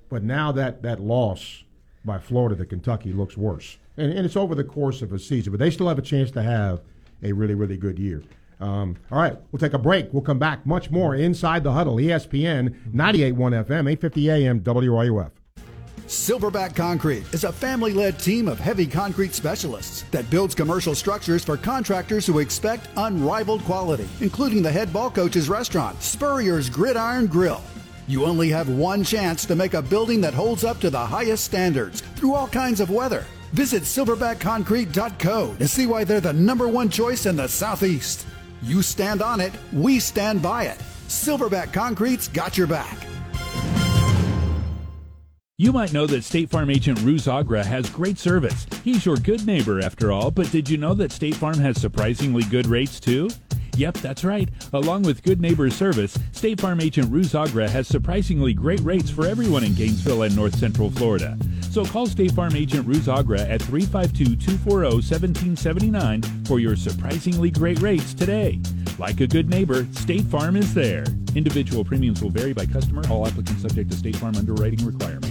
but 0.10 0.22
now 0.24 0.52
that, 0.52 0.82
that 0.84 1.00
loss 1.00 1.64
by 2.06 2.20
Florida 2.20 2.56
to 2.56 2.66
Kentucky 2.66 3.14
looks 3.14 3.38
worse. 3.38 3.78
And, 3.98 4.12
and 4.12 4.26
it's 4.26 4.36
over 4.36 4.56
the 4.56 4.64
course 4.64 5.02
of 5.02 5.14
a 5.14 5.20
season, 5.20 5.52
but 5.52 5.60
they 5.60 5.70
still 5.70 5.88
have 5.88 6.00
a 6.00 6.04
chance 6.04 6.32
to 6.32 6.42
have 6.42 6.82
a 7.24 7.32
really, 7.32 7.54
really 7.54 7.78
good 7.78 8.00
year. 8.00 8.24
Um, 8.60 8.96
all 9.12 9.20
right, 9.20 9.38
we'll 9.52 9.60
take 9.60 9.74
a 9.74 9.80
break. 9.80 10.14
We'll 10.14 10.22
come 10.22 10.40
back. 10.40 10.66
Much 10.66 10.92
more 10.92 11.16
inside 11.16 11.64
the 11.64 11.72
huddle. 11.72 11.96
ESPN 11.96 12.76
98.1 12.94 13.36
FM, 13.36 13.90
850 13.92 14.30
AM, 14.30 14.60
WRUF. 14.62 15.32
Silverback 16.06 16.76
Concrete 16.76 17.24
is 17.34 17.46
a 17.46 17.52
family 17.54 17.94
led 17.94 18.20
team 18.20 18.50
of 18.50 18.60
heavy 18.60 18.86
concrete 18.86 19.34
specialists 19.34 20.04
that 20.12 20.30
builds 20.30 20.54
commercial 20.54 20.94
structures 20.94 21.44
for 21.44 21.56
contractors 21.56 22.28
who 22.28 22.40
expect 22.40 22.90
unrivaled 22.98 23.64
quality, 23.64 24.08
including 24.20 24.62
the 24.62 24.72
head 24.72 24.92
ball 24.92 25.10
coach's 25.10 25.48
restaurant, 25.48 26.02
Spurrier's 26.04 26.70
Gridiron 26.70 27.28
Grill. 27.28 27.62
You 28.12 28.26
only 28.26 28.50
have 28.50 28.68
one 28.68 29.06
chance 29.06 29.46
to 29.46 29.56
make 29.56 29.74
a 29.74 29.82
building 29.82 30.20
that 30.20 30.34
holds 30.34 30.66
up 30.66 30.82
to 30.82 30.90
the 30.90 31.00
highest 31.00 31.46
standards 31.46 32.02
through 32.18 32.34
all 32.34 32.50
kinds 32.50 32.82
of 32.82 32.90
weather. 32.90 33.24
Visit 33.54 33.84
silverbackconcrete.co 33.84 35.56
to 35.58 35.68
see 35.70 35.86
why 35.86 36.04
they're 36.04 36.20
the 36.20 36.34
number 36.34 36.68
one 36.68 36.90
choice 36.90 37.26
in 37.26 37.38
the 37.38 37.48
Southeast. 37.48 38.28
You 38.62 38.82
stand 38.82 39.22
on 39.22 39.40
it, 39.40 39.54
we 39.72 39.98
stand 40.02 40.42
by 40.42 40.66
it. 40.66 40.78
Silverback 41.08 41.72
Concrete's 41.72 42.28
got 42.28 42.58
your 42.58 42.68
back. 42.68 42.98
You 45.58 45.72
might 45.72 45.94
know 45.94 46.06
that 46.08 46.26
State 46.26 46.50
Farm 46.50 46.70
agent 46.70 47.00
Ruse 47.04 47.30
Agra 47.30 47.64
has 47.64 47.90
great 47.90 48.18
service. 48.18 48.66
He's 48.84 49.06
your 49.06 49.16
good 49.16 49.48
neighbor 49.48 49.80
after 49.80 50.12
all, 50.12 50.32
but 50.32 50.52
did 50.52 50.70
you 50.70 50.76
know 50.76 50.94
that 50.96 51.14
State 51.14 51.36
Farm 51.36 51.60
has 51.60 51.80
surprisingly 51.80 52.44
good 52.44 52.68
rates 52.68 53.00
too? 53.00 53.30
Yep, 53.82 53.96
that's 53.96 54.24
right. 54.24 54.48
Along 54.74 55.02
with 55.02 55.24
good 55.24 55.42
neighbor 55.42 55.68
service, 55.72 56.16
State 56.34 56.62
Farm 56.62 56.82
agent 56.82 57.12
Ruse 57.12 57.34
Agra 57.34 57.68
has 57.68 57.88
surprisingly 57.88 58.54
great 58.54 58.80
rates 58.82 59.10
for 59.10 59.26
everyone 59.26 59.64
in 59.64 59.74
Gainesville 59.74 60.22
and 60.22 60.36
North 60.36 60.56
Central 60.56 60.92
Florida. 60.92 61.36
So 61.72 61.84
call 61.84 62.06
State 62.06 62.34
Farm 62.34 62.56
agent 62.56 62.86
Ruse 62.86 63.10
Agra 63.10 63.42
at 63.42 63.60
352-240-1779 63.62 66.48
for 66.48 66.60
your 66.60 66.76
surprisingly 66.76 67.50
great 67.50 67.82
rates 67.82 68.14
today. 68.14 68.60
Like 69.00 69.20
a 69.20 69.26
good 69.26 69.50
neighbor, 69.50 69.88
State 69.94 70.26
Farm 70.26 70.58
is 70.58 70.76
there. 70.76 71.06
Individual 71.34 71.84
premiums 71.84 72.22
will 72.22 72.30
vary 72.30 72.54
by 72.54 72.68
customer. 72.68 73.02
All 73.10 73.26
applicants 73.26 73.64
subject 73.64 73.90
to 73.90 73.98
State 73.98 74.18
Farm 74.18 74.36
underwriting 74.36 74.86
requirements. 74.86 75.31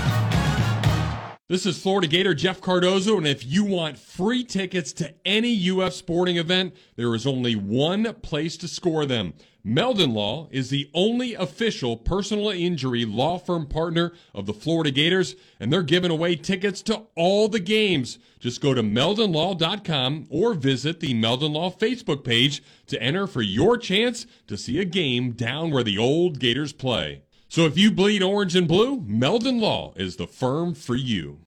This 1.51 1.65
is 1.65 1.81
Florida 1.81 2.07
Gator 2.07 2.33
Jeff 2.33 2.61
Cardozo, 2.61 3.17
and 3.17 3.27
if 3.27 3.45
you 3.45 3.65
want 3.65 3.97
free 3.97 4.41
tickets 4.41 4.93
to 4.93 5.13
any 5.25 5.69
UF 5.69 5.91
sporting 5.91 6.37
event, 6.37 6.73
there 6.95 7.13
is 7.13 7.27
only 7.27 7.57
one 7.57 8.13
place 8.21 8.55
to 8.55 8.69
score 8.69 9.05
them. 9.05 9.33
Meldon 9.61 10.13
Law 10.13 10.47
is 10.49 10.69
the 10.69 10.89
only 10.93 11.33
official 11.33 11.97
personal 11.97 12.51
injury 12.51 13.03
law 13.03 13.37
firm 13.37 13.65
partner 13.65 14.13
of 14.33 14.45
the 14.45 14.53
Florida 14.53 14.91
Gators, 14.91 15.35
and 15.59 15.73
they're 15.73 15.83
giving 15.83 16.09
away 16.09 16.37
tickets 16.37 16.81
to 16.83 17.01
all 17.17 17.49
the 17.49 17.59
games. 17.59 18.17
Just 18.39 18.61
go 18.61 18.73
to 18.73 18.81
meldonlaw.com 18.81 20.27
or 20.29 20.53
visit 20.53 21.01
the 21.01 21.13
Meldon 21.13 21.51
Law 21.51 21.69
Facebook 21.69 22.23
page 22.23 22.63
to 22.87 23.03
enter 23.03 23.27
for 23.27 23.41
your 23.41 23.77
chance 23.77 24.25
to 24.47 24.55
see 24.55 24.79
a 24.79 24.85
game 24.85 25.33
down 25.33 25.69
where 25.69 25.83
the 25.83 25.97
old 25.97 26.39
Gators 26.39 26.71
play. 26.71 27.23
So 27.51 27.65
if 27.65 27.77
you 27.77 27.91
bleed 27.91 28.23
orange 28.23 28.55
and 28.55 28.65
blue, 28.65 29.03
Meldon 29.05 29.59
Law 29.59 29.91
is 29.97 30.15
the 30.15 30.25
firm 30.25 30.73
for 30.73 30.95
you. 30.95 31.39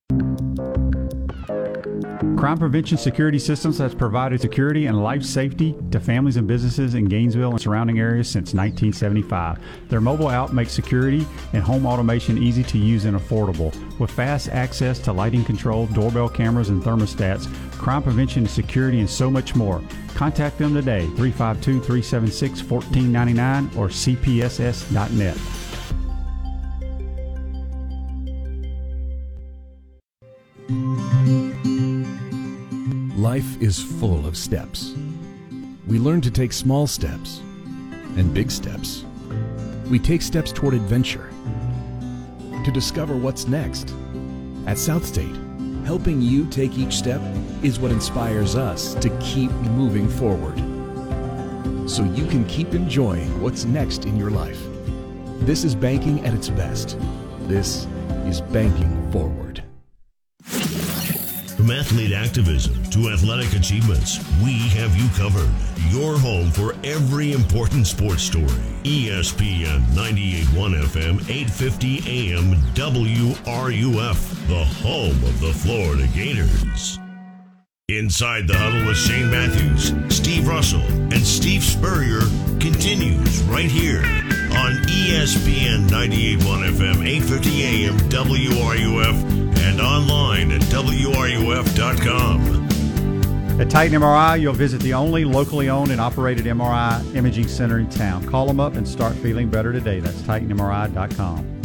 Crime 2.36 2.58
Prevention 2.58 2.98
Security 2.98 3.38
Systems 3.38 3.78
has 3.78 3.94
provided 3.94 4.38
security 4.38 4.84
and 4.84 5.02
life 5.02 5.22
safety 5.22 5.74
to 5.92 5.98
families 5.98 6.36
and 6.36 6.46
businesses 6.46 6.94
in 6.94 7.06
Gainesville 7.06 7.52
and 7.52 7.60
surrounding 7.60 8.00
areas 8.00 8.28
since 8.28 8.52
1975. 8.52 9.58
Their 9.88 10.02
mobile 10.02 10.28
app 10.28 10.52
makes 10.52 10.72
security 10.72 11.26
and 11.54 11.62
home 11.62 11.86
automation 11.86 12.36
easy 12.36 12.64
to 12.64 12.76
use 12.76 13.06
and 13.06 13.18
affordable. 13.18 13.74
With 13.98 14.10
fast 14.10 14.50
access 14.50 14.98
to 14.98 15.12
lighting 15.14 15.46
control, 15.46 15.86
doorbell 15.86 16.28
cameras, 16.28 16.68
and 16.68 16.82
thermostats, 16.82 17.50
crime 17.78 18.02
prevention, 18.02 18.46
security, 18.46 19.00
and 19.00 19.08
so 19.08 19.30
much 19.30 19.54
more. 19.54 19.80
Contact 20.08 20.58
them 20.58 20.74
today, 20.74 21.06
352 21.16 21.80
376 21.80 22.62
1499 22.62 23.70
or 23.78 23.88
cpss.net. 23.88 25.63
Life 33.34 33.60
is 33.60 33.82
full 33.82 34.26
of 34.28 34.36
steps. 34.36 34.94
We 35.88 35.98
learn 35.98 36.20
to 36.20 36.30
take 36.30 36.52
small 36.52 36.86
steps 36.86 37.40
and 38.16 38.32
big 38.32 38.48
steps. 38.48 39.04
We 39.90 39.98
take 39.98 40.22
steps 40.22 40.52
toward 40.52 40.72
adventure 40.72 41.32
to 42.64 42.70
discover 42.70 43.16
what's 43.16 43.48
next. 43.48 43.92
At 44.68 44.78
South 44.78 45.04
State, 45.04 45.34
helping 45.84 46.22
you 46.22 46.46
take 46.46 46.78
each 46.78 46.94
step 46.94 47.20
is 47.64 47.80
what 47.80 47.90
inspires 47.90 48.54
us 48.54 48.94
to 48.94 49.08
keep 49.18 49.50
moving 49.50 50.08
forward 50.08 50.56
so 51.90 52.04
you 52.04 52.26
can 52.26 52.44
keep 52.44 52.72
enjoying 52.72 53.42
what's 53.42 53.64
next 53.64 54.04
in 54.04 54.16
your 54.16 54.30
life. 54.30 54.62
This 55.40 55.64
is 55.64 55.74
banking 55.74 56.24
at 56.24 56.34
its 56.34 56.50
best. 56.50 56.96
This 57.48 57.88
is 58.26 58.40
banking 58.40 59.10
forward. 59.10 59.43
From 61.64 61.70
athlete 61.72 62.12
activism 62.12 62.74
to 62.90 63.08
athletic 63.08 63.54
achievements, 63.54 64.18
we 64.44 64.52
have 64.76 64.94
you 64.98 65.08
covered. 65.16 65.48
Your 65.88 66.18
home 66.18 66.50
for 66.50 66.74
every 66.84 67.32
important 67.32 67.86
sports 67.86 68.22
story. 68.22 68.60
ESPN 68.82 69.80
98.1 69.94 70.82
FM, 70.82 71.20
850 71.26 72.32
AM, 72.34 72.54
WRUF, 72.74 74.46
the 74.46 74.64
home 74.82 75.16
of 75.24 75.40
the 75.40 75.54
Florida 75.54 76.06
Gators. 76.08 76.98
Inside 77.88 78.46
the 78.46 78.58
Huddle 78.58 78.84
with 78.86 78.98
Shane 78.98 79.30
Matthews, 79.30 79.94
Steve 80.14 80.46
Russell, 80.46 80.82
and 80.82 81.22
Steve 81.22 81.64
Spurrier 81.64 82.20
continues 82.60 83.42
right 83.44 83.70
here 83.70 84.02
on 84.52 84.72
ESPN 84.84 85.88
98.1 85.88 86.72
FM, 86.72 87.06
850 87.06 87.62
AM, 87.64 87.98
WRUF, 88.10 89.33
and 89.64 89.80
online 89.80 90.52
at 90.52 90.60
WRUF.com. 90.62 92.64
At 93.60 93.70
Titan 93.70 94.00
MRI, 94.00 94.40
you'll 94.40 94.52
visit 94.52 94.80
the 94.82 94.94
only 94.94 95.24
locally 95.24 95.70
owned 95.70 95.90
and 95.90 96.00
operated 96.00 96.44
MRI 96.44 97.14
imaging 97.14 97.48
center 97.48 97.78
in 97.78 97.88
town. 97.88 98.26
Call 98.26 98.46
them 98.46 98.60
up 98.60 98.74
and 98.74 98.86
start 98.86 99.14
feeling 99.16 99.48
better 99.48 99.72
today. 99.72 100.00
That's 100.00 100.20
TitanMRI.com. 100.22 101.62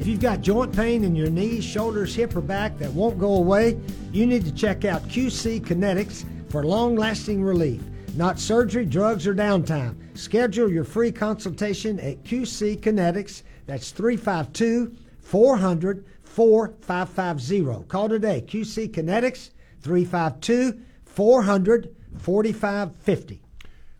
If 0.00 0.08
you've 0.08 0.20
got 0.20 0.40
joint 0.40 0.74
pain 0.74 1.04
in 1.04 1.14
your 1.14 1.30
knees, 1.30 1.64
shoulders, 1.64 2.14
hip, 2.14 2.34
or 2.36 2.40
back 2.40 2.78
that 2.78 2.92
won't 2.92 3.18
go 3.18 3.36
away, 3.36 3.78
you 4.12 4.26
need 4.26 4.44
to 4.44 4.52
check 4.52 4.84
out 4.84 5.02
QC 5.04 5.60
Kinetix 5.60 6.24
for 6.50 6.64
long 6.64 6.96
lasting 6.96 7.42
relief. 7.42 7.80
Not 8.16 8.38
surgery, 8.38 8.84
drugs, 8.84 9.26
or 9.26 9.34
downtime. 9.34 9.96
Schedule 10.18 10.70
your 10.70 10.84
free 10.84 11.10
consultation 11.10 11.98
at 12.00 12.22
QC 12.24 12.80
Kinetix. 12.80 13.42
That's 13.66 13.92
352 13.92 14.94
400 15.20 16.04
4550. 16.34 17.84
Call 17.86 18.08
today. 18.08 18.44
QC 18.44 18.90
Kinetix 18.90 19.50
352 19.82 20.80
400 21.04 21.94
4550. 22.18 23.40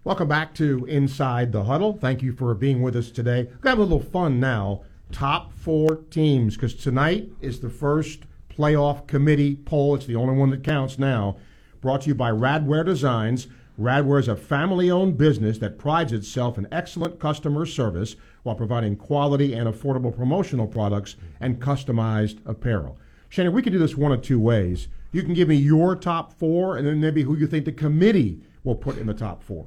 Welcome 0.03 0.27
back 0.27 0.53
to 0.57 0.85
Inside 0.87 1.53
the 1.53 1.63
Huddle. 1.63 1.97
Thank 1.97 2.23
you 2.23 2.33
for 2.33 2.53
being 2.55 2.83
with 2.83 2.97
us 2.97 3.13
today. 3.13 3.49
Have 3.63 3.79
a 3.79 3.83
little 3.83 4.01
fun 4.01 4.41
now. 4.41 4.83
Top 5.13 5.53
four 5.53 5.99
teams, 6.11 6.57
because 6.57 6.75
tonight 6.75 7.29
is 7.41 7.61
the 7.61 7.71
first 7.71 8.25
playoff 8.51 9.07
committee 9.07 9.55
poll. 9.55 9.95
It's 9.95 10.07
the 10.07 10.17
only 10.17 10.37
one 10.37 10.51
that 10.51 10.65
counts 10.65 10.99
now. 10.99 11.37
Brought 11.81 12.03
to 12.03 12.09
you 12.09 12.17
by 12.17 12.33
Radware 12.33 12.85
Designs. 12.85 13.47
Radware 13.79 14.21
is 14.21 14.29
a 14.29 14.37
family 14.37 14.91
owned 14.91 15.19
business 15.19 15.59
that 15.59 15.79
prides 15.79 16.13
itself 16.13 16.59
in 16.59 16.69
excellent 16.71 17.19
customer 17.19 17.67
service 17.67 18.15
while 18.45 18.55
providing 18.55 18.97
quality 18.97 19.53
and 19.53 19.69
affordable 19.69 20.15
promotional 20.15 20.67
products 20.67 21.17
and 21.41 21.61
customized 21.61 22.39
apparel. 22.47 22.99
Shannon, 23.29 23.53
we 23.53 23.63
can 23.63 23.73
do 23.73 23.81
this 23.81 23.97
one 23.97 24.13
of 24.13 24.23
two 24.23 24.39
ways. 24.39 24.87
You 25.11 25.23
can 25.23 25.35
give 25.35 25.49
me 25.49 25.57
your 25.57 25.97
top 25.97 26.33
four 26.33 26.77
and 26.77 26.87
then 26.87 27.01
maybe 27.01 27.23
who 27.23 27.37
you 27.37 27.49
think 27.49 27.65
the 27.65 27.73
committee 27.73 28.43
will 28.63 28.77
put 28.77 28.97
in 28.97 29.09
the 29.09 29.15
top 29.15 29.43
four. 29.43 29.67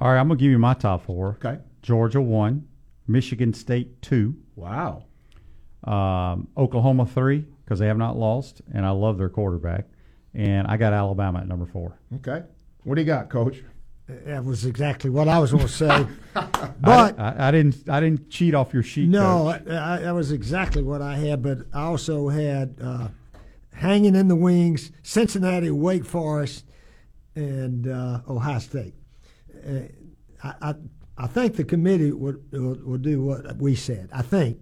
All 0.00 0.12
right, 0.12 0.20
I'm 0.20 0.28
going 0.28 0.38
to 0.38 0.42
give 0.42 0.52
you 0.52 0.58
my 0.58 0.74
top 0.74 1.04
four. 1.04 1.38
Okay. 1.44 1.58
Georgia, 1.82 2.20
one. 2.20 2.68
Michigan 3.08 3.52
State, 3.52 4.00
two. 4.02 4.36
Wow. 4.54 5.04
Um, 5.84 6.46
Oklahoma, 6.56 7.06
three, 7.06 7.44
because 7.64 7.80
they 7.80 7.88
have 7.88 7.98
not 7.98 8.16
lost, 8.16 8.62
and 8.72 8.86
I 8.86 8.90
love 8.90 9.18
their 9.18 9.28
quarterback. 9.28 9.86
And 10.34 10.66
I 10.68 10.76
got 10.76 10.92
Alabama 10.92 11.40
at 11.40 11.48
number 11.48 11.66
four. 11.66 11.98
Okay. 12.16 12.42
What 12.84 12.96
do 12.96 13.00
you 13.00 13.06
got, 13.06 13.28
Coach? 13.28 13.62
That 14.08 14.44
was 14.44 14.66
exactly 14.66 15.10
what 15.10 15.28
I 15.28 15.38
was 15.38 15.52
going 15.52 15.66
to 15.66 15.72
say. 15.72 16.06
but 16.34 16.58
I, 16.84 17.14
I, 17.16 17.48
I 17.48 17.50
didn't 17.50 17.88
I 17.88 18.00
didn't 18.00 18.28
cheat 18.28 18.54
off 18.54 18.74
your 18.74 18.82
sheet. 18.82 19.08
no. 19.08 19.48
I, 19.48 19.54
I, 19.54 19.98
that 20.00 20.14
was 20.14 20.32
exactly 20.32 20.82
what 20.82 21.00
I 21.00 21.16
had. 21.16 21.42
But 21.42 21.58
I 21.72 21.82
also 21.82 22.28
had 22.28 22.76
uh, 22.82 23.08
hanging 23.72 24.14
in 24.14 24.28
the 24.28 24.36
wings 24.36 24.90
Cincinnati, 25.02 25.70
Wake 25.70 26.04
Forest, 26.04 26.64
and 27.34 27.86
uh, 27.86 28.20
Ohio 28.28 28.58
State. 28.58 28.94
Uh, 29.66 29.82
I, 30.42 30.54
I 30.60 30.74
I 31.18 31.26
think 31.28 31.56
the 31.56 31.64
committee 31.64 32.12
would 32.12 32.42
will, 32.52 32.78
will 32.84 32.98
do 32.98 33.22
what 33.22 33.56
we 33.56 33.76
said. 33.76 34.08
I 34.12 34.22
think, 34.22 34.58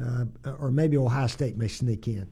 uh, 0.00 0.24
or 0.60 0.70
maybe 0.70 0.96
Ohio 0.96 1.26
State 1.26 1.56
may 1.56 1.68
sneak 1.68 2.06
in. 2.06 2.28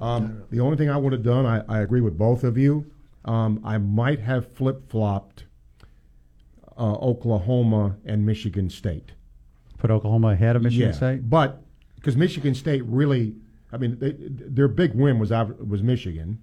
Um, 0.00 0.42
the 0.50 0.60
only 0.60 0.76
thing 0.76 0.90
I 0.90 0.96
would 0.96 1.12
have 1.12 1.22
done, 1.22 1.46
I, 1.46 1.62
I 1.68 1.80
agree 1.80 2.00
with 2.00 2.18
both 2.18 2.44
of 2.44 2.58
you. 2.58 2.90
Um, 3.26 3.60
I 3.64 3.76
might 3.78 4.20
have 4.20 4.52
flip 4.54 4.88
flopped 4.88 5.44
uh, 6.78 6.92
Oklahoma 6.94 7.96
and 8.04 8.24
Michigan 8.24 8.70
State. 8.70 9.12
Put 9.78 9.90
Oklahoma 9.90 10.28
ahead 10.28 10.56
of 10.56 10.62
Michigan 10.62 10.88
yeah, 10.88 10.94
State. 10.94 11.28
but 11.28 11.62
because 11.96 12.16
Michigan 12.16 12.54
State 12.54 12.82
really, 12.86 13.34
I 13.72 13.76
mean, 13.78 13.98
they, 13.98 14.14
their 14.18 14.68
big 14.68 14.94
win 14.94 15.18
was 15.18 15.30
was 15.30 15.82
Michigan. 15.82 16.38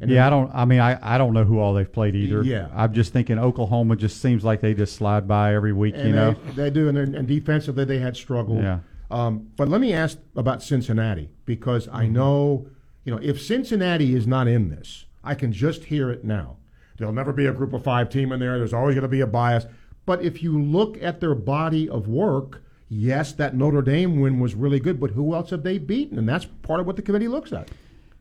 And 0.00 0.10
yeah, 0.10 0.26
I 0.26 0.30
don't. 0.30 0.50
I 0.52 0.64
mean, 0.64 0.80
I, 0.80 0.98
I 1.14 1.18
don't 1.18 1.32
know 1.32 1.44
who 1.44 1.60
all 1.60 1.72
they've 1.72 1.90
played 1.90 2.16
either. 2.16 2.42
Yeah. 2.42 2.68
I'm 2.74 2.92
just 2.92 3.12
thinking 3.12 3.38
Oklahoma 3.38 3.94
just 3.94 4.20
seems 4.20 4.44
like 4.44 4.60
they 4.60 4.74
just 4.74 4.96
slide 4.96 5.28
by 5.28 5.54
every 5.54 5.72
week. 5.72 5.94
And 5.96 6.08
you 6.08 6.14
know. 6.14 6.32
they, 6.32 6.64
they 6.64 6.70
do, 6.70 6.88
and, 6.88 6.98
and 6.98 7.28
defensively 7.28 7.84
they 7.84 8.00
had 8.00 8.16
struggled. 8.16 8.60
Yeah. 8.60 8.80
Um, 9.10 9.50
but 9.56 9.68
let 9.68 9.80
me 9.80 9.92
ask 9.92 10.18
about 10.34 10.62
Cincinnati 10.64 11.30
because 11.46 11.86
I 11.88 12.04
Mm-hmm. 12.04 12.12
know, 12.12 12.66
you 13.04 13.14
know, 13.14 13.20
if 13.22 13.40
Cincinnati 13.40 14.16
is 14.16 14.26
not 14.26 14.48
in 14.48 14.70
this, 14.70 15.03
I 15.24 15.34
can 15.34 15.52
just 15.52 15.84
hear 15.84 16.10
it 16.10 16.24
now. 16.24 16.56
There'll 16.96 17.12
never 17.14 17.32
be 17.32 17.46
a 17.46 17.52
group 17.52 17.72
of 17.72 17.82
five 17.82 18.08
team 18.10 18.30
in 18.32 18.38
there. 18.40 18.58
There's 18.58 18.72
always 18.74 18.94
going 18.94 19.02
to 19.02 19.08
be 19.08 19.20
a 19.20 19.26
bias. 19.26 19.66
But 20.06 20.22
if 20.22 20.42
you 20.42 20.60
look 20.62 21.02
at 21.02 21.20
their 21.20 21.34
body 21.34 21.88
of 21.88 22.06
work, 22.06 22.62
yes, 22.88 23.32
that 23.32 23.56
Notre 23.56 23.82
Dame 23.82 24.20
win 24.20 24.38
was 24.38 24.54
really 24.54 24.78
good. 24.78 25.00
But 25.00 25.10
who 25.12 25.34
else 25.34 25.50
have 25.50 25.62
they 25.62 25.78
beaten? 25.78 26.18
And 26.18 26.28
that's 26.28 26.44
part 26.62 26.78
of 26.80 26.86
what 26.86 26.96
the 26.96 27.02
committee 27.02 27.28
looks 27.28 27.52
at. 27.52 27.70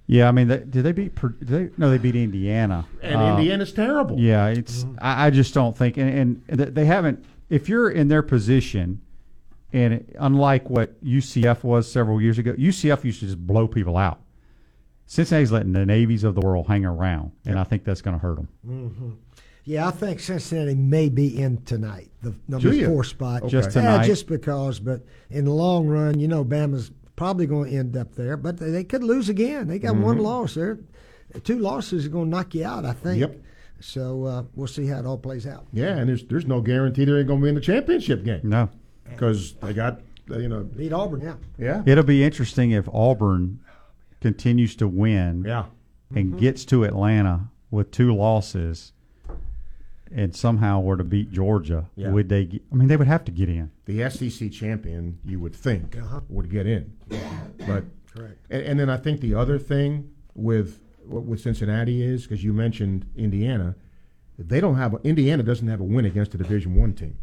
Yeah, 0.08 0.28
I 0.28 0.32
mean, 0.32 0.48
they, 0.48 0.58
did 0.60 0.84
they 0.84 0.92
beat? 0.92 1.16
Pur- 1.16 1.30
Did 1.30 1.48
they, 1.48 1.70
no, 1.78 1.90
they 1.90 1.98
beat 1.98 2.16
Indiana. 2.16 2.86
And 3.02 3.16
Uh, 3.16 3.38
Indiana's 3.38 3.72
terrible. 3.72 4.20
Yeah, 4.20 4.48
it's. 4.48 4.86
I, 5.00 5.28
I 5.28 5.30
just 5.30 5.54
don't 5.54 5.78
think, 5.78 5.98
and, 5.98 6.42
and 6.50 6.60
they 6.60 6.86
haven't. 6.86 7.24
If 7.50 7.70
you're 7.70 7.90
in 7.90 8.10
their 8.10 8.22
position, 8.22 9.02
and 9.72 9.94
it- 9.94 10.16
unlike 10.20 10.70
what 10.70 11.02
UCF 11.06 11.64
was 11.64 11.90
several 11.90 12.22
years 12.22 12.38
ago, 12.38 12.54
UCF 12.54 13.04
used 13.06 13.22
to 13.22 13.28
just 13.28 13.46
blow 13.48 13.66
people 13.68 13.96
out. 13.96 14.20
Cincinnati's 15.06 15.52
letting 15.52 15.74
the 15.74 15.86
navies 15.86 16.24
of 16.24 16.36
the 16.36 16.42
world 16.42 16.68
hang 16.68 16.86
around, 16.86 17.32
and 17.46 17.60
I 17.60 17.64
think 17.64 17.84
that's 17.84 18.02
going 18.02 18.16
to 18.18 18.22
hurt 18.22 18.36
them. 18.38 18.48
hmm 18.66 19.10
Yeah, 19.66 19.88
I 19.88 19.92
think 19.92 20.20
Cincinnati 20.20 20.76
may 20.76 21.10
be 21.10 21.40
in 21.42 21.62
tonight, 21.64 22.10
the 22.22 22.34
number 22.48 22.74
four 22.86 23.04
spot. 23.04 23.44
Okay. 23.44 23.50
Just 23.52 23.76
Yeah, 23.76 23.82
tonight? 23.82 24.06
just 24.06 24.28
because. 24.28 24.80
But 24.80 25.02
in 25.30 25.46
the 25.46 25.52
long 25.52 25.88
run, 25.88 26.20
you 26.20 26.28
know, 26.28 26.44
Bama's 26.44 26.92
probably 27.16 27.46
going 27.46 27.72
to 27.72 27.78
end 27.78 27.96
up 27.98 28.16
there. 28.16 28.38
But 28.38 28.58
they, 28.58 28.72
they 28.72 28.84
could 28.84 29.04
lose 29.04 29.30
again. 29.30 29.68
They 29.68 29.78
got 29.80 29.96
one 29.96 30.18
Mhm. 30.18 30.22
loss 30.24 30.56
there. 30.56 30.80
Two 31.44 31.60
losses 31.60 32.06
are 32.06 32.10
going 32.10 32.26
to 32.26 32.30
knock 32.32 32.54
you 32.56 32.66
out, 32.66 32.86
I 32.86 32.94
think. 32.94 33.20
Yep. 33.20 33.42
So 33.80 34.24
uh, 34.26 34.44
we'll 34.56 34.68
see 34.68 34.88
how 34.88 35.00
it 35.00 35.06
all 35.06 35.18
plays 35.18 35.46
out. 35.46 35.66
Yeah, 35.74 35.98
and 35.98 36.08
there's 36.08 36.24
there's 36.24 36.46
no 36.48 36.62
guarantee 36.62 37.04
they're 37.06 37.24
going 37.24 37.40
to 37.40 37.44
be 37.44 37.50
in 37.50 37.56
the 37.56 37.62
championship 37.62 38.24
game. 38.24 38.42
No, 38.44 38.70
because 39.10 39.54
they 39.56 39.74
got 39.74 40.00
you 40.30 40.48
know 40.48 40.64
Beat 40.64 40.94
Auburn, 40.94 41.20
yeah. 41.22 41.36
yeah. 41.58 41.84
It'll 41.86 42.04
be 42.06 42.24
interesting 42.24 42.72
if 42.72 42.88
Auburn 42.94 43.60
continues 44.24 44.76
to 44.78 44.88
win, 44.88 45.44
yeah, 45.46 45.66
and 46.16 46.34
Mhm. 46.34 46.40
gets 46.40 46.64
to 46.66 46.84
Atlanta 46.86 47.50
with 47.70 47.92
two 47.92 48.16
losses, 48.16 48.94
and 50.12 50.34
somehow 50.36 50.80
were 50.80 50.96
to 50.98 51.04
beat 51.04 51.32
Georgia. 51.32 51.90
Yeah. 51.96 52.12
Would 52.12 52.30
they? 52.30 52.46
Get, 52.46 52.62
I 52.72 52.76
mean, 52.76 52.88
they 52.88 52.96
would 52.98 53.08
have 53.08 53.26
to 53.26 53.32
get 53.32 53.50
in. 53.50 53.70
the 53.86 54.02
SEC 54.04 54.50
champion, 54.50 55.18
you 55.26 55.40
would 55.42 55.54
think, 55.54 55.98
Uh-huh. 55.98 56.22
would 56.30 56.50
get 56.50 56.66
in. 56.66 56.92
But 57.68 57.84
Correct. 58.16 58.46
And, 58.50 58.62
and 58.64 58.80
then 58.80 58.90
I 58.90 58.98
think 58.98 59.20
the 59.22 59.34
other 59.36 59.58
thing 59.60 60.10
with 60.36 60.80
with 61.06 61.42
Cincinnati 61.42 62.02
is 62.02 62.24
because 62.24 62.46
you 62.46 62.54
mentioned 62.54 63.06
Indiana, 63.18 63.76
they 64.40 64.62
don't 64.62 64.76
have 64.76 64.96
Indiana 65.04 65.44
doesn't 65.44 65.68
have 65.68 65.82
a 65.82 65.84
win 65.84 66.06
against 66.06 66.34
a 66.34 66.38
Division 66.38 66.76
One 66.76 66.94
team. 66.94 67.18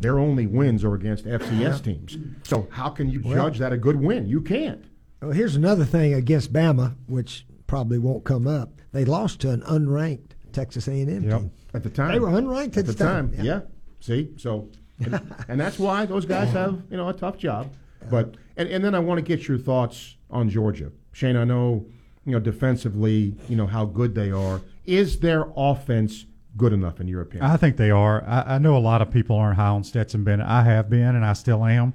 Their 0.00 0.18
only 0.20 0.46
wins 0.46 0.84
are 0.84 0.94
against 0.94 1.26
FCS 1.26 1.60
Yeah. 1.60 1.78
teams. 1.78 2.16
So 2.44 2.68
how 2.70 2.90
can 2.90 3.10
you 3.10 3.20
Well- 3.24 3.34
judge 3.34 3.58
that 3.58 3.72
a 3.72 3.76
good 3.76 3.96
win? 3.96 4.26
You 4.28 4.40
can't. 4.40 4.84
Well, 5.20 5.32
here's 5.32 5.56
another 5.56 5.84
thing 5.84 6.14
against 6.14 6.52
Bama, 6.52 6.94
which 7.06 7.46
probably 7.66 7.98
won't 7.98 8.24
come 8.24 8.46
up. 8.46 8.70
They 8.92 9.04
lost 9.04 9.40
to 9.40 9.50
an 9.50 9.62
unranked 9.62 10.30
Texas 10.52 10.88
A&M 10.88 11.06
team. 11.28 11.50
At 11.74 11.82
the 11.82 11.90
time, 11.90 12.12
They 12.12 12.18
were 12.18 12.28
unranked 12.28 12.72
at 12.72 12.78
at 12.78 12.86
the 12.86 12.92
the 12.92 13.04
time, 13.04 13.30
time. 13.32 13.44
yeah. 13.44 13.52
Yeah. 13.54 13.60
See, 14.00 14.30
so, 14.36 14.68
and, 15.00 15.20
and 15.48 15.60
that's 15.60 15.78
why 15.78 16.06
those 16.06 16.24
guys 16.24 16.50
have 16.52 16.80
you 16.90 16.96
know 16.96 17.08
a 17.08 17.12
tough 17.12 17.36
job. 17.36 17.70
But 18.10 18.36
and, 18.56 18.68
and 18.68 18.82
then 18.84 18.94
I 18.94 19.00
want 19.00 19.18
to 19.18 19.22
get 19.22 19.48
your 19.48 19.58
thoughts 19.58 20.16
on 20.30 20.48
Georgia, 20.48 20.92
Shane. 21.12 21.36
I 21.36 21.44
know 21.44 21.84
you 22.24 22.32
know 22.32 22.38
defensively, 22.40 23.34
you 23.48 23.56
know 23.56 23.66
how 23.66 23.84
good 23.84 24.14
they 24.14 24.30
are. 24.30 24.60
Is 24.86 25.18
their 25.18 25.46
offense 25.56 26.24
good 26.56 26.72
enough 26.72 27.00
in 27.00 27.08
your 27.08 27.20
opinion? 27.22 27.50
I 27.50 27.56
think 27.56 27.76
they 27.76 27.90
are. 27.90 28.24
I, 28.24 28.54
I 28.54 28.58
know 28.58 28.76
a 28.76 28.78
lot 28.78 29.02
of 29.02 29.10
people 29.10 29.36
aren't 29.36 29.56
high 29.56 29.66
on 29.68 29.82
Stetson 29.84 30.22
Bennett. 30.24 30.46
I 30.46 30.62
have 30.62 30.88
been, 30.88 31.16
and 31.16 31.24
I 31.26 31.32
still 31.34 31.64
am. 31.64 31.92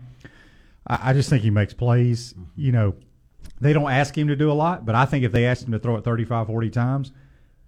I, 0.86 1.10
I 1.10 1.14
just 1.14 1.30
think 1.30 1.42
he 1.42 1.50
makes 1.50 1.74
plays. 1.74 2.36
You 2.56 2.74
know, 2.74 2.96
they 3.64 3.74
don't 3.74 3.90
ask 3.90 4.18
him 4.18 4.28
to 4.28 4.36
do 4.36 4.52
a 4.52 4.54
lot, 4.54 4.86
but 4.86 4.96
I 4.96 5.06
think 5.06 5.24
if 5.24 5.32
they 5.32 5.46
asked 5.46 5.64
him 5.64 5.72
to 5.72 5.80
throw 5.80 5.96
it 5.96 6.04
35, 6.04 6.48
40 6.48 6.70
times, 6.70 7.12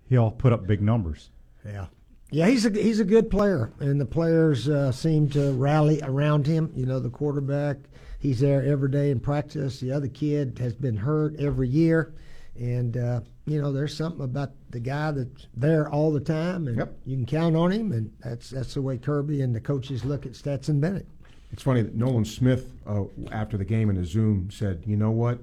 he'll 0.08 0.32
put 0.32 0.54
up 0.54 0.68
big 0.68 0.82
numbers. 0.82 1.30
Yeah. 1.66 1.88
Yeah, 2.32 2.48
he's 2.48 2.66
a 2.66 2.70
he's 2.72 3.00
a 3.00 3.06
good 3.06 3.30
player, 3.30 3.72
and 3.80 4.02
the 4.02 4.06
players 4.06 4.68
uh, 4.68 4.92
seem 4.92 5.30
to 5.30 5.54
rally 5.54 6.02
around 6.02 6.48
him. 6.48 6.72
You 6.76 6.86
know, 6.86 7.00
the 7.00 7.10
quarterback, 7.10 7.78
he's 8.20 8.40
there 8.40 8.64
every 8.66 8.90
day 8.90 9.12
in 9.12 9.20
practice. 9.20 9.80
The 9.80 9.92
other 9.92 10.08
kid 10.08 10.58
has 10.60 10.74
been 10.74 10.98
hurt 10.98 11.40
every 11.40 11.70
year, 11.70 12.16
and 12.60 12.98
uh, 12.98 13.22
you 13.46 13.62
know, 13.62 13.72
there's 13.72 13.96
something 13.96 14.24
about 14.24 14.50
the 14.72 14.80
guy 14.80 15.12
that's 15.12 15.48
there 15.56 15.88
all 15.90 16.12
the 16.12 16.20
time, 16.20 16.68
and 16.68 16.90
you 17.06 17.16
can 17.16 17.26
count 17.28 17.56
on 17.56 17.72
him, 17.72 17.92
and 17.92 18.12
that's 18.24 18.50
that's 18.50 18.74
the 18.74 18.82
way 18.82 18.98
Kirby 18.98 19.42
and 19.42 19.56
the 19.56 19.62
coaches 19.62 20.04
look 20.04 20.26
at 20.26 20.36
Stetson 20.36 20.82
Bennett. 20.82 21.08
It's 21.52 21.64
funny 21.64 21.84
that 21.84 21.96
Nolan 21.96 22.26
Smith, 22.26 22.72
uh, 22.88 23.04
after 23.32 23.56
the 23.56 23.66
game 23.66 23.90
in 23.92 23.98
a 23.98 24.06
Zoom, 24.06 24.50
said, 24.52 24.84
"You 24.86 24.98
know 24.98 25.12
what? 25.12 25.40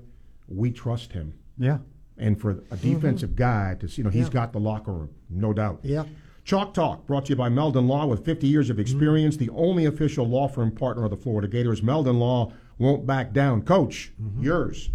We 0.48 0.70
trust 0.70 1.12
him." 1.12 1.34
Yeah. 1.58 1.78
And 2.18 2.40
for 2.40 2.62
a 2.70 2.76
defensive 2.76 3.34
guy 3.34 3.76
to, 3.80 3.88
see, 3.88 3.98
you 3.98 4.04
know, 4.04 4.10
he's 4.10 4.26
Yeah. 4.26 4.32
got 4.32 4.52
the 4.52 4.60
locker 4.60 4.92
room, 4.92 5.10
no 5.30 5.52
doubt. 5.52 5.80
Yeah. 5.82 6.04
Chalk 6.44 6.74
Talk, 6.74 7.06
brought 7.06 7.26
to 7.26 7.30
you 7.30 7.36
by 7.36 7.48
Meldon 7.48 7.86
Law 7.86 8.06
with 8.06 8.24
50 8.24 8.46
years 8.48 8.68
of 8.68 8.78
experience, 8.78 9.36
the 9.36 9.48
only 9.50 9.84
official 9.86 10.26
law 10.26 10.48
firm 10.48 10.70
partner 10.72 11.04
of 11.04 11.10
the 11.10 11.16
Florida 11.16 11.46
Gators. 11.48 11.82
Meldon 11.82 12.18
Law 12.18 12.52
won't 12.78 13.06
back 13.06 13.32
down. 13.32 13.62
Coach, 13.62 14.12
yours. 14.40 14.90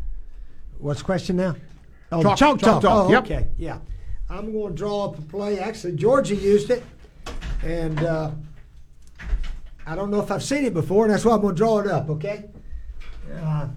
What's 0.77 0.99
the 0.99 1.05
question 1.05 1.37
now? 1.37 1.55
Oh, 2.11 2.21
Chalk- 2.21 2.37
chalk, 2.37 2.59
chalk 2.59 2.59
talk. 2.59 2.81
talk, 2.83 3.07
Oh, 3.07 3.11
yep. 3.11 3.23
okay. 3.23 3.47
Yeah. 3.57 3.79
I'm 4.29 4.51
going 4.51 4.73
to 4.73 4.77
draw 4.77 5.05
up 5.05 5.17
a 5.17 5.21
play. 5.21 5.57
Actually, 5.59 5.93
Georgia 5.95 6.35
used 6.35 6.69
it, 6.69 6.83
and 7.63 7.97
uh, 8.03 8.31
I 9.85 9.95
don't 9.95 10.11
know 10.11 10.21
if 10.21 10.29
I've 10.31 10.43
seen 10.43 10.65
it 10.65 10.73
before, 10.73 11.05
and 11.05 11.13
that's 11.13 11.23
why 11.25 11.33
I'm 11.33 11.41
going 11.41 11.55
to 11.55 11.57
draw 11.57 11.79
it 11.79 11.87
up. 11.87 12.09
Okay. 12.09 12.45
Uh, 13.41 13.67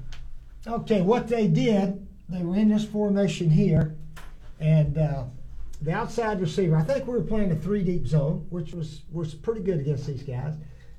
okay. 0.67 1.01
What 1.01 1.29
they 1.29 1.49
did, 1.49 2.07
they 2.29 2.43
were 2.43 2.57
in 2.57 2.69
this 2.69 2.85
formation 2.85 3.51
here, 3.51 3.97
and 4.59 4.99
uh, 4.99 5.25
the 5.83 5.93
outside 5.93 6.41
receiver. 6.41 6.77
I 6.77 6.83
think 6.83 7.07
we 7.07 7.15
were 7.15 7.23
playing 7.23 7.53
a 7.53 7.57
three 7.57 7.83
deep 7.83 8.07
zone, 8.07 8.47
which 8.51 8.73
was 8.73 9.03
was 9.11 9.35
pretty 9.35 9.63
good 9.63 9.81
against 9.81 10.07
these 10.07 10.23
guys. 10.23 10.55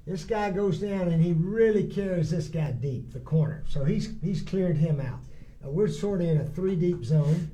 This 0.08 0.24
guy 0.24 0.50
goes 0.50 0.80
down 0.80 1.10
and 1.10 1.24
he 1.24 1.34
really 1.34 1.84
carries 1.84 2.32
this 2.32 2.48
guy 2.48 2.72
deep, 2.72 3.14
the 3.14 3.20
corner. 3.20 3.64
So 3.68 3.84
he's 3.86 4.10
he's 4.24 4.42
cleared 4.42 4.78
him 4.78 5.00
out. 5.00 5.20
We're 5.64 5.88
sort 5.88 6.22
of 6.22 6.28
in 6.28 6.42
a 6.42 6.46
three 6.46 6.76
deep 6.76 7.06
zone, 7.06 7.52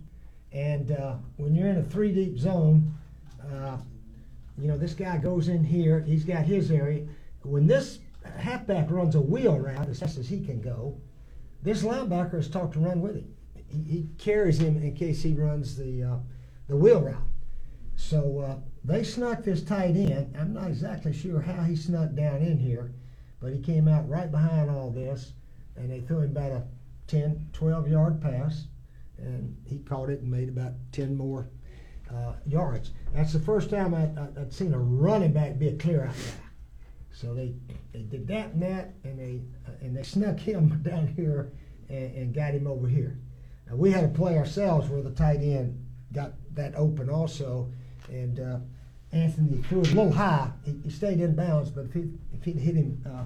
and 0.53 0.91
uh, 0.91 1.15
when 1.35 1.53
you're 1.53 1.67
in 1.67 1.77
a 1.77 1.83
three 1.83 2.13
deep 2.13 2.37
zone, 2.37 2.93
uh, 3.53 3.77
you 4.57 4.67
know 4.67 4.77
this 4.77 4.93
guy 4.93 5.17
goes 5.17 5.49
in 5.49 5.63
here. 5.63 5.99
He's 5.99 6.23
got 6.23 6.45
his 6.45 6.71
area. 6.71 7.05
When 7.43 7.67
this 7.67 7.99
halfback 8.37 8.89
runs 8.89 9.15
a 9.15 9.21
wheel 9.21 9.59
route 9.59 9.89
as 9.89 9.99
fast 9.99 10.17
as 10.17 10.29
he 10.29 10.43
can 10.45 10.61
go, 10.61 10.97
this 11.61 11.83
linebacker 11.83 12.39
is 12.39 12.49
taught 12.49 12.73
to 12.73 12.79
run 12.79 13.01
with 13.01 13.15
him. 13.15 13.33
He, 13.67 13.83
he 13.83 14.09
carries 14.17 14.59
him 14.59 14.77
in 14.77 14.95
case 14.95 15.23
he 15.23 15.33
runs 15.33 15.75
the 15.75 16.03
uh, 16.03 16.17
the 16.67 16.75
wheel 16.75 17.01
route. 17.01 17.23
So 17.95 18.39
uh, 18.39 18.55
they 18.83 19.03
snuck 19.03 19.43
this 19.43 19.63
tight 19.63 19.95
end. 19.95 20.35
I'm 20.39 20.53
not 20.53 20.67
exactly 20.67 21.13
sure 21.13 21.41
how 21.41 21.63
he 21.63 21.75
snuck 21.75 22.13
down 22.13 22.41
in 22.41 22.57
here, 22.57 22.93
but 23.41 23.51
he 23.51 23.59
came 23.59 23.87
out 23.87 24.07
right 24.07 24.31
behind 24.31 24.69
all 24.69 24.91
this, 24.91 25.33
and 25.75 25.91
they 25.91 26.01
threw 26.01 26.19
him 26.19 26.31
about 26.31 26.51
a 26.51 26.63
10, 27.07 27.49
12 27.53 27.87
yard 27.87 28.21
pass, 28.21 28.67
and 29.17 29.57
he 29.65 29.79
caught 29.79 30.09
it 30.09 30.21
and 30.21 30.31
made 30.31 30.49
about 30.49 30.73
10 30.91 31.17
more 31.17 31.49
uh, 32.13 32.33
yards. 32.45 32.91
That's 33.13 33.33
the 33.33 33.39
first 33.39 33.69
time 33.69 33.93
I, 33.93 34.03
I, 34.19 34.41
I'd 34.41 34.53
seen 34.53 34.73
a 34.73 34.79
running 34.79 35.33
back 35.33 35.57
be 35.57 35.69
a 35.69 35.75
clear 35.75 36.05
out 36.05 36.13
guy. 36.13 36.46
So 37.19 37.33
they, 37.33 37.55
they 37.93 38.01
did 38.01 38.27
that 38.27 38.51
and 38.51 38.61
that, 38.61 38.93
and 39.03 39.17
they 39.17 39.41
uh, 39.67 39.71
and 39.81 39.97
they 39.97 40.03
snuck 40.03 40.39
him 40.39 40.81
down 40.83 41.07
here 41.07 41.51
and, 41.89 42.15
and 42.15 42.33
got 42.33 42.53
him 42.53 42.67
over 42.67 42.87
here. 42.87 43.17
We 43.71 43.91
had 43.91 44.03
a 44.03 44.09
play 44.09 44.37
ourselves 44.37 44.87
where 44.87 45.01
the 45.01 45.11
tight 45.11 45.39
end 45.41 45.83
got 46.13 46.33
that 46.53 46.75
open 46.75 47.09
also, 47.09 47.71
and 48.07 48.39
uh, 48.39 48.57
Anthony 49.11 49.63
threw 49.63 49.81
it 49.81 49.91
a 49.91 49.95
little 49.95 50.11
high. 50.11 50.51
He, 50.63 50.79
he 50.83 50.89
stayed 50.91 51.19
in 51.19 51.35
bounds, 51.35 51.71
but 51.71 51.85
if 51.85 51.93
he 51.93 52.11
if 52.33 52.43
he'd 52.43 52.59
hit 52.59 52.75
him 52.75 53.03
uh, 53.03 53.23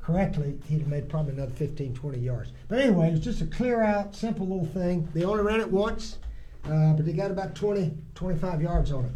correctly, 0.00 0.58
he'd 0.66 0.80
have 0.80 0.88
made 0.88 1.10
probably 1.10 1.34
another 1.34 1.52
15, 1.52 1.94
20 1.94 2.18
yards. 2.18 2.52
But 2.68 2.78
anyway, 2.78 3.08
it 3.08 3.12
was 3.12 3.20
just 3.20 3.42
a 3.42 3.46
clear 3.46 3.82
out, 3.82 4.14
simple 4.16 4.46
little 4.46 4.66
thing. 4.66 5.06
They 5.12 5.24
only 5.24 5.42
ran 5.42 5.60
it 5.60 5.70
once, 5.70 6.16
uh, 6.64 6.94
but 6.94 7.04
they 7.04 7.12
got 7.12 7.30
about 7.30 7.54
20, 7.54 7.92
25 8.14 8.62
yards 8.62 8.92
on 8.92 9.04
it. 9.04 9.12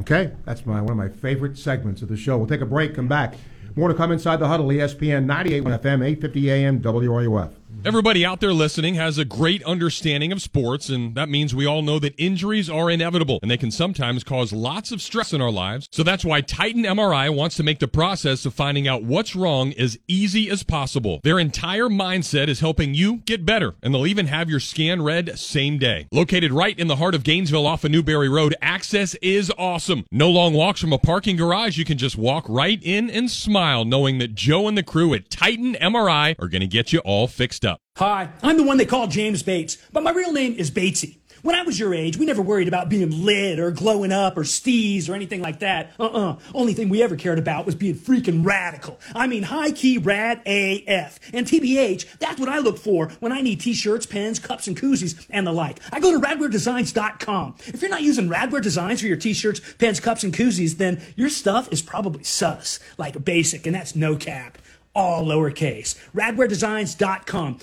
Okay, 0.00 0.32
that's 0.44 0.64
my 0.64 0.80
one 0.80 0.92
of 0.92 0.96
my 0.96 1.08
favorite 1.08 1.58
segments 1.58 2.02
of 2.02 2.08
the 2.08 2.16
show. 2.16 2.38
We'll 2.38 2.46
take 2.46 2.60
a 2.60 2.66
break, 2.66 2.94
come 2.94 3.08
back. 3.08 3.34
More 3.76 3.88
to 3.88 3.94
come 3.94 4.12
inside 4.12 4.36
the 4.36 4.48
huddle, 4.48 4.66
ESPN 4.68 5.24
98.1 5.26 5.80
FM, 5.80 6.04
850 6.04 6.50
AM, 6.50 6.80
WRUF. 6.80 7.50
Everybody 7.84 8.24
out 8.24 8.38
there 8.38 8.52
listening 8.52 8.94
has 8.94 9.18
a 9.18 9.24
great 9.24 9.60
understanding 9.64 10.30
of 10.30 10.40
sports, 10.40 10.88
and 10.88 11.16
that 11.16 11.28
means 11.28 11.52
we 11.52 11.66
all 11.66 11.82
know 11.82 11.98
that 11.98 12.14
injuries 12.16 12.70
are 12.70 12.88
inevitable 12.88 13.40
and 13.42 13.50
they 13.50 13.56
can 13.56 13.72
sometimes 13.72 14.22
cause 14.22 14.52
lots 14.52 14.92
of 14.92 15.02
stress 15.02 15.32
in 15.32 15.40
our 15.40 15.50
lives. 15.50 15.88
So 15.90 16.04
that's 16.04 16.24
why 16.24 16.42
Titan 16.42 16.84
MRI 16.84 17.34
wants 17.34 17.56
to 17.56 17.64
make 17.64 17.80
the 17.80 17.88
process 17.88 18.46
of 18.46 18.54
finding 18.54 18.86
out 18.86 19.02
what's 19.02 19.34
wrong 19.34 19.72
as 19.72 19.98
easy 20.06 20.48
as 20.48 20.62
possible. 20.62 21.20
Their 21.24 21.40
entire 21.40 21.88
mindset 21.88 22.46
is 22.46 22.60
helping 22.60 22.94
you 22.94 23.16
get 23.16 23.44
better, 23.44 23.74
and 23.82 23.92
they'll 23.92 24.06
even 24.06 24.28
have 24.28 24.48
your 24.48 24.60
scan 24.60 25.02
read 25.02 25.36
same 25.36 25.78
day. 25.78 26.06
Located 26.12 26.52
right 26.52 26.78
in 26.78 26.86
the 26.86 26.96
heart 26.96 27.16
of 27.16 27.24
Gainesville 27.24 27.66
off 27.66 27.82
of 27.82 27.90
Newberry 27.90 28.28
Road, 28.28 28.54
access 28.62 29.16
is 29.16 29.52
awesome. 29.58 30.06
No 30.12 30.30
long 30.30 30.54
walks 30.54 30.80
from 30.80 30.92
a 30.92 30.98
parking 30.98 31.34
garage. 31.34 31.78
You 31.78 31.84
can 31.84 31.98
just 31.98 32.16
walk 32.16 32.46
right 32.48 32.78
in 32.80 33.10
and 33.10 33.28
smile 33.28 33.84
knowing 33.84 34.18
that 34.18 34.36
Joe 34.36 34.68
and 34.68 34.78
the 34.78 34.84
crew 34.84 35.14
at 35.14 35.30
Titan 35.30 35.74
MRI 35.74 36.36
are 36.38 36.48
going 36.48 36.60
to 36.60 36.68
get 36.68 36.92
you 36.92 37.00
all 37.00 37.26
fixed 37.26 37.64
up. 37.64 37.71
Hi, 37.96 38.30
I'm 38.42 38.56
the 38.56 38.62
one 38.62 38.78
they 38.78 38.86
call 38.86 39.06
James 39.06 39.42
Bates, 39.42 39.76
but 39.92 40.02
my 40.02 40.12
real 40.12 40.32
name 40.32 40.54
is 40.54 40.70
Batesy. 40.70 41.18
When 41.42 41.56
I 41.56 41.62
was 41.62 41.76
your 41.76 41.92
age, 41.92 42.16
we 42.16 42.24
never 42.24 42.40
worried 42.40 42.68
about 42.68 42.88
being 42.88 43.24
lit 43.24 43.58
or 43.58 43.72
glowing 43.72 44.12
up 44.12 44.36
or 44.36 44.42
steez 44.42 45.08
or 45.08 45.14
anything 45.14 45.40
like 45.40 45.58
that. 45.58 45.90
Uh-uh. 45.98 46.38
Only 46.54 46.72
thing 46.72 46.88
we 46.88 47.02
ever 47.02 47.16
cared 47.16 47.40
about 47.40 47.66
was 47.66 47.74
being 47.74 47.96
freaking 47.96 48.46
radical. 48.46 49.00
I 49.12 49.26
mean, 49.26 49.42
high 49.42 49.72
key 49.72 49.98
rad 49.98 50.40
AF. 50.46 51.18
And 51.34 51.44
TBH, 51.44 52.18
that's 52.18 52.38
what 52.38 52.48
I 52.48 52.60
look 52.60 52.78
for 52.78 53.08
when 53.18 53.32
I 53.32 53.40
need 53.40 53.60
t-shirts, 53.60 54.06
pens, 54.06 54.38
cups, 54.38 54.68
and 54.68 54.76
koozies, 54.76 55.26
and 55.30 55.44
the 55.44 55.52
like. 55.52 55.80
I 55.92 55.98
go 55.98 56.12
to 56.12 56.24
radwaredesigns.com. 56.24 57.56
If 57.66 57.82
you're 57.82 57.90
not 57.90 58.02
using 58.02 58.28
Radware 58.28 58.62
Designs 58.62 59.00
for 59.00 59.08
your 59.08 59.16
t-shirts, 59.16 59.60
pens, 59.78 59.98
cups, 59.98 60.22
and 60.22 60.32
koozies, 60.32 60.76
then 60.76 61.02
your 61.16 61.28
stuff 61.28 61.72
is 61.72 61.82
probably 61.82 62.22
sus, 62.22 62.78
like 62.98 63.24
basic, 63.24 63.66
and 63.66 63.74
that's 63.74 63.96
no 63.96 64.14
cap. 64.14 64.58
All 64.94 65.24
lowercase. 65.24 65.96
Radwaredesigns.com. 66.14 67.58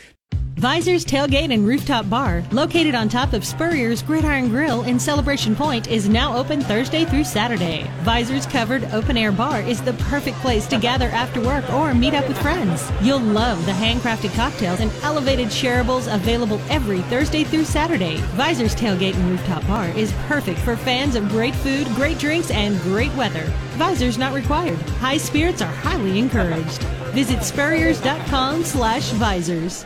Visors 0.60 1.06
Tailgate 1.06 1.54
and 1.54 1.66
Rooftop 1.66 2.10
Bar, 2.10 2.44
located 2.52 2.94
on 2.94 3.08
top 3.08 3.32
of 3.32 3.46
Spurrier's 3.46 4.04
Gridiron 4.04 4.50
Grill 4.50 4.82
in 4.82 5.00
Celebration 5.00 5.56
Point, 5.56 5.88
is 5.88 6.10
now 6.10 6.36
open 6.36 6.60
Thursday 6.60 7.06
through 7.06 7.24
Saturday. 7.24 7.90
Visors 8.02 8.46
Covered 8.46 8.84
Open 8.92 9.16
Air 9.16 9.32
Bar 9.32 9.62
is 9.62 9.82
the 9.82 9.94
perfect 9.94 10.36
place 10.40 10.68
to 10.68 10.78
gather 10.78 11.08
after 11.12 11.40
work 11.40 11.64
or 11.72 11.94
meet 11.94 12.14
up 12.14 12.28
with 12.28 12.38
friends. 12.42 12.92
You'll 13.02 13.22
love 13.22 13.66
the 13.66 13.72
handcrafted 13.72 14.36
cocktails 14.36 14.82
and 14.82 14.92
elevated 15.02 15.48
shareables 15.48 16.14
available 16.14 16.60
every 16.68 17.04
Thursday 17.04 17.46
through 17.46 17.64
Saturday. 17.64 18.18
Visors 18.36 18.76
Tailgate 18.76 19.16
and 19.16 19.30
Rooftop 19.30 19.66
Bar 19.66 19.88
is 19.92 20.12
perfect 20.28 20.60
for 20.60 20.76
fans 20.76 21.16
of 21.16 21.30
great 21.30 21.56
food, 21.56 21.88
great 21.96 22.20
drinks, 22.20 22.52
and 22.52 22.78
great 22.82 23.16
weather. 23.16 23.46
Visors 23.78 24.18
not 24.18 24.34
required. 24.34 24.78
High 25.00 25.20
spirits 25.20 25.62
are 25.62 25.72
highly 25.72 26.20
encouraged. 26.20 26.84
Visit 27.14 27.44
spurriers.com 27.44 28.66
slash 28.66 29.12
visors. 29.12 29.86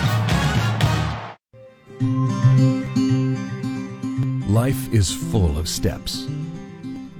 Life 4.51 4.91
is 4.91 5.09
full 5.09 5.57
of 5.57 5.69
steps. 5.69 6.27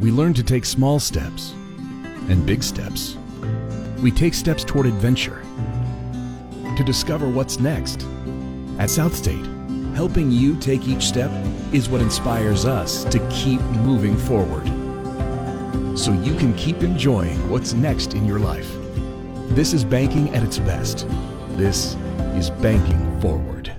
We 0.01 0.11
learn 0.11 0.33
to 0.33 0.43
take 0.43 0.65
small 0.65 0.99
steps 0.99 1.53
and 2.27 2.45
big 2.45 2.61
steps. 2.61 3.15
We 4.01 4.11
take 4.11 4.33
steps 4.33 4.65
toward 4.65 4.85
adventure 4.85 5.41
to 6.75 6.83
discover 6.83 7.29
what's 7.29 7.57
next. 7.57 8.05
At 8.79 8.89
South 8.89 9.15
State, 9.15 9.45
helping 9.95 10.29
you 10.29 10.57
take 10.57 10.89
each 10.89 11.03
step 11.03 11.31
is 11.71 11.87
what 11.87 12.01
inspires 12.01 12.65
us 12.65 13.05
to 13.05 13.25
keep 13.29 13.61
moving 13.87 14.17
forward 14.17 14.67
so 15.97 16.11
you 16.11 16.35
can 16.35 16.53
keep 16.55 16.83
enjoying 16.83 17.49
what's 17.49 17.71
next 17.71 18.13
in 18.13 18.25
your 18.25 18.39
life. 18.39 18.69
This 19.55 19.71
is 19.71 19.85
banking 19.85 20.35
at 20.35 20.43
its 20.43 20.59
best. 20.59 21.07
This 21.51 21.95
is 22.35 22.49
banking 22.49 23.21
forward. 23.21 23.73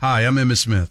Hi, 0.00 0.22
I'm 0.22 0.36
Emmitt 0.36 0.56
Smith, 0.56 0.90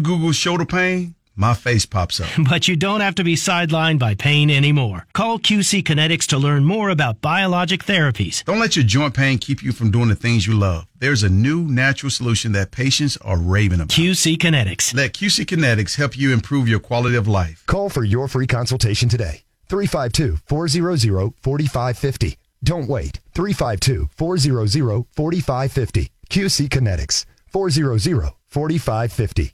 Google 0.00 0.32
shoulder 0.32 0.64
pain, 0.64 1.14
my 1.36 1.54
face 1.54 1.84
pops 1.86 2.20
up. 2.20 2.28
But 2.48 2.68
you 2.68 2.76
don't 2.76 3.00
have 3.00 3.16
to 3.16 3.24
be 3.24 3.34
sidelined 3.34 3.98
by 3.98 4.14
pain 4.14 4.50
anymore. 4.50 5.06
Call 5.12 5.38
QC 5.38 5.82
Kinetix 5.82 6.26
to 6.28 6.38
learn 6.38 6.64
more 6.64 6.90
about 6.90 7.20
biologic 7.20 7.84
therapies. 7.84 8.44
Don't 8.44 8.60
let 8.60 8.76
your 8.76 8.84
joint 8.84 9.14
pain 9.14 9.38
keep 9.38 9.62
you 9.62 9.72
from 9.72 9.90
doing 9.90 10.08
the 10.08 10.14
things 10.14 10.46
you 10.46 10.54
love. 10.54 10.86
There's 10.98 11.22
a 11.22 11.28
new 11.28 11.62
natural 11.62 12.10
solution 12.10 12.52
that 12.52 12.70
patients 12.70 13.16
are 13.18 13.38
raving 13.38 13.80
about. 13.80 13.88
QC 13.88 14.36
Kinetix. 14.36 14.94
Let 14.94 15.12
QC 15.14 15.44
Kinetix 15.44 15.96
help 15.96 16.16
you 16.16 16.32
improve 16.32 16.68
your 16.68 16.80
quality 16.80 17.16
of 17.16 17.26
life. 17.26 17.64
Call 17.66 17.88
for 17.88 18.04
your 18.04 18.28
free 18.28 18.46
consultation 18.46 19.08
today. 19.08 19.42
352 19.68 20.38
400 20.46 21.34
4550. 21.42 22.38
Don't 22.62 22.88
wait. 22.88 23.20
352 23.34 24.08
400 24.16 25.06
4550. 25.12 26.10
QC 26.30 26.68
Kinetix. 26.68 27.24
400 27.52 28.32
4550. 28.46 29.53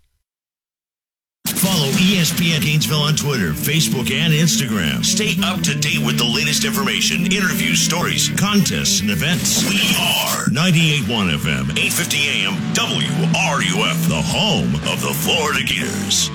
Follow 1.53 1.89
ESPN 1.97 2.61
Gainesville 2.63 3.03
on 3.03 3.15
Twitter, 3.15 3.53
Facebook, 3.53 4.11
and 4.11 4.33
Instagram. 4.33 5.05
Stay 5.05 5.37
up 5.43 5.61
to 5.63 5.75
date 5.75 6.05
with 6.05 6.19
the 6.19 6.25
latest 6.25 6.65
information, 6.65 7.27
interviews, 7.33 7.81
stories, 7.81 8.29
contests, 8.39 9.01
and 9.01 9.11
events. 9.11 9.65
We 9.69 9.81
are 9.97 10.47
98.1 10.53 11.37
FM, 11.41 11.73
850 11.77 12.17
AM, 12.29 12.55
WRUF, 12.75 14.09
the 14.09 14.23
home 14.23 14.75
of 14.91 15.01
the 15.01 15.13
Florida 15.13 15.63
Gators. 15.65 16.31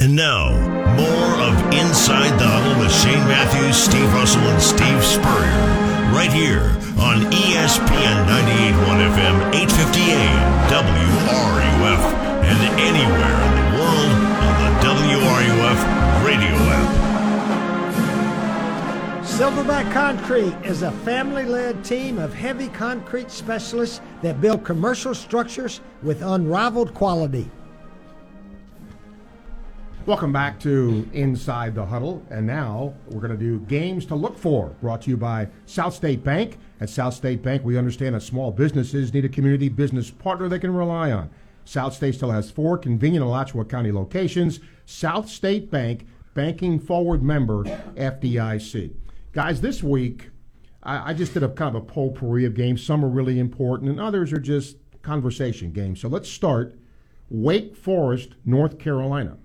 And 0.00 0.16
now, 0.16 0.52
more 0.96 1.34
of 1.40 1.54
Inside 1.72 2.38
the 2.38 2.48
Huddle 2.48 2.82
with 2.82 2.92
Shane 2.92 3.24
Matthews, 3.28 3.76
Steve 3.76 4.12
Russell, 4.14 4.42
and 4.42 4.60
Steve 4.60 5.04
Spurrier. 5.04 5.80
Right 6.16 6.32
here 6.32 6.64
on 6.96 7.28
ESPN 7.30 8.26
98.1 8.26 9.14
FM, 9.14 9.36
850 9.52 10.00
AM, 10.00 10.48
WRUF, 10.72 12.02
and 12.44 12.80
anywhere 12.80 13.59
Silverback 19.40 19.90
Concrete 19.90 20.54
is 20.66 20.82
a 20.82 20.92
family 20.92 21.46
led 21.46 21.82
team 21.82 22.18
of 22.18 22.34
heavy 22.34 22.68
concrete 22.68 23.30
specialists 23.30 24.02
that 24.20 24.38
build 24.38 24.66
commercial 24.66 25.14
structures 25.14 25.80
with 26.02 26.20
unrivaled 26.20 26.92
quality. 26.92 27.50
Welcome 30.04 30.30
back 30.30 30.60
to 30.60 31.08
Inside 31.14 31.74
the 31.74 31.86
Huddle. 31.86 32.22
And 32.28 32.46
now 32.46 32.92
we're 33.08 33.26
going 33.26 33.32
to 33.32 33.38
do 33.38 33.60
games 33.60 34.04
to 34.06 34.14
look 34.14 34.36
for, 34.36 34.74
brought 34.82 35.00
to 35.02 35.10
you 35.10 35.16
by 35.16 35.48
South 35.64 35.94
State 35.94 36.22
Bank. 36.22 36.58
At 36.78 36.90
South 36.90 37.14
State 37.14 37.42
Bank, 37.42 37.64
we 37.64 37.78
understand 37.78 38.16
that 38.16 38.20
small 38.20 38.50
businesses 38.50 39.14
need 39.14 39.24
a 39.24 39.30
community 39.30 39.70
business 39.70 40.10
partner 40.10 40.50
they 40.50 40.58
can 40.58 40.74
rely 40.74 41.12
on. 41.12 41.30
South 41.64 41.94
State 41.94 42.16
still 42.16 42.30
has 42.30 42.50
four 42.50 42.76
convenient 42.76 43.24
Alachua 43.24 43.64
County 43.64 43.90
locations. 43.90 44.60
South 44.84 45.30
State 45.30 45.70
Bank, 45.70 46.06
banking 46.34 46.78
forward 46.78 47.22
member, 47.22 47.64
FDIC. 47.94 48.90
Guys, 49.32 49.60
this 49.60 49.82
week 49.82 50.30
I, 50.82 51.10
I 51.10 51.14
just 51.14 51.34
did 51.34 51.42
a 51.42 51.48
kind 51.48 51.74
of 51.76 51.82
a 51.82 51.86
potpourri 51.86 52.44
of 52.44 52.54
games. 52.54 52.82
Some 52.84 53.04
are 53.04 53.08
really 53.08 53.38
important, 53.38 53.90
and 53.90 54.00
others 54.00 54.32
are 54.32 54.40
just 54.40 54.76
conversation 55.02 55.72
games. 55.72 56.00
So 56.00 56.08
let's 56.08 56.28
start. 56.28 56.76
Wake 57.30 57.76
Forest, 57.76 58.30
North 58.44 58.78
Carolina. 58.78 59.36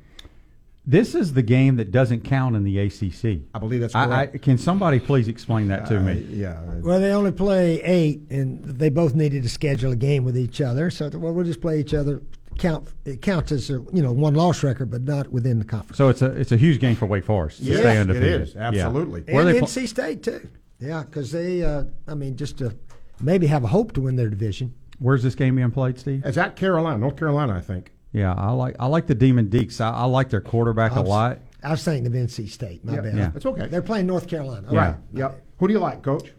This 0.87 1.15
is 1.15 1.33
the 1.33 1.41
game 1.41 1.77
that 1.77 1.91
doesn't 1.91 2.21
count 2.23 2.55
in 2.55 2.63
the 2.63 2.77
ACC. 2.79 3.41
I 3.55 3.59
believe 3.59 3.81
that's 3.81 3.95
I, 3.95 4.03
I, 4.03 4.05
correct. 4.27 4.43
can 4.43 4.57
somebody 4.57 4.99
please 4.99 5.27
explain 5.27 5.67
that 5.69 5.87
to 5.87 5.97
Uh, 5.97 6.01
me? 6.01 6.25
yeah. 6.29 6.61
Well, 6.81 6.99
they 6.99 7.11
only 7.11 7.31
play 7.31 7.81
eight, 7.81 8.21
and 8.29 8.63
they 8.63 8.89
both 8.89 9.15
needed 9.15 9.43
to 9.43 9.49
schedule 9.49 9.91
a 9.91 9.95
game 9.95 10.23
with 10.23 10.37
each 10.37 10.61
other. 10.61 10.89
So 10.91 11.09
well, 11.09 11.33
we'll 11.33 11.45
just 11.45 11.61
play 11.61 11.79
each 11.79 11.93
other. 11.95 12.21
Count 12.57 12.87
it 13.05 13.21
counts 13.21 13.51
as 13.51 13.69
a 13.69 13.73
you 13.93 14.01
know 14.01 14.11
one 14.11 14.33
loss 14.35 14.63
record, 14.63 14.89
but 14.89 15.01
not 15.03 15.31
within 15.31 15.59
the 15.59 15.65
conference. 15.65 15.97
So 15.97 16.09
it's 16.09 16.21
a 16.21 16.27
it's 16.31 16.51
a 16.51 16.57
huge 16.57 16.79
game 16.79 16.95
for 16.95 17.05
Wake 17.05 17.25
Forest. 17.25 17.59
to 17.59 17.63
Yes, 17.65 17.79
stay 17.79 17.95
it 17.97 17.99
undefeated. 18.01 18.41
is. 18.41 18.55
Yeah. 18.55 18.61
Absolutely. 18.67 19.21
Where 19.23 19.45
and 19.45 19.55
they 19.55 19.59
pl- 19.59 19.67
NC 19.67 19.87
State 19.87 20.23
too. 20.23 20.47
Yeah, 20.79 21.03
because 21.03 21.31
they, 21.31 21.63
uh, 21.63 21.85
I 22.07 22.15
mean, 22.15 22.35
just 22.35 22.57
to 22.57 22.75
maybe 23.21 23.47
have 23.47 23.63
a 23.63 23.67
hope 23.67 23.93
to 23.93 24.01
win 24.01 24.15
their 24.17 24.29
division. 24.29 24.73
Where's 24.99 25.23
this 25.23 25.33
game 25.35 25.55
being 25.55 25.71
played, 25.71 25.97
Steve? 25.97 26.21
It's 26.25 26.37
at 26.37 26.55
Carolina, 26.55 26.97
North 26.97 27.17
Carolina, 27.17 27.53
I 27.55 27.61
think. 27.61 27.91
Yeah, 28.11 28.33
I 28.33 28.51
like 28.51 28.75
I 28.79 28.85
like 28.87 29.07
the 29.07 29.15
Demon 29.15 29.47
Deacs. 29.49 29.81
I, 29.81 29.89
I 29.91 30.03
like 30.05 30.29
their 30.29 30.41
quarterback 30.41 30.93
I 30.93 30.97
a 30.97 31.01
was- 31.01 31.09
lot. 31.09 31.39
I 31.63 31.71
was 31.71 31.83
thinking 31.83 32.05
of 32.05 32.13
NC 32.13 32.47
State. 32.49 32.85
My 32.85 32.93
Yeah, 32.95 33.01
bad. 33.01 33.17
yeah. 33.17 33.31
It's 33.35 33.45
okay. 33.45 33.65
They're 33.67 33.81
playing 33.81 34.05
North 34.05 34.27
Carolina. 34.27 34.67
Yeah. 34.71 34.79
Right. 34.79 34.95
Yep. 35.13 35.41
Who 35.57 35.67
do 35.67 35.73
you 35.73 35.79
like, 35.79 36.03
Coach? 36.03 36.31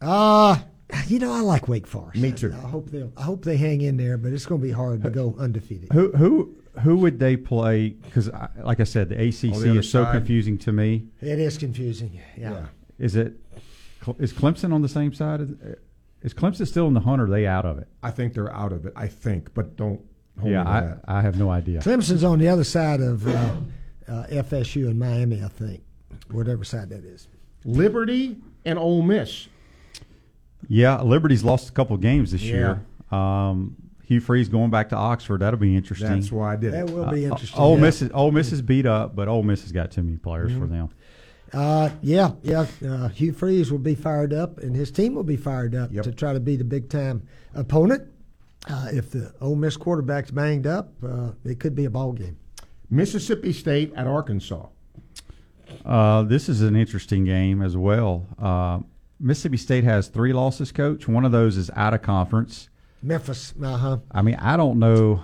Uh 0.00 0.56
you 1.06 1.18
know, 1.18 1.32
I 1.32 1.40
like 1.40 1.68
Wake 1.68 1.86
Forest. 1.86 2.20
Me 2.20 2.32
too. 2.32 2.52
I 2.52 2.68
hope 2.68 2.90
they 2.90 3.08
I 3.16 3.22
hope 3.22 3.44
they 3.44 3.56
hang 3.56 3.80
in 3.80 3.96
there, 3.96 4.16
but 4.16 4.32
it's 4.32 4.46
going 4.46 4.60
to 4.60 4.66
be 4.66 4.72
hard 4.72 5.02
to 5.02 5.10
go 5.10 5.34
undefeated. 5.38 5.92
Who 5.92 6.12
who 6.12 6.56
who 6.80 6.96
would 6.96 7.18
they 7.18 7.36
play? 7.36 7.90
Because 7.90 8.30
like 8.62 8.80
I 8.80 8.84
said, 8.84 9.08
the 9.10 9.16
ACC 9.16 9.40
the 9.40 9.70
other 9.70 9.80
is 9.80 9.90
so 9.90 10.04
side. 10.04 10.12
confusing 10.12 10.58
to 10.58 10.72
me. 10.72 11.06
It 11.20 11.38
is 11.38 11.58
confusing. 11.58 12.20
Yeah. 12.36 12.66
Is 12.98 13.16
it? 13.16 13.34
Is 14.18 14.32
Clemson 14.32 14.72
on 14.72 14.82
the 14.82 14.88
same 14.88 15.12
side? 15.12 15.40
Is 16.22 16.34
Clemson 16.34 16.66
still 16.66 16.86
in 16.86 16.94
the 16.94 17.00
hunt? 17.00 17.20
or 17.20 17.24
Are 17.24 17.30
they 17.30 17.46
out 17.46 17.64
of 17.64 17.78
it? 17.78 17.88
I 18.02 18.10
think 18.10 18.34
they're 18.34 18.52
out 18.52 18.72
of 18.72 18.86
it. 18.86 18.92
I 18.96 19.08
think, 19.08 19.54
but 19.54 19.76
don't 19.76 20.00
hold 20.38 20.52
yeah, 20.52 20.64
me 20.64 20.70
I, 20.70 20.80
that. 20.80 21.00
I 21.06 21.20
have 21.20 21.38
no 21.38 21.50
idea. 21.50 21.80
Clemson's 21.80 22.24
on 22.24 22.38
the 22.38 22.48
other 22.48 22.64
side 22.64 23.00
of 23.00 23.26
uh, 23.26 23.30
uh, 24.08 24.26
FSU 24.30 24.86
and 24.88 24.98
Miami, 24.98 25.42
I 25.42 25.48
think, 25.48 25.82
whatever 26.30 26.64
side 26.64 26.90
that 26.90 27.04
is. 27.04 27.28
Liberty 27.64 28.36
and 28.64 28.78
Ole 28.78 29.02
Miss. 29.02 29.48
Yeah, 30.68 31.00
Liberty's 31.02 31.44
lost 31.44 31.68
a 31.68 31.72
couple 31.72 31.94
of 31.94 32.00
games 32.02 32.32
this 32.32 32.42
Yeah. 32.42 32.54
year. 33.10 33.18
Um, 33.18 33.76
Hugh 34.04 34.20
Freeze 34.20 34.48
going 34.48 34.70
back 34.70 34.88
to 34.90 34.96
Oxford. 34.96 35.40
That'll 35.40 35.58
be 35.60 35.76
interesting. 35.76 36.08
That's 36.08 36.32
why 36.32 36.52
I 36.54 36.56
did 36.56 36.72
That 36.72 36.90
will 36.90 37.10
be 37.10 37.26
Uh, 37.26 37.30
interesting. 37.32 37.60
Ole 37.60 37.76
yeah. 37.76 37.80
Miss 37.82 38.02
is 38.02 38.10
Ole 38.12 38.30
Miss 38.32 38.52
is 38.52 38.62
beat 38.62 38.86
up, 38.86 39.14
but 39.16 39.28
Ole 39.28 39.42
Miss 39.42 39.62
has 39.62 39.72
got 39.72 39.90
too 39.90 40.02
many 40.02 40.16
players 40.18 40.52
for 40.52 40.66
them. 40.66 40.88
Uh, 41.52 41.90
yeah, 42.00 42.32
yeah. 42.42 42.66
Uh, 42.86 43.08
Hugh 43.08 43.32
Freeze 43.32 43.70
will 43.70 43.78
be 43.78 43.94
fired 43.94 44.32
up, 44.32 44.58
and 44.58 44.74
his 44.74 44.90
team 44.90 45.14
will 45.14 45.22
be 45.24 45.36
fired 45.36 45.74
up 45.74 45.92
Yep. 45.92 46.04
to 46.04 46.12
try 46.12 46.32
to 46.32 46.40
beat 46.40 46.60
a 46.60 46.64
big 46.64 46.88
time 46.88 47.22
opponent. 47.54 48.02
Uh, 48.70 48.88
if 48.92 49.10
the 49.10 49.32
Ole 49.40 49.56
Miss 49.56 49.76
quarterback's 49.76 50.30
banged 50.30 50.66
up, 50.66 50.92
uh, 51.06 51.30
it 51.44 51.58
could 51.58 51.74
be 51.74 51.84
a 51.84 51.90
ball 51.90 52.12
game. 52.12 52.36
Mississippi 52.90 53.52
State 53.52 53.92
at 53.96 54.06
Arkansas. 54.06 54.66
Uh, 55.84 56.22
this 56.22 56.48
is 56.48 56.60
an 56.62 56.76
interesting 56.76 57.24
game 57.24 57.60
as 57.62 57.76
well. 57.76 58.26
Mississippi 59.22 59.56
State 59.56 59.84
has 59.84 60.08
three 60.08 60.32
losses, 60.32 60.72
coach. 60.72 61.06
One 61.06 61.24
of 61.24 61.30
those 61.30 61.56
is 61.56 61.70
out 61.76 61.94
of 61.94 62.02
conference. 62.02 62.68
Memphis, 63.02 63.54
uh 63.62 63.76
huh. 63.76 63.98
I 64.10 64.20
mean, 64.22 64.34
I 64.34 64.56
don't 64.56 64.78
know. 64.78 65.22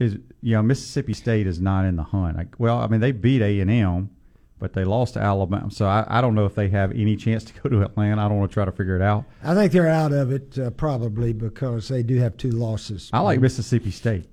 Is 0.00 0.14
you 0.40 0.54
know 0.56 0.62
Mississippi 0.62 1.12
State 1.12 1.46
is 1.46 1.60
not 1.60 1.84
in 1.84 1.96
the 1.96 2.02
hunt. 2.02 2.36
Like, 2.36 2.54
well, 2.58 2.78
I 2.78 2.86
mean 2.86 3.00
they 3.00 3.12
beat 3.12 3.42
A 3.42 3.60
and 3.60 3.70
M, 3.70 4.10
but 4.58 4.72
they 4.72 4.84
lost 4.84 5.14
to 5.14 5.20
Alabama. 5.20 5.70
So 5.70 5.86
I, 5.86 6.04
I 6.08 6.20
don't 6.20 6.34
know 6.34 6.46
if 6.46 6.54
they 6.54 6.68
have 6.68 6.90
any 6.92 7.16
chance 7.16 7.44
to 7.44 7.52
go 7.60 7.68
to 7.68 7.82
Atlanta. 7.82 8.24
I 8.24 8.28
don't 8.28 8.38
want 8.38 8.50
to 8.50 8.54
try 8.54 8.64
to 8.64 8.72
figure 8.72 8.96
it 8.96 9.02
out. 9.02 9.24
I 9.42 9.54
think 9.54 9.72
they're 9.72 9.88
out 9.88 10.12
of 10.12 10.32
it 10.32 10.58
uh, 10.58 10.70
probably 10.70 11.32
because 11.32 11.88
they 11.88 12.02
do 12.02 12.18
have 12.18 12.36
two 12.36 12.50
losses. 12.50 13.10
I 13.12 13.20
like 13.20 13.40
Mississippi 13.40 13.90
State. 13.90 14.26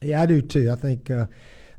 Yeah, 0.00 0.22
I 0.22 0.26
do 0.26 0.40
too. 0.40 0.70
I 0.70 0.76
think 0.76 1.10
uh, 1.10 1.26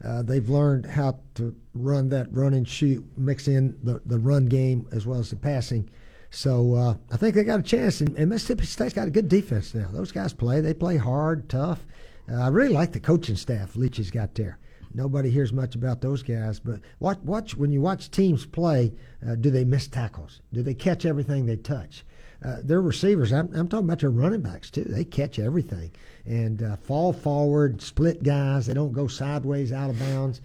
uh, 0.03 0.23
they've 0.23 0.49
learned 0.49 0.85
how 0.85 1.19
to 1.35 1.55
run 1.79 2.09
that 2.09 2.27
run 2.31 2.53
and 2.53 2.67
shoot, 2.67 3.03
mix 3.17 3.47
in 3.47 3.77
the, 3.83 4.01
the 4.05 4.19
run 4.19 4.45
game 4.45 4.87
as 4.91 5.05
well 5.05 5.19
as 5.19 5.29
the 5.29 5.35
passing. 5.35 5.89
So 6.31 6.75
uh, 6.75 6.95
I 7.11 7.17
think 7.17 7.35
they 7.35 7.43
got 7.43 7.59
a 7.59 7.63
chance. 7.63 8.01
And, 8.01 8.15
and 8.17 8.29
Mississippi 8.29 8.65
State's 8.65 8.93
got 8.93 9.07
a 9.07 9.11
good 9.11 9.29
defense 9.29 9.73
now. 9.73 9.89
Those 9.91 10.11
guys 10.11 10.33
play. 10.33 10.61
They 10.61 10.73
play 10.73 10.97
hard, 10.97 11.49
tough. 11.49 11.85
Uh, 12.31 12.35
I 12.35 12.47
really 12.49 12.73
like 12.73 12.91
the 12.91 12.99
coaching 12.99 13.35
staff 13.35 13.75
Leach 13.75 13.97
has 13.97 14.11
got 14.11 14.35
there. 14.35 14.59
Nobody 14.93 15.29
hears 15.29 15.53
much 15.53 15.75
about 15.75 16.01
those 16.01 16.23
guys, 16.23 16.59
but 16.59 16.79
watch, 16.99 17.19
watch 17.23 17.55
when 17.55 17.71
you 17.71 17.81
watch 17.81 18.09
teams 18.09 18.45
play. 18.45 18.93
Uh, 19.27 19.35
do 19.35 19.51
they 19.51 19.63
miss 19.63 19.87
tackles? 19.87 20.41
Do 20.51 20.63
they 20.63 20.73
catch 20.73 21.05
everything 21.05 21.45
they 21.45 21.57
touch? 21.57 22.03
Uh, 22.43 22.57
their 22.63 22.81
receivers, 22.81 23.33
I'm, 23.33 23.53
I'm 23.53 23.67
talking 23.67 23.85
about 23.85 23.99
their 23.99 24.09
running 24.09 24.41
backs 24.41 24.71
too. 24.71 24.85
They 24.85 25.03
catch 25.03 25.39
everything 25.39 25.91
and 26.25 26.63
uh, 26.63 26.77
fall 26.77 27.11
forward, 27.11 27.81
split 27.81 28.23
guys. 28.23 28.67
They 28.67 28.73
don't 28.73 28.93
go 28.93 29.07
sideways 29.07 29.71
out 29.71 29.89
of 29.89 29.99
bounds. 29.99 30.41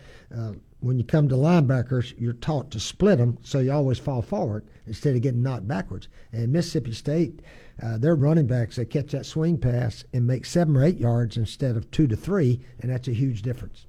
When 0.84 0.98
you 0.98 1.04
come 1.04 1.28
to 1.30 1.34
linebackers, 1.34 2.12
you're 2.18 2.34
taught 2.34 2.70
to 2.72 2.78
split 2.80 3.16
them, 3.16 3.38
so 3.42 3.60
you 3.60 3.72
always 3.72 3.98
fall 3.98 4.20
forward 4.20 4.66
instead 4.86 5.16
of 5.16 5.22
getting 5.22 5.42
knocked 5.42 5.66
backwards. 5.66 6.08
And 6.30 6.52
Mississippi 6.52 6.92
State, 6.92 7.40
uh, 7.82 7.96
their 7.96 8.14
running 8.14 8.46
backs, 8.46 8.76
they 8.76 8.84
catch 8.84 9.12
that 9.12 9.24
swing 9.24 9.56
pass 9.56 10.04
and 10.12 10.26
make 10.26 10.44
seven 10.44 10.76
or 10.76 10.84
eight 10.84 10.98
yards 10.98 11.38
instead 11.38 11.76
of 11.78 11.90
two 11.90 12.06
to 12.08 12.16
three, 12.16 12.60
and 12.80 12.92
that's 12.92 13.08
a 13.08 13.12
huge 13.12 13.40
difference. 13.40 13.86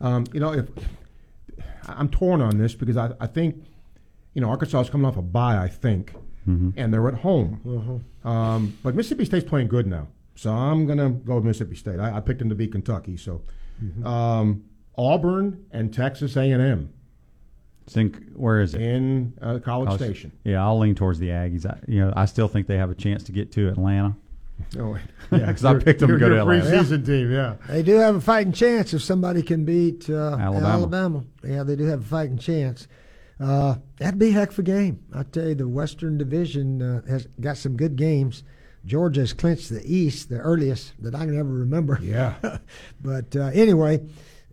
Um, 0.00 0.26
you 0.34 0.40
know, 0.40 0.52
if 0.52 0.68
I'm 1.88 2.10
torn 2.10 2.42
on 2.42 2.58
this 2.58 2.74
because 2.74 2.98
I, 2.98 3.12
I 3.18 3.26
think, 3.26 3.64
you 4.34 4.42
know, 4.42 4.50
Arkansas 4.50 4.80
is 4.82 4.90
coming 4.90 5.06
off 5.06 5.16
a 5.16 5.22
bye, 5.22 5.56
I 5.56 5.68
think, 5.68 6.12
and 6.76 6.92
they're 6.92 7.08
at 7.08 7.14
home. 7.14 8.04
Um, 8.24 8.76
but 8.82 8.94
Mississippi 8.94 9.24
State's 9.24 9.48
playing 9.48 9.68
good 9.68 9.86
now, 9.86 10.06
so 10.34 10.52
I'm 10.52 10.86
gonna 10.86 11.08
go 11.10 11.36
with 11.36 11.44
Mississippi 11.44 11.76
State. 11.76 11.98
I, 11.98 12.18
I 12.18 12.20
picked 12.20 12.40
them 12.40 12.50
to 12.50 12.54
beat 12.54 12.72
Kentucky, 12.72 13.16
so 13.16 13.40
um, 14.04 14.64
Auburn 14.98 15.64
and 15.72 15.92
Texas 15.92 16.36
A&M 16.36 16.92
Think 17.88 18.32
where 18.34 18.60
is 18.60 18.74
it? 18.74 18.80
in 18.82 19.34
uh, 19.40 19.58
College 19.60 19.86
College- 19.88 20.00
Station. 20.00 20.32
Yeah, 20.42 20.64
I'll 20.64 20.78
lean 20.78 20.96
towards 20.96 21.20
the 21.20 21.28
Aggies. 21.28 21.64
I, 21.66 21.78
you 21.86 22.00
know, 22.00 22.12
I 22.16 22.24
still 22.24 22.48
think 22.48 22.66
they 22.66 22.78
have 22.78 22.90
a 22.90 22.96
chance 22.96 23.22
to 23.24 23.32
get 23.32 23.52
to 23.52 23.68
Atlanta. 23.68 24.16
Oh, 24.78 24.96
Yeah, 25.30 25.52
'cause 25.52 25.66
I 25.66 25.74
picked 25.78 26.00
them 26.00 26.08
to 26.10 26.18
go 26.18 26.30
to 26.30 26.40
Atlanta. 26.40 26.64
preseason 26.64 27.04
team. 27.04 27.30
Yeah, 27.30 27.56
They 27.68 27.82
do 27.82 27.96
have 27.96 28.14
a 28.16 28.20
fighting 28.22 28.52
chance 28.54 28.94
if 28.94 29.02
somebody 29.02 29.42
can 29.42 29.66
beat 29.66 30.08
uh, 30.08 30.34
Alabama. 30.40 30.66
Alabama. 30.66 31.24
Yeah, 31.44 31.62
they 31.62 31.76
do 31.76 31.84
have 31.84 32.00
a 32.00 32.04
fighting 32.04 32.38
chance. 32.38 32.88
Uh, 33.38 33.74
that'd 33.98 34.18
be 34.18 34.30
a 34.30 34.32
heck 34.32 34.50
of 34.52 34.58
a 34.58 34.62
game. 34.62 35.04
I 35.14 35.24
tell 35.24 35.48
you, 35.48 35.54
the 35.54 35.68
Western 35.68 36.16
Division 36.16 36.80
uh, 36.80 37.02
has 37.06 37.28
got 37.38 37.58
some 37.58 37.76
good 37.76 37.96
games. 37.96 38.44
Georgia 38.86 39.20
has 39.20 39.34
clinched 39.34 39.68
the 39.68 39.82
East, 39.84 40.30
the 40.30 40.38
earliest 40.38 40.94
that 41.02 41.14
I 41.14 41.26
can 41.26 41.38
ever 41.38 41.50
remember. 41.50 41.98
Yeah. 42.02 42.58
but 43.02 43.36
uh, 43.36 43.50
anyway, 43.52 44.00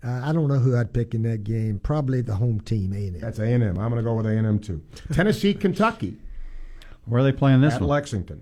uh, 0.03 0.21
I 0.23 0.33
don't 0.33 0.47
know 0.47 0.59
who 0.59 0.75
I'd 0.77 0.93
pick 0.93 1.13
in 1.13 1.23
that 1.23 1.43
game. 1.43 1.79
Probably 1.79 2.21
the 2.21 2.35
home 2.35 2.59
team, 2.59 2.93
A&M. 2.93 3.19
that's 3.19 3.39
A&M. 3.39 3.63
I'm 3.63 3.89
gonna 3.89 4.03
go 4.03 4.13
with 4.15 4.25
A&M 4.25 4.59
too. 4.59 4.81
Tennessee, 5.13 5.53
Kentucky 5.65 6.17
Where 7.05 7.21
are 7.21 7.23
they 7.23 7.31
playing 7.31 7.61
this 7.61 7.75
at 7.75 7.81
one? 7.81 7.89
Lexington. 7.89 8.41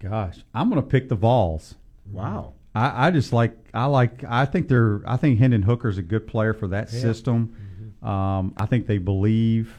Gosh, 0.00 0.38
I'm 0.54 0.68
going 0.68 0.82
to 0.82 0.86
pick 0.86 1.08
the 1.08 1.14
Vols. 1.14 1.76
Wow. 2.10 2.52
I, 2.74 3.06
I 3.06 3.10
just 3.10 3.32
like 3.32 3.56
I 3.72 3.86
like 3.86 4.22
I 4.24 4.44
think 4.44 4.68
they're 4.68 5.00
I 5.06 5.16
think 5.16 5.38
Hendon 5.38 5.62
Hooker's 5.62 5.96
a 5.96 6.02
good 6.02 6.26
player 6.26 6.52
for 6.52 6.66
that 6.68 6.90
system. 6.90 7.56
Um, 8.02 8.52
I 8.58 8.66
think 8.66 8.86
they 8.86 8.98
believe 8.98 9.74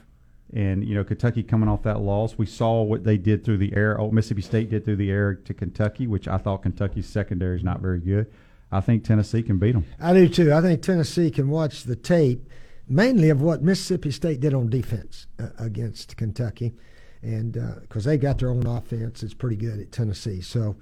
in 0.54 0.82
you 0.82 0.96
know 0.96 1.04
Kentucky 1.04 1.44
coming 1.44 1.68
off 1.70 1.84
that 1.84 2.00
loss. 2.00 2.38
We 2.38 2.46
saw 2.46 2.82
what 2.82 3.04
they 3.04 3.18
did 3.18 3.44
through 3.44 3.58
the 3.58 3.76
air. 3.76 4.00
Oh, 4.00 4.10
Mississippi 4.12 4.42
State 4.42 4.70
did 4.70 4.86
through 4.86 4.96
the 4.96 5.12
air 5.12 5.36
to 5.36 5.54
Kentucky, 5.54 6.08
which 6.08 6.28
I 6.28 6.38
thought 6.38 6.64
Kentucky's 6.64 7.08
secondary 7.08 7.58
is 7.58 7.64
not 7.64 7.82
very 7.82 8.00
good. 8.00 8.32
I 8.72 8.82
think 8.82 9.04
Tennessee 9.04 9.44
can 9.44 9.58
beat 9.58 9.74
them. 9.74 9.86
I 10.00 10.14
do 10.14 10.28
too. 10.28 10.54
I 10.54 10.62
think 10.62 10.82
Tennessee 10.82 11.32
can 11.32 11.50
watch 11.50 11.84
the 11.84 11.96
tape, 11.96 12.50
mainly 12.88 13.30
of 13.30 13.42
what 13.42 13.62
Mississippi 13.62 14.12
State 14.12 14.40
did 14.40 14.54
on 14.54 14.70
defense 14.70 15.28
uh, 15.40 15.50
against 15.60 16.18
Kentucky, 16.18 16.74
and 17.22 17.54
because 17.82 18.04
they 18.04 18.18
got 18.18 18.40
their 18.40 18.50
own 18.50 18.66
offense, 18.66 19.24
it's 19.24 19.34
pretty 19.34 19.56
good 19.56 19.80
at 19.80 19.92
Tennessee. 19.92 20.42
So 20.42 20.76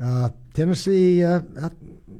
uh, 0.00 0.30
Tennessee, 0.54 1.22
uh, 1.22 1.40
I, 1.62 1.70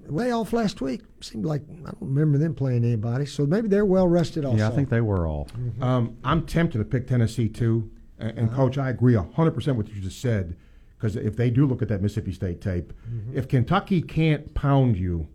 way 0.09 0.31
off 0.31 0.53
last 0.53 0.81
week, 0.81 1.03
seemed 1.21 1.45
like 1.45 1.63
I 1.69 1.91
don't 1.91 1.97
remember 2.01 2.39
them 2.39 2.55
playing 2.55 2.85
anybody. 2.85 3.27
So 3.27 3.47
maybe 3.47 3.69
they're 3.69 3.85
well 3.85 4.07
rested. 4.07 4.45
Also, 4.45 4.59
Yeah, 4.59 4.69
I 4.69 4.71
think 4.71 4.89
they 4.91 5.01
were 5.01 5.27
all. 5.27 5.49
Um, 5.81 6.17
I'm 6.23 6.47
tempted 6.47 6.79
to 6.79 6.85
pick 6.85 7.09
Tennessee 7.09 7.49
too, 7.49 7.91
and, 8.19 8.39
and 8.39 8.53
Coach, 8.53 8.79
I 8.79 8.91
agree 8.91 9.15
hundred 9.15 9.53
percent 9.53 9.77
with 9.77 9.89
what 9.89 9.97
you 9.97 10.03
just 10.03 10.21
said. 10.21 10.57
Because 11.05 11.17
if 11.17 11.37
they 11.37 11.51
do 11.51 11.67
look 11.67 11.83
at 11.83 11.89
that 11.89 12.01
Mississippi 12.01 12.33
State 12.33 12.63
tape, 12.63 12.91
if 13.35 13.47
Kentucky 13.47 14.01
can't 14.01 14.55
pound 14.55 14.97
you, 14.97 15.29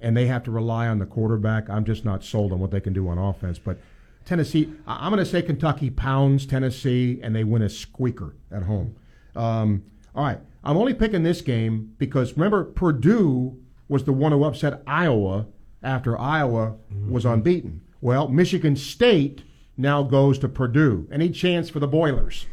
and 0.00 0.16
they 0.16 0.26
have 0.26 0.42
to 0.42 0.50
rely 0.50 0.88
on 0.88 0.98
the 0.98 1.06
quarterback, 1.06 1.70
I'm 1.70 1.84
just 1.84 2.04
not 2.04 2.24
sold 2.24 2.52
on 2.52 2.58
what 2.58 2.72
they 2.72 2.80
can 2.80 2.92
do 2.92 3.06
on 3.06 3.18
offense. 3.18 3.56
But 3.60 3.78
Tennessee, 4.24 4.72
I- 4.84 5.06
I'm 5.06 5.12
going 5.12 5.24
to 5.24 5.30
say 5.30 5.40
Kentucky 5.40 5.90
pounds 5.90 6.44
Tennessee, 6.44 7.20
and 7.22 7.36
they 7.36 7.44
win 7.44 7.62
a 7.62 7.68
squeaker 7.68 8.34
at 8.50 8.64
home. 8.64 8.96
Um, 9.36 9.84
all 10.12 10.24
right, 10.24 10.40
I'm 10.64 10.76
only 10.76 10.92
picking 10.92 11.22
this 11.22 11.40
game 11.40 11.94
because 11.98 12.32
remember 12.36 12.64
Purdue 12.64 13.56
was 13.86 14.02
the 14.02 14.12
one 14.12 14.32
who 14.32 14.42
upset 14.42 14.82
Iowa 14.88 15.46
after 15.84 16.18
Iowa 16.18 16.74
was 17.08 17.24
unbeaten. 17.24 17.82
Well, 18.00 18.26
Michigan 18.26 18.74
State 18.74 19.44
now 19.76 20.02
goes 20.02 20.36
to 20.40 20.48
Purdue. 20.48 21.06
Any 21.12 21.28
chance 21.30 21.68
for 21.70 21.78
the 21.78 21.86
Boilers? 21.86 22.46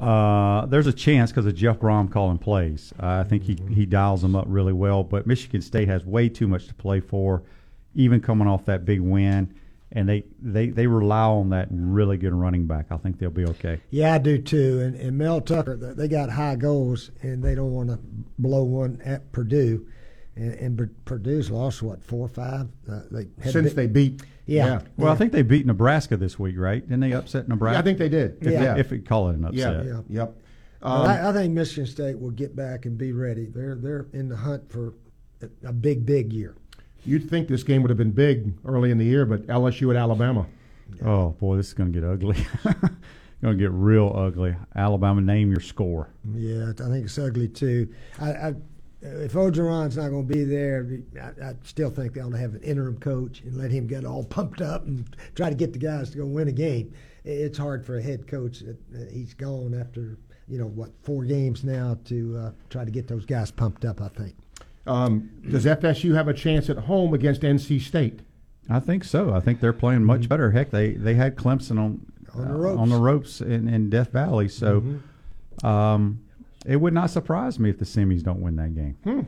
Uh, 0.00 0.64
there's 0.66 0.86
a 0.86 0.92
chance 0.92 1.30
because 1.30 1.44
of 1.44 1.54
Jeff 1.54 1.78
Brohm 1.78 2.10
calling 2.10 2.38
plays. 2.38 2.94
I 2.98 3.22
think 3.22 3.42
he, 3.42 3.58
he 3.68 3.84
dials 3.84 4.22
them 4.22 4.34
up 4.34 4.46
really 4.48 4.72
well. 4.72 5.04
But 5.04 5.26
Michigan 5.26 5.60
State 5.60 5.88
has 5.88 6.04
way 6.06 6.28
too 6.30 6.48
much 6.48 6.66
to 6.68 6.74
play 6.74 7.00
for, 7.00 7.42
even 7.94 8.20
coming 8.20 8.48
off 8.48 8.64
that 8.64 8.86
big 8.86 9.00
win. 9.00 9.54
And 9.92 10.08
they, 10.08 10.24
they, 10.40 10.68
they 10.68 10.86
rely 10.86 11.24
on 11.24 11.50
that 11.50 11.68
really 11.70 12.16
good 12.16 12.32
running 12.32 12.66
back. 12.66 12.86
I 12.90 12.96
think 12.96 13.18
they'll 13.18 13.28
be 13.28 13.44
okay. 13.44 13.80
Yeah, 13.90 14.14
I 14.14 14.18
do 14.18 14.38
too. 14.38 14.80
And, 14.80 14.94
and 14.94 15.18
Mel 15.18 15.40
Tucker, 15.40 15.76
they 15.76 16.06
got 16.08 16.30
high 16.30 16.54
goals, 16.54 17.10
and 17.22 17.42
they 17.42 17.54
don't 17.56 17.72
want 17.72 17.90
to 17.90 17.98
blow 18.38 18.62
one 18.62 19.02
at 19.04 19.32
Purdue. 19.32 19.86
And, 20.36 20.78
and 20.78 21.04
Purdue's 21.04 21.50
lost 21.50 21.82
what 21.82 22.02
four 22.02 22.24
or 22.24 22.28
five 22.28 22.68
uh, 22.90 23.00
they 23.10 23.28
since 23.50 23.74
they 23.74 23.86
beat. 23.86 24.22
Yeah. 24.46 24.66
yeah. 24.66 24.80
Well, 24.96 25.08
yeah. 25.08 25.12
I 25.12 25.16
think 25.16 25.32
they 25.32 25.42
beat 25.42 25.66
Nebraska 25.66 26.16
this 26.16 26.38
week, 26.38 26.56
right? 26.58 26.82
Didn't 26.82 27.00
they 27.00 27.12
upset 27.12 27.48
Nebraska? 27.48 27.76
Yeah, 27.76 27.80
I 27.80 27.82
think 27.82 27.98
they 27.98 28.08
did. 28.08 28.38
If, 28.40 28.52
yeah. 28.52 28.76
if 28.76 28.90
we 28.90 28.98
call 28.98 29.30
it 29.30 29.36
an 29.36 29.44
upset. 29.44 29.84
Yeah. 29.84 30.00
Yep. 30.08 30.36
Um, 30.82 31.02
I, 31.02 31.28
I, 31.28 31.32
think 31.32 31.52
Michigan 31.52 31.86
State 31.86 32.18
will 32.18 32.30
get 32.30 32.56
back 32.56 32.86
and 32.86 32.96
be 32.96 33.12
ready. 33.12 33.46
They're 33.46 33.74
they're 33.74 34.06
in 34.12 34.28
the 34.28 34.36
hunt 34.36 34.70
for 34.72 34.94
a 35.64 35.72
big 35.72 36.06
big 36.06 36.32
year. 36.32 36.56
You'd 37.04 37.28
think 37.28 37.48
this 37.48 37.62
game 37.62 37.82
would 37.82 37.90
have 37.90 37.98
been 37.98 38.12
big 38.12 38.54
early 38.64 38.90
in 38.90 38.98
the 38.98 39.04
year, 39.04 39.26
but 39.26 39.46
LSU 39.46 39.90
at 39.90 39.96
Alabama. 39.96 40.46
Oh 41.04 41.30
boy, 41.30 41.56
this 41.56 41.68
is 41.68 41.74
going 41.74 41.92
to 41.92 42.00
get 42.00 42.08
ugly. 42.08 42.46
going 43.42 43.56
to 43.56 43.62
get 43.62 43.70
real 43.72 44.12
ugly. 44.14 44.56
Alabama, 44.74 45.20
name 45.20 45.50
your 45.50 45.60
score. 45.60 46.10
Yeah, 46.34 46.70
I 46.70 46.88
think 46.88 47.04
it's 47.04 47.18
ugly 47.18 47.48
too. 47.48 47.92
I, 48.18 48.30
I 48.30 48.54
if 49.02 49.32
Orgeron's 49.32 49.96
not 49.96 50.10
going 50.10 50.26
to 50.26 50.34
be 50.34 50.44
there, 50.44 50.86
I, 51.20 51.48
I, 51.48 51.54
still 51.64 51.90
think 51.90 52.12
they 52.12 52.20
ought 52.20 52.32
to 52.32 52.38
have 52.38 52.54
an 52.54 52.62
interim 52.62 52.98
coach 52.98 53.40
and 53.40 53.56
let 53.56 53.70
him 53.70 53.86
get 53.86 54.04
all 54.04 54.24
pumped 54.30 54.60
up 54.60 54.86
and 54.86 55.16
try 55.34 55.48
to 55.48 55.56
get 55.56 55.72
the 55.72 55.78
guys 55.78 56.10
to 56.10 56.18
go 56.18 56.26
win 56.26 56.48
a 56.48 56.52
game. 56.52 56.92
It's 57.24 57.58
hard 57.58 57.84
for 57.84 57.96
a 57.96 58.02
head 58.02 58.26
coach 58.26 58.60
that 58.60 59.10
he's 59.10 59.34
gone 59.34 59.78
after 59.78 60.18
you 60.48 60.58
know 60.58 60.66
what 60.66 60.90
four 61.02 61.24
games 61.24 61.62
now 61.62 61.96
to 62.06 62.36
uh, 62.36 62.50
try 62.70 62.84
to 62.84 62.90
get 62.90 63.06
those 63.06 63.24
guys 63.24 63.50
pumped 63.50 63.84
up. 63.84 64.00
I 64.00 64.08
think. 64.08 64.34
Um, 64.86 65.30
does 65.48 65.66
FSU 65.66 66.14
have 66.14 66.28
a 66.28 66.34
chance 66.34 66.68
at 66.70 66.78
home 66.78 67.12
against 67.12 67.42
NC 67.42 67.80
State? 67.82 68.20
I 68.68 68.80
think 68.80 69.04
so. 69.04 69.32
I 69.34 69.40
think 69.40 69.60
they're 69.60 69.74
playing 69.74 70.04
much 70.04 70.22
mm-hmm. 70.22 70.28
better. 70.28 70.50
Heck, 70.50 70.70
they 70.70 70.92
they 70.92 71.14
had 71.14 71.36
Clemson 71.36 71.78
on 71.78 72.06
on 72.34 72.48
the 72.48 72.54
ropes, 72.54 72.78
uh, 72.78 72.80
on 72.80 72.88
the 72.88 72.98
ropes 72.98 73.40
in, 73.40 73.68
in 73.68 73.90
Death 73.90 74.12
Valley. 74.12 74.48
So. 74.48 74.80
Mm-hmm. 74.80 75.66
Um, 75.66 76.20
it 76.66 76.76
would 76.76 76.94
not 76.94 77.10
surprise 77.10 77.58
me 77.58 77.70
if 77.70 77.78
the 77.78 77.84
semis 77.84 78.22
don't 78.22 78.40
win 78.40 78.56
that 78.56 78.74
game. 78.74 78.96
Hmm. 79.04 79.20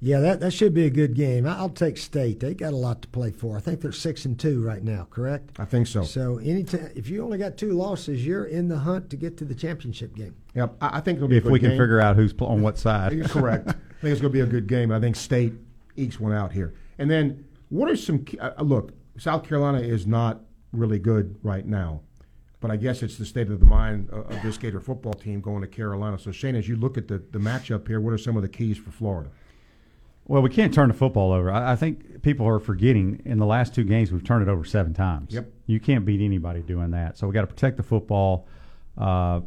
Yeah, 0.00 0.20
that, 0.20 0.40
that 0.40 0.50
should 0.52 0.74
be 0.74 0.84
a 0.84 0.90
good 0.90 1.14
game. 1.14 1.46
I'll 1.46 1.70
take 1.70 1.96
State. 1.96 2.40
They 2.40 2.52
got 2.52 2.74
a 2.74 2.76
lot 2.76 3.00
to 3.02 3.08
play 3.08 3.30
for. 3.30 3.56
I 3.56 3.60
think 3.60 3.80
they're 3.80 3.92
six 3.92 4.26
and 4.26 4.38
two 4.38 4.62
right 4.62 4.82
now. 4.82 5.06
Correct? 5.08 5.58
I 5.58 5.64
think 5.64 5.86
so. 5.86 6.02
So 6.02 6.36
anytime 6.38 6.90
if 6.94 7.08
you 7.08 7.24
only 7.24 7.38
got 7.38 7.56
two 7.56 7.72
losses, 7.72 8.26
you're 8.26 8.44
in 8.44 8.68
the 8.68 8.76
hunt 8.78 9.08
to 9.10 9.16
get 9.16 9.38
to 9.38 9.46
the 9.46 9.54
championship 9.54 10.14
game. 10.14 10.34
Yep, 10.54 10.76
I, 10.82 10.98
I 10.98 11.00
think 11.00 11.16
it'll 11.16 11.28
be 11.28 11.38
if 11.38 11.44
we 11.44 11.58
game. 11.58 11.70
can 11.70 11.78
figure 11.78 12.00
out 12.00 12.16
who's 12.16 12.34
on 12.40 12.60
what 12.60 12.76
side. 12.76 13.12
You're 13.12 13.28
correct. 13.28 13.68
I 13.68 13.72
think 13.72 14.12
it's 14.12 14.20
going 14.20 14.30
to 14.32 14.36
be 14.36 14.40
a 14.40 14.46
good 14.46 14.66
game. 14.66 14.92
I 14.92 15.00
think 15.00 15.16
State 15.16 15.54
ekes 15.96 16.20
one 16.20 16.32
out 16.32 16.52
here. 16.52 16.74
And 16.98 17.10
then 17.10 17.46
what 17.70 17.90
are 17.90 17.96
some 17.96 18.26
uh, 18.38 18.50
look? 18.62 18.92
South 19.16 19.48
Carolina 19.48 19.78
is 19.78 20.06
not 20.06 20.40
really 20.72 20.98
good 20.98 21.38
right 21.42 21.64
now 21.64 22.02
but 22.64 22.70
I 22.70 22.76
guess 22.76 23.02
it's 23.02 23.18
the 23.18 23.26
state 23.26 23.50
of 23.50 23.60
the 23.60 23.66
mind 23.66 24.08
of 24.08 24.40
this 24.42 24.56
Gator 24.56 24.80
football 24.80 25.12
team 25.12 25.42
going 25.42 25.60
to 25.60 25.66
Carolina. 25.66 26.18
So, 26.18 26.32
Shane, 26.32 26.56
as 26.56 26.66
you 26.66 26.76
look 26.76 26.96
at 26.96 27.08
the, 27.08 27.18
the 27.30 27.38
matchup 27.38 27.86
here, 27.86 28.00
what 28.00 28.14
are 28.14 28.16
some 28.16 28.38
of 28.38 28.42
the 28.42 28.48
keys 28.48 28.78
for 28.78 28.90
Florida? 28.90 29.28
Well, 30.24 30.40
we 30.40 30.48
can't 30.48 30.72
turn 30.72 30.88
the 30.88 30.94
football 30.94 31.32
over. 31.32 31.52
I, 31.52 31.72
I 31.72 31.76
think 31.76 32.22
people 32.22 32.48
are 32.48 32.58
forgetting 32.58 33.20
in 33.26 33.38
the 33.38 33.44
last 33.44 33.74
two 33.74 33.84
games 33.84 34.10
we've 34.10 34.24
turned 34.24 34.48
it 34.48 34.50
over 34.50 34.64
seven 34.64 34.94
times. 34.94 35.34
Yep. 35.34 35.46
You 35.66 35.78
can't 35.78 36.06
beat 36.06 36.22
anybody 36.22 36.62
doing 36.62 36.92
that. 36.92 37.18
So 37.18 37.26
we 37.26 37.34
got 37.34 37.42
to 37.42 37.48
protect 37.48 37.76
the 37.76 37.82
football. 37.82 38.48
Uh, 38.96 39.42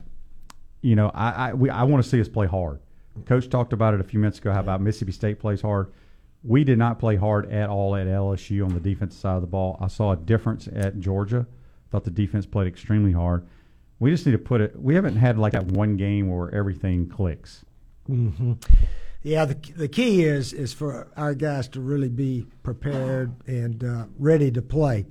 you 0.83 0.95
know, 0.95 1.09
I 1.15 1.31
I, 1.49 1.53
we, 1.55 1.71
I 1.71 1.85
want 1.85 2.03
to 2.03 2.07
see 2.07 2.21
us 2.21 2.29
play 2.29 2.45
hard. 2.45 2.81
Coach 3.25 3.49
talked 3.49 3.73
about 3.73 3.95
it 3.95 3.99
a 3.99 4.03
few 4.03 4.19
minutes 4.19 4.37
ago. 4.37 4.53
How 4.53 4.59
about 4.59 4.79
Mississippi 4.79 5.11
State 5.11 5.39
plays 5.39 5.63
hard? 5.63 5.91
We 6.43 6.63
did 6.63 6.77
not 6.77 6.99
play 6.99 7.15
hard 7.15 7.51
at 7.51 7.67
all 7.67 7.95
at 7.95 8.05
LSU 8.05 8.63
on 8.63 8.75
the 8.75 8.79
defensive 8.79 9.19
side 9.19 9.37
of 9.37 9.41
the 9.41 9.47
ball. 9.47 9.79
I 9.81 9.87
saw 9.87 10.11
a 10.11 10.17
difference 10.17 10.69
at 10.71 10.99
Georgia. 10.99 11.47
Thought 11.91 12.03
the 12.03 12.11
defense 12.11 12.45
played 12.45 12.67
extremely 12.67 13.11
hard. 13.11 13.47
We 13.99 14.11
just 14.11 14.25
need 14.25 14.33
to 14.33 14.37
put 14.37 14.61
it. 14.61 14.79
We 14.79 14.95
haven't 14.95 15.15
had 15.15 15.37
like 15.37 15.53
that 15.53 15.65
one 15.65 15.97
game 15.97 16.29
where 16.29 16.53
everything 16.53 17.07
clicks. 17.09 17.65
Mm-hmm. 18.09 18.53
Yeah, 19.23 19.45
the 19.45 19.55
the 19.75 19.87
key 19.87 20.23
is 20.23 20.53
is 20.53 20.73
for 20.73 21.07
our 21.17 21.33
guys 21.33 21.67
to 21.69 21.81
really 21.81 22.09
be 22.09 22.45
prepared 22.63 23.33
and 23.47 23.83
uh, 23.83 24.05
ready 24.17 24.51
to 24.51 24.61
play. 24.61 25.05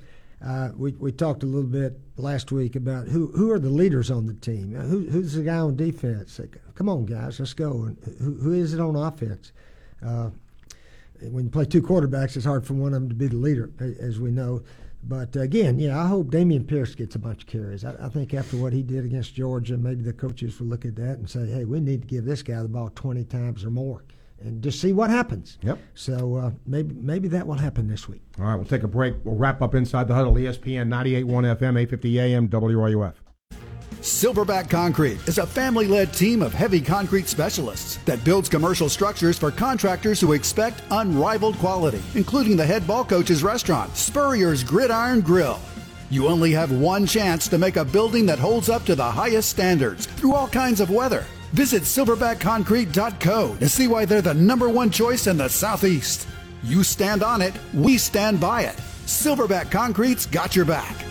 Uh, 0.44 0.70
we 0.76 0.92
we 0.92 1.12
talked 1.12 1.42
a 1.42 1.46
little 1.46 1.68
bit 1.68 1.98
last 2.16 2.52
week 2.52 2.76
about 2.76 3.08
who 3.08 3.28
who 3.28 3.50
are 3.50 3.58
the 3.58 3.68
leaders 3.70 4.10
on 4.10 4.26
the 4.26 4.34
team. 4.34 4.76
Uh, 4.78 4.82
who 4.82 5.08
who's 5.08 5.34
the 5.34 5.42
guy 5.42 5.56
on 5.56 5.76
defense? 5.76 6.40
Come 6.74 6.88
on, 6.88 7.04
guys, 7.04 7.40
let's 7.40 7.54
go. 7.54 7.84
And 7.84 7.98
who, 8.20 8.34
who 8.34 8.52
is 8.52 8.74
it 8.74 8.80
on 8.80 8.96
offense? 8.96 9.52
Uh, 10.04 10.30
when 11.22 11.44
you 11.44 11.50
play 11.50 11.64
two 11.64 11.82
quarterbacks, 11.82 12.36
it's 12.36 12.44
hard 12.44 12.66
for 12.66 12.74
one 12.74 12.92
of 12.92 13.00
them 13.00 13.08
to 13.08 13.14
be 13.14 13.26
the 13.26 13.36
leader, 13.36 13.70
as 14.00 14.20
we 14.20 14.30
know. 14.30 14.62
But 15.08 15.36
again, 15.36 15.78
yeah, 15.78 16.02
I 16.02 16.08
hope 16.08 16.28
Dameon 16.28 16.66
Pierce 16.66 16.94
gets 16.94 17.14
a 17.14 17.18
bunch 17.18 17.42
of 17.42 17.48
carries. 17.48 17.84
I, 17.84 17.94
I, 18.00 18.08
think 18.08 18.34
after 18.34 18.56
what 18.56 18.72
he 18.72 18.82
did 18.82 19.04
against 19.04 19.34
Georgia, 19.34 19.76
maybe 19.76 20.02
the 20.02 20.12
coaches 20.12 20.58
will 20.58 20.66
look 20.66 20.84
at 20.84 20.96
that 20.96 21.18
and 21.18 21.30
say, 21.30 21.46
hey, 21.46 21.64
we 21.64 21.78
need 21.78 22.02
to 22.02 22.08
give 22.08 22.24
this 22.24 22.42
guy 22.42 22.60
the 22.60 22.68
ball 22.68 22.90
20 22.94 23.22
times 23.24 23.64
or 23.64 23.70
more 23.70 24.02
and 24.40 24.62
just 24.62 24.80
see 24.80 24.92
what 24.92 25.10
happens. 25.10 25.58
Yep. 25.62 25.78
So 25.94 26.36
uh, 26.36 26.50
maybe 26.66 26.94
maybe 26.94 27.28
that 27.28 27.46
will 27.46 27.54
happen 27.54 27.88
this 27.88 28.08
week. 28.08 28.22
All 28.38 28.44
right, 28.46 28.56
we'll 28.56 28.64
take 28.64 28.82
a 28.82 28.88
break. 28.88 29.14
We'll 29.24 29.36
wrap 29.36 29.62
up 29.62 29.74
Inside 29.74 30.08
the 30.08 30.14
Huddle, 30.14 30.34
ESPN 30.34 30.88
98.1 30.88 31.26
FM, 31.26 31.80
850 31.80 32.20
AM, 32.20 32.48
WRUF. 32.48 33.14
Silverback 34.06 34.70
Concrete 34.70 35.18
is 35.26 35.38
a 35.38 35.46
family 35.46 35.88
led 35.88 36.14
team 36.14 36.40
of 36.40 36.54
heavy 36.54 36.80
concrete 36.80 37.26
specialists 37.26 37.96
that 38.04 38.22
builds 38.22 38.48
commercial 38.48 38.88
structures 38.88 39.36
for 39.36 39.50
contractors 39.50 40.20
who 40.20 40.32
expect 40.32 40.84
unrivaled 40.92 41.58
quality, 41.58 42.00
including 42.14 42.56
the 42.56 42.64
head 42.64 42.86
ball 42.86 43.04
coach's 43.04 43.42
restaurant, 43.42 43.96
Spurrier's 43.96 44.62
Gridiron 44.62 45.22
Grill. 45.22 45.58
You 46.08 46.28
only 46.28 46.52
have 46.52 46.70
one 46.70 47.04
chance 47.04 47.48
to 47.48 47.58
make 47.58 47.74
a 47.74 47.84
building 47.84 48.26
that 48.26 48.38
holds 48.38 48.68
up 48.68 48.84
to 48.84 48.94
the 48.94 49.02
highest 49.02 49.48
standards 49.48 50.06
through 50.06 50.34
all 50.34 50.46
kinds 50.46 50.80
of 50.80 50.88
weather. 50.88 51.24
Visit 51.52 51.82
silverbackconcrete.co 51.82 53.56
to 53.56 53.68
see 53.68 53.88
why 53.88 54.04
they're 54.04 54.22
the 54.22 54.34
number 54.34 54.68
one 54.68 54.90
choice 54.90 55.26
in 55.26 55.36
the 55.36 55.48
Southeast. 55.48 56.28
You 56.62 56.84
stand 56.84 57.24
on 57.24 57.42
it, 57.42 57.54
we 57.74 57.98
stand 57.98 58.40
by 58.40 58.62
it. 58.62 58.76
Silverback 59.06 59.72
Concrete's 59.72 60.26
got 60.26 60.54
your 60.54 60.64
back. 60.64 61.05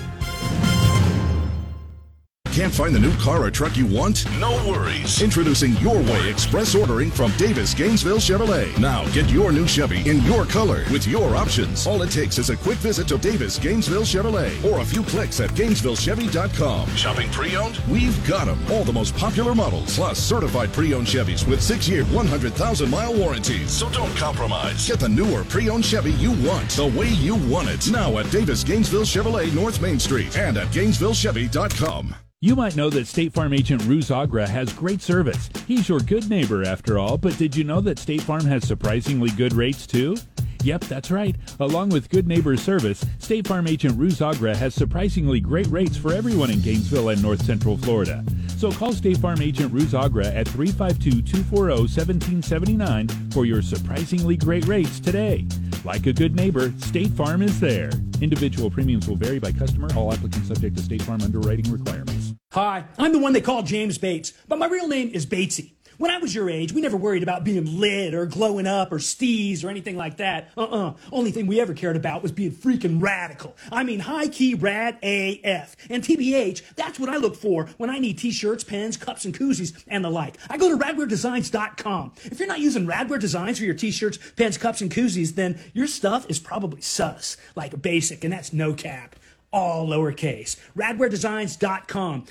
Can't 2.56 2.74
find 2.74 2.96
the 2.96 3.00
new 3.02 3.14
car 3.18 3.44
or 3.44 3.52
truck 3.52 3.76
you 3.76 3.86
want? 3.86 4.24
No 4.40 4.52
worries. 4.66 5.22
Introducing 5.22 5.74
Your 5.80 6.00
Way 6.00 6.30
Express 6.30 6.74
Ordering 6.74 7.12
from 7.12 7.36
Davis 7.36 7.74
Gainesville 7.74 8.20
Chevrolet. 8.20 8.80
Now 8.80 9.04
get 9.10 9.30
your 9.30 9.52
new 9.52 9.68
Chevy 9.68 10.10
in 10.10 10.22
your 10.22 10.46
color 10.46 10.86
with 10.90 11.06
your 11.06 11.36
options. 11.36 11.86
All 11.86 12.02
it 12.02 12.12
takes 12.12 12.38
is 12.38 12.50
a 12.50 12.56
quick 12.56 12.78
visit 12.78 13.10
to 13.10 13.18
Davis 13.18 13.60
Gainesville 13.60 14.04
Chevrolet 14.04 14.64
or 14.64 14.80
a 14.80 14.86
few 14.86 15.04
clicks 15.04 15.42
at 15.42 15.50
GainesvilleChevy.com. 15.50 16.96
Shopping 16.96 17.30
pre-owned? 17.30 17.78
We've 17.90 18.26
got 18.26 18.46
them. 18.46 18.66
All 18.72 18.86
the 18.86 18.94
most 18.94 19.18
popular 19.18 19.54
models, 19.54 19.94
plus 19.94 20.18
certified 20.18 20.72
pre-owned 20.72 21.08
Chevys 21.08 21.46
with 21.46 21.62
six-year, 21.62 22.06
100,000-mile 22.06 23.16
warranties. 23.16 23.70
So 23.70 23.90
don't 23.90 24.16
compromise. 24.16 24.88
Get 24.88 25.02
the 25.02 25.10
newer 25.10 25.44
pre-owned 25.44 25.84
Chevy 25.84 26.14
you 26.14 26.32
want, 26.48 26.70
the 26.70 26.88
way 26.88 27.10
you 27.10 27.36
want 27.36 27.68
it. 27.68 27.92
Now 27.92 28.18
at 28.18 28.32
Davis 28.32 28.64
Gainesville 28.64 29.02
Chevrolet 29.02 29.54
North 29.54 29.82
Main 29.82 30.00
Street 30.00 30.38
and 30.38 30.58
at 30.58 30.68
GainesvilleChevy.com. 30.68 32.16
You 32.42 32.56
might 32.56 32.76
know 32.76 32.90
that 32.92 33.08
State 33.08 33.34
Farm 33.34 33.54
agent 33.54 33.84
Ruse 33.86 34.12
Agra 34.12 34.48
has 34.48 34.72
great 34.72 35.02
service. 35.02 35.50
He's 35.68 35.90
your 35.90 36.00
good 36.00 36.30
neighbor 36.30 36.64
after 36.64 37.00
all, 37.00 37.18
but 37.18 37.36
did 37.38 37.56
you 37.56 37.64
know 37.64 37.82
that 37.82 37.98
State 37.98 38.22
Farm 38.22 38.46
has 38.46 38.68
surprisingly 38.68 39.32
good 39.32 39.54
rates 39.54 39.88
too? 39.88 40.16
Yep, 40.62 40.82
that's 40.82 41.10
right. 41.10 41.36
Along 41.60 41.90
with 41.90 42.10
good 42.10 42.28
neighbor 42.28 42.56
service, 42.58 43.04
State 43.18 43.48
Farm 43.48 43.68
agent 43.68 43.98
Ruse 43.98 44.22
Agra 44.22 44.56
has 44.56 44.76
surprisingly 44.76 45.40
great 45.40 45.66
rates 45.68 45.98
for 45.98 46.14
everyone 46.14 46.52
in 46.52 46.62
Gainesville 46.62 47.10
and 47.10 47.22
North 47.22 47.44
Central 47.44 47.78
Florida. 47.78 48.24
So 48.58 48.72
call 48.72 48.94
State 48.94 49.18
Farm 49.18 49.42
agent 49.42 49.74
Ruse 49.74 49.96
Agra 49.96 50.28
at 50.28 50.46
352-240-1779 50.48 53.34
for 53.34 53.46
your 53.46 53.62
surprisingly 53.62 54.38
great 54.38 54.66
rates 54.66 55.00
today. 55.00 55.46
Like 55.86 56.08
a 56.08 56.14
good 56.14 56.36
neighbor, 56.36 56.74
State 56.80 57.12
Farm 57.12 57.42
is 57.42 57.60
there. 57.60 57.92
Individual 58.22 58.72
premiums 58.72 59.08
will 59.08 59.18
vary 59.18 59.40
by 59.40 59.52
customer. 59.52 59.88
All 59.96 60.12
applicants 60.12 60.48
subject 60.48 60.76
to 60.78 60.84
State 60.84 61.04
Farm 61.04 61.22
underwriting 61.22 61.72
requirements. 61.72 62.25
Hi, 62.56 62.86
I'm 62.98 63.12
the 63.12 63.20
one 63.20 63.34
they 63.34 63.42
call 63.42 63.64
James 63.64 63.98
Bates, 63.98 64.32
but 64.48 64.58
my 64.58 64.68
real 64.68 64.88
name 64.88 65.10
is 65.10 65.26
Batesy. 65.26 65.72
When 65.98 66.10
I 66.10 66.20
was 66.20 66.34
your 66.34 66.50
age, 66.50 66.72
we 66.72 66.80
never 66.80 66.96
worried 66.96 67.22
about 67.22 67.44
being 67.44 67.82
lit 67.82 68.14
or 68.14 68.26
glowing 68.26 68.66
up 68.66 68.94
or 68.94 68.98
steez 68.98 69.62
or 69.62 69.70
anything 69.70 69.98
like 69.98 70.16
that. 70.18 70.52
Uh-uh. 70.56 70.94
Only 71.12 71.32
thing 71.32 71.48
we 71.48 71.60
ever 71.60 71.74
cared 71.74 71.98
about 71.98 72.24
was 72.24 72.32
being 72.32 72.54
freaking 72.54 73.02
radical. 73.02 73.58
I 73.74 73.84
mean, 73.84 74.00
high 74.00 74.30
key 74.30 74.56
rad 74.56 75.00
AF. 75.04 75.76
And 75.90 76.02
TBH, 76.02 76.76
that's 76.78 76.98
what 76.98 77.10
I 77.10 77.18
look 77.18 77.36
for 77.36 77.66
when 77.76 77.90
I 77.90 78.00
need 78.00 78.20
t-shirts, 78.20 78.64
pens, 78.64 78.96
cups, 78.96 79.26
and 79.26 79.38
koozies 79.38 79.84
and 79.90 80.06
the 80.06 80.10
like. 80.10 80.38
I 80.50 80.56
go 80.56 80.70
to 80.70 80.82
radwaredesigns.com. 80.82 82.14
If 82.24 82.40
you're 82.40 82.48
not 82.48 82.62
using 82.62 82.88
Radware 82.88 83.20
Designs 83.20 83.60
for 83.60 83.66
your 83.66 83.76
t-shirts, 83.76 84.18
pens, 84.38 84.58
cups, 84.58 84.80
and 84.80 84.90
koozies, 84.90 85.36
then 85.36 85.60
your 85.74 85.88
stuff 85.88 86.26
is 86.30 86.40
probably 86.40 86.80
sus, 86.80 87.36
like 87.58 87.82
basic, 87.82 88.24
and 88.24 88.32
that's 88.32 88.54
no 88.54 88.74
cap. 88.74 89.18
All 89.56 89.88
lowercase. 89.88 90.58
Radwaredesigns.com. 90.76 92.26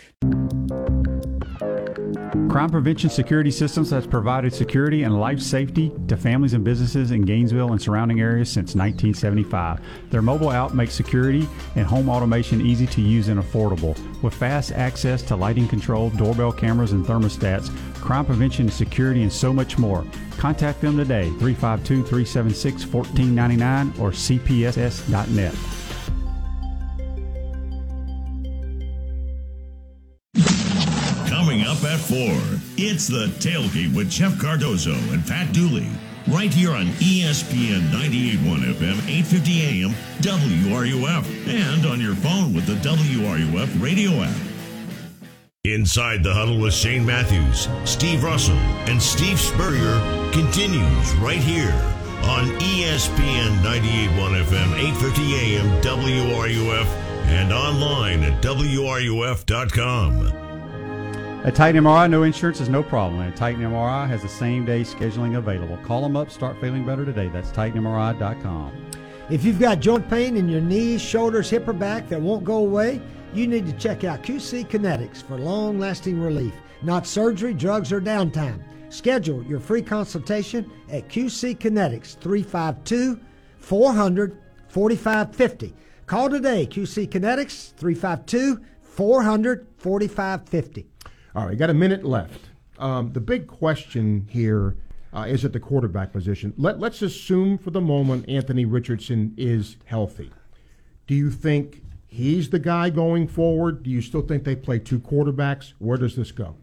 Crime 2.50 2.70
Prevention 2.70 3.08
Security 3.08 3.50
Systems 3.50 3.90
has 3.90 4.06
provided 4.06 4.52
security 4.52 5.02
and 5.04 5.18
life 5.18 5.40
safety 5.40 5.90
to 6.06 6.16
families 6.16 6.52
and 6.52 6.62
businesses 6.62 7.10
in 7.10 7.22
Gainesville 7.22 7.72
and 7.72 7.80
surrounding 7.80 8.20
areas 8.20 8.48
since 8.48 8.76
1975. 8.76 9.80
Their 10.10 10.22
mobile 10.22 10.52
app 10.52 10.74
makes 10.74 10.92
security 10.92 11.48
and 11.76 11.86
home 11.86 12.10
automation 12.10 12.60
easy 12.60 12.86
to 12.88 13.00
use 13.00 13.28
and 13.28 13.40
affordable. 13.40 13.98
With 14.22 14.34
fast 14.34 14.72
access 14.72 15.22
to 15.22 15.34
lighting 15.34 15.66
control, 15.66 16.10
doorbell 16.10 16.52
cameras, 16.52 16.92
and 16.92 17.04
thermostats, 17.04 17.74
crime 17.94 18.26
prevention, 18.26 18.68
security, 18.68 19.22
and 19.22 19.32
so 19.32 19.52
much 19.52 19.78
more. 19.78 20.04
Contact 20.36 20.80
them 20.80 20.98
today, 20.98 21.30
352 21.40 22.04
376 22.04 22.86
1499 22.86 23.88
or 23.98 24.10
cpss.net. 24.10 25.83
4, 32.04 32.18
it's 32.76 33.06
the 33.06 33.26
tailgate 33.38 33.94
with 33.94 34.10
Jeff 34.10 34.38
Cardozo 34.38 34.92
and 35.12 35.26
Pat 35.26 35.52
Dooley. 35.52 35.88
Right 36.28 36.52
here 36.52 36.72
on 36.72 36.86
ESPN 37.00 37.88
98.1 37.90 38.74
FM, 38.74 38.98
850 39.08 39.62
AM, 39.62 39.94
WRUF, 40.20 41.48
and 41.48 41.86
on 41.86 42.00
your 42.00 42.14
phone 42.14 42.52
with 42.54 42.66
the 42.66 42.74
WRUF 42.76 43.82
radio 43.82 44.10
app. 44.22 44.36
Inside 45.64 46.22
the 46.22 46.32
Huddle 46.32 46.60
with 46.60 46.74
Shane 46.74 47.04
Matthews, 47.06 47.68
Steve 47.84 48.22
Russell, 48.22 48.54
and 48.86 49.02
Steve 49.02 49.40
Spurrier 49.40 49.98
continues 50.32 51.14
right 51.16 51.38
here 51.38 51.72
on 52.24 52.46
ESPN 52.60 53.58
98.1 53.62 54.44
FM, 54.44 54.74
850 54.78 55.34
AM, 55.34 55.80
WRUF, 55.82 56.86
and 57.28 57.52
online 57.52 58.22
at 58.22 58.40
WRUF.com. 58.42 60.43
At 61.44 61.54
Titan 61.54 61.84
MRI, 61.84 62.08
no 62.08 62.22
insurance 62.22 62.58
is 62.62 62.70
no 62.70 62.82
problem. 62.82 63.20
And 63.20 63.36
Titan 63.36 63.60
MRI 63.60 64.08
has 64.08 64.22
the 64.22 64.28
same 64.30 64.64
day 64.64 64.80
scheduling 64.80 65.36
available. 65.36 65.76
Call 65.84 66.00
them 66.00 66.16
up, 66.16 66.30
start 66.30 66.58
feeling 66.58 66.86
better 66.86 67.04
today. 67.04 67.28
That's 67.28 67.50
TitanMRI.com. 67.50 68.72
If 69.28 69.44
you've 69.44 69.60
got 69.60 69.80
joint 69.80 70.08
pain 70.08 70.38
in 70.38 70.48
your 70.48 70.62
knees, 70.62 71.02
shoulders, 71.02 71.50
hip, 71.50 71.68
or 71.68 71.74
back 71.74 72.08
that 72.08 72.18
won't 72.18 72.44
go 72.44 72.56
away, 72.56 72.98
you 73.34 73.46
need 73.46 73.66
to 73.66 73.74
check 73.74 74.04
out 74.04 74.22
QC 74.22 74.66
Kinetix 74.70 75.22
for 75.22 75.36
long 75.36 75.78
lasting 75.78 76.18
relief, 76.18 76.54
not 76.80 77.06
surgery, 77.06 77.52
drugs, 77.52 77.92
or 77.92 78.00
downtime. 78.00 78.62
Schedule 78.88 79.42
your 79.44 79.60
free 79.60 79.82
consultation 79.82 80.70
at 80.88 81.10
QC 81.10 81.58
Kinetix 81.58 82.18
352 82.20 83.20
400 83.58 84.38
4550. 84.68 85.74
Call 86.06 86.30
today, 86.30 86.66
QC 86.66 87.06
Kinetix 87.06 87.74
352 87.74 88.64
400 88.82 89.66
4550. 89.76 90.93
All 91.34 91.46
right, 91.46 91.58
got 91.58 91.70
a 91.70 91.74
minute 91.74 92.04
left. 92.04 92.48
Um, 92.78 93.12
the 93.12 93.20
big 93.20 93.46
question 93.46 94.28
here 94.30 94.76
uh, 95.12 95.22
is 95.22 95.44
at 95.44 95.52
the 95.52 95.60
quarterback 95.60 96.12
position. 96.12 96.54
Let, 96.56 96.78
let's 96.78 97.02
assume 97.02 97.58
for 97.58 97.70
the 97.70 97.80
moment 97.80 98.28
Anthony 98.28 98.64
Richardson 98.64 99.34
is 99.36 99.76
healthy. 99.84 100.30
Do 101.06 101.14
you 101.14 101.30
think 101.30 101.82
he's 102.06 102.50
the 102.50 102.58
guy 102.58 102.90
going 102.90 103.26
forward? 103.26 103.82
Do 103.82 103.90
you 103.90 104.00
still 104.00 104.22
think 104.22 104.44
they 104.44 104.56
play 104.56 104.78
two 104.78 105.00
quarterbacks? 105.00 105.72
Where 105.78 105.98
does 105.98 106.14
this 106.16 106.30
go? 106.32 106.56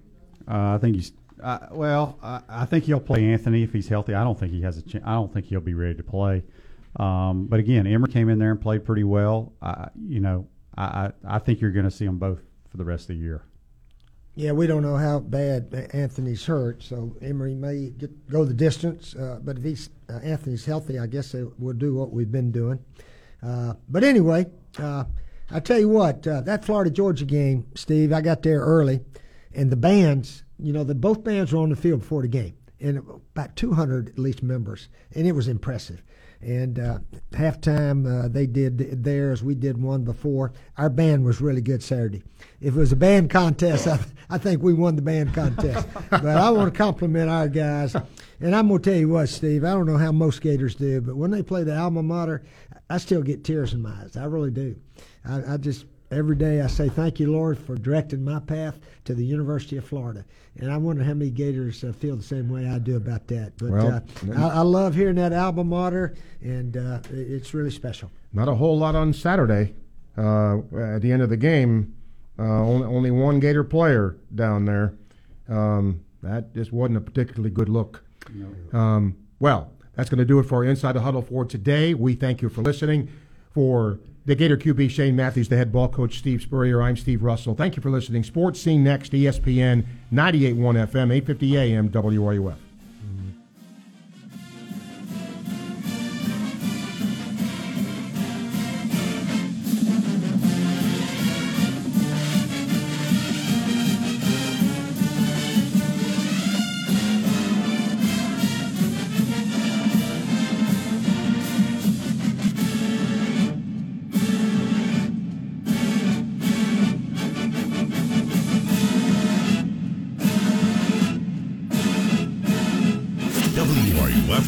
Uh, 0.47 0.75
I 0.75 0.77
think 0.79 0.95
he's 0.95 1.11
uh, 1.43 1.67
well. 1.71 2.17
I, 2.21 2.41
I 2.47 2.65
think 2.65 2.85
he'll 2.85 2.99
play 2.99 3.25
Anthony 3.25 3.63
if 3.63 3.73
he's 3.73 3.87
healthy. 3.87 4.13
I 4.13 4.23
don't 4.23 4.39
think 4.39 4.51
he 4.51 4.61
has 4.61 4.77
a. 4.77 4.81
Ch- 4.81 5.03
I 5.03 5.13
don't 5.13 5.33
think 5.33 5.47
he'll 5.47 5.59
be 5.59 5.73
ready 5.73 5.95
to 5.95 6.03
play. 6.03 6.43
Um, 6.97 7.47
but 7.47 7.59
again, 7.59 7.87
Emory 7.87 8.11
came 8.11 8.29
in 8.29 8.39
there 8.39 8.51
and 8.51 8.61
played 8.61 8.85
pretty 8.85 9.03
well. 9.03 9.53
I, 9.61 9.89
you 10.07 10.19
know, 10.19 10.47
I, 10.77 10.83
I 10.83 11.11
I 11.35 11.39
think 11.39 11.61
you're 11.61 11.71
going 11.71 11.85
to 11.85 11.91
see 11.91 12.05
them 12.05 12.17
both 12.17 12.39
for 12.69 12.77
the 12.77 12.85
rest 12.85 13.03
of 13.03 13.15
the 13.15 13.21
year. 13.21 13.43
Yeah, 14.33 14.53
we 14.53 14.65
don't 14.65 14.81
know 14.81 14.95
how 14.95 15.19
bad 15.19 15.89
Anthony's 15.93 16.45
hurt, 16.45 16.83
so 16.83 17.17
Emory 17.21 17.53
may 17.53 17.89
get, 17.89 18.29
go 18.29 18.45
the 18.45 18.53
distance. 18.53 19.13
Uh, 19.13 19.39
but 19.43 19.57
if 19.57 19.63
he's 19.63 19.89
uh, 20.09 20.19
Anthony's 20.23 20.63
healthy, 20.63 20.97
I 20.97 21.07
guess 21.07 21.35
we'll 21.57 21.75
do 21.75 21.95
what 21.95 22.11
we've 22.11 22.31
been 22.31 22.51
doing. 22.51 22.79
Uh, 23.43 23.73
but 23.89 24.05
anyway, 24.05 24.45
uh, 24.79 25.03
I 25.49 25.59
tell 25.59 25.79
you 25.79 25.89
what, 25.89 26.25
uh, 26.25 26.41
that 26.41 26.63
Florida 26.63 26.89
Georgia 26.89 27.25
game, 27.25 27.67
Steve, 27.75 28.13
I 28.13 28.21
got 28.21 28.41
there 28.41 28.61
early, 28.61 29.01
and 29.53 29.69
the 29.69 29.75
bands, 29.75 30.43
you 30.57 30.71
know, 30.71 30.85
the 30.85 30.95
both 30.95 31.25
bands 31.25 31.51
were 31.51 31.59
on 31.59 31.69
the 31.69 31.75
field 31.75 31.99
before 31.99 32.21
the 32.21 32.29
game, 32.29 32.55
and 32.79 32.99
about 32.99 33.57
200 33.57 34.09
at 34.09 34.19
least 34.19 34.43
members, 34.43 34.87
and 35.13 35.27
it 35.27 35.33
was 35.33 35.49
impressive. 35.49 36.01
And 36.41 36.79
uh, 36.79 36.99
halftime, 37.31 38.25
uh, 38.25 38.27
they 38.27 38.47
did 38.47 39.03
theirs. 39.03 39.43
We 39.43 39.55
did 39.55 39.81
one 39.81 40.03
before. 40.03 40.53
Our 40.77 40.89
band 40.89 41.23
was 41.23 41.39
really 41.39 41.61
good 41.61 41.83
Saturday. 41.83 42.23
If 42.59 42.75
it 42.75 42.79
was 42.79 42.91
a 42.91 42.95
band 42.95 43.29
contest, 43.29 43.87
I, 43.87 43.99
I 44.29 44.37
think 44.37 44.63
we 44.63 44.73
won 44.73 44.95
the 44.95 45.01
band 45.01 45.33
contest. 45.33 45.87
but 46.09 46.25
I 46.25 46.49
want 46.49 46.73
to 46.73 46.77
compliment 46.77 47.29
our 47.29 47.47
guys. 47.47 47.95
And 48.39 48.55
I'm 48.55 48.67
going 48.67 48.81
to 48.81 48.89
tell 48.89 48.99
you 48.99 49.09
what, 49.09 49.29
Steve, 49.29 49.63
I 49.63 49.69
don't 49.69 49.85
know 49.85 49.97
how 49.97 50.11
most 50.11 50.37
skaters 50.37 50.75
do, 50.75 50.99
but 51.01 51.15
when 51.15 51.29
they 51.29 51.43
play 51.43 51.63
the 51.63 51.77
alma 51.77 52.01
mater, 52.01 52.43
I 52.89 52.97
still 52.97 53.21
get 53.21 53.43
tears 53.43 53.73
in 53.73 53.81
my 53.81 53.91
eyes. 54.01 54.17
I 54.17 54.25
really 54.25 54.51
do. 54.51 54.75
I, 55.23 55.53
I 55.53 55.57
just 55.57 55.85
every 56.11 56.35
day 56.35 56.61
I 56.61 56.67
say 56.67 56.89
thank 56.89 57.19
you, 57.19 57.31
Lord, 57.31 57.57
for 57.57 57.75
directing 57.75 58.23
my 58.23 58.39
path 58.39 58.79
to 59.05 59.13
the 59.13 59.23
University 59.23 59.77
of 59.77 59.85
Florida. 59.85 60.25
And 60.59 60.71
I 60.71 60.77
wonder 60.77 61.03
how 61.03 61.13
many 61.13 61.31
Gators 61.31 61.83
uh, 61.83 61.93
feel 61.93 62.15
the 62.15 62.23
same 62.23 62.49
way 62.49 62.67
I 62.67 62.77
do 62.77 62.97
about 62.97 63.27
that. 63.27 63.53
But 63.57 63.71
Well, 63.71 64.03
uh, 64.29 64.33
I, 64.35 64.57
I 64.57 64.61
love 64.61 64.95
hearing 64.95 65.15
that 65.15 65.33
alma 65.33 65.63
mater, 65.63 66.15
and 66.41 66.75
uh, 66.75 66.99
it's 67.11 67.53
really 67.53 67.71
special. 67.71 68.11
Not 68.33 68.47
a 68.47 68.55
whole 68.55 68.77
lot 68.77 68.95
on 68.95 69.13
Saturday. 69.13 69.73
Uh, 70.17 70.57
at 70.95 71.01
the 71.01 71.11
end 71.11 71.21
of 71.21 71.29
the 71.29 71.37
game, 71.37 71.95
uh, 72.37 72.43
only, 72.43 72.85
only 72.85 73.11
one 73.11 73.39
Gator 73.39 73.63
player 73.63 74.17
down 74.35 74.65
there. 74.65 74.93
Um, 75.47 76.03
that 76.21 76.53
just 76.53 76.73
wasn't 76.73 76.97
a 76.97 77.01
particularly 77.01 77.49
good 77.49 77.69
look. 77.69 78.03
Um, 78.73 79.15
well, 79.39 79.71
that's 79.95 80.09
going 80.09 80.19
to 80.19 80.25
do 80.25 80.39
it 80.39 80.43
for 80.43 80.63
Inside 80.65 80.93
the 80.93 81.01
Huddle 81.01 81.21
for 81.21 81.45
today. 81.45 81.93
We 81.93 82.13
thank 82.13 82.41
you 82.41 82.49
for 82.49 82.61
listening. 82.61 83.09
For 83.53 83.99
the 84.25 84.35
Gator 84.35 84.57
QB 84.57 84.89
Shane 84.89 85.15
Matthews, 85.15 85.49
the 85.49 85.57
head 85.57 85.71
ball 85.71 85.87
coach 85.87 86.19
Steve 86.19 86.41
Spurrier, 86.41 86.81
I'm 86.81 86.95
Steve 86.95 87.23
Russell. 87.23 87.55
Thank 87.55 87.75
you 87.75 87.81
for 87.81 87.89
listening. 87.89 88.23
Sports 88.23 88.61
Scene 88.61 88.83
next, 88.83 89.11
ESPN 89.11 89.85
98.1 90.13 90.55
FM, 90.55 91.11
850 91.11 91.57
AM, 91.57 91.89
WRUF. 91.89 92.70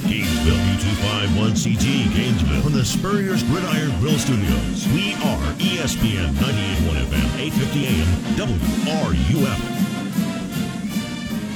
Gainesville, 0.02 0.56
U251CG 0.56 2.14
Gainesville, 2.16 2.62
from 2.62 2.74
the 2.74 2.84
Spurrier's 2.84 3.44
Gridiron 3.44 3.92
Grill 4.00 4.18
Studios. 4.18 4.88
We 4.90 5.14
are 5.16 5.54
ESPN 5.60 6.34
98.1 6.34 7.06
FM, 7.06 7.28
850 7.40 7.86
AM, 7.88 8.08
WRUF. 8.38 9.84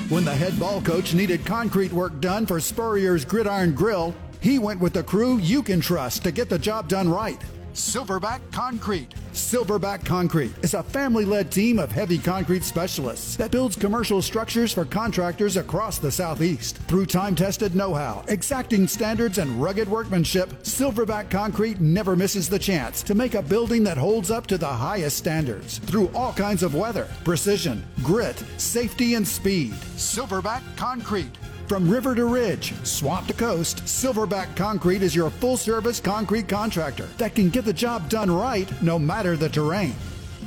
When 0.09 0.23
the 0.23 0.33
head 0.33 0.57
ball 0.59 0.81
coach 0.81 1.13
needed 1.13 1.45
concrete 1.45 1.91
work 1.91 2.19
done 2.21 2.45
for 2.45 2.59
Spurrier's 2.59 3.25
Gridiron 3.25 3.73
Grill, 3.73 4.15
he 4.39 4.59
went 4.59 4.79
with 4.79 4.93
the 4.93 5.03
crew 5.03 5.37
you 5.37 5.61
can 5.61 5.81
trust 5.81 6.23
to 6.23 6.31
get 6.31 6.47
the 6.49 6.59
job 6.59 6.87
done 6.87 7.09
right. 7.09 7.41
Silverback 7.77 8.41
Concrete. 8.51 9.13
Silverback 9.33 10.03
Concrete 10.03 10.51
is 10.63 10.73
a 10.73 10.81
family 10.81 11.25
led 11.25 11.51
team 11.51 11.77
of 11.77 11.91
heavy 11.91 12.17
concrete 12.17 12.63
specialists 12.63 13.35
that 13.35 13.51
builds 13.51 13.75
commercial 13.75 14.19
structures 14.19 14.73
for 14.73 14.83
contractors 14.83 15.57
across 15.57 15.99
the 15.99 16.11
Southeast. 16.11 16.77
Through 16.87 17.05
time 17.05 17.35
tested 17.35 17.75
know 17.75 17.93
how, 17.93 18.25
exacting 18.29 18.87
standards, 18.87 19.37
and 19.37 19.61
rugged 19.61 19.87
workmanship, 19.87 20.49
Silverback 20.63 21.29
Concrete 21.29 21.79
never 21.79 22.15
misses 22.15 22.49
the 22.49 22.57
chance 22.57 23.03
to 23.03 23.13
make 23.13 23.35
a 23.35 23.43
building 23.43 23.83
that 23.83 23.95
holds 23.95 24.31
up 24.31 24.47
to 24.47 24.57
the 24.57 24.65
highest 24.65 25.17
standards 25.17 25.77
through 25.77 26.09
all 26.15 26.33
kinds 26.33 26.63
of 26.63 26.73
weather, 26.73 27.07
precision, 27.23 27.85
grit, 28.01 28.43
safety, 28.57 29.13
and 29.13 29.27
speed. 29.27 29.73
Silverback 29.95 30.63
Concrete. 30.77 31.37
From 31.67 31.89
river 31.89 32.15
to 32.15 32.25
ridge, 32.25 32.73
swamp 32.85 33.27
to 33.27 33.33
coast, 33.33 33.83
Silverback 33.83 34.55
Concrete 34.55 35.01
is 35.01 35.13
your 35.13 35.29
full 35.29 35.57
service 35.57 35.99
concrete 35.99 36.47
contractor 36.47 37.07
that 37.17 37.35
can 37.35 37.49
get 37.49 37.65
the 37.65 37.73
job 37.73 38.09
done 38.09 38.31
right 38.31 38.71
no 38.81 38.97
matter 38.97 39.35
the 39.35 39.49
terrain. 39.49 39.93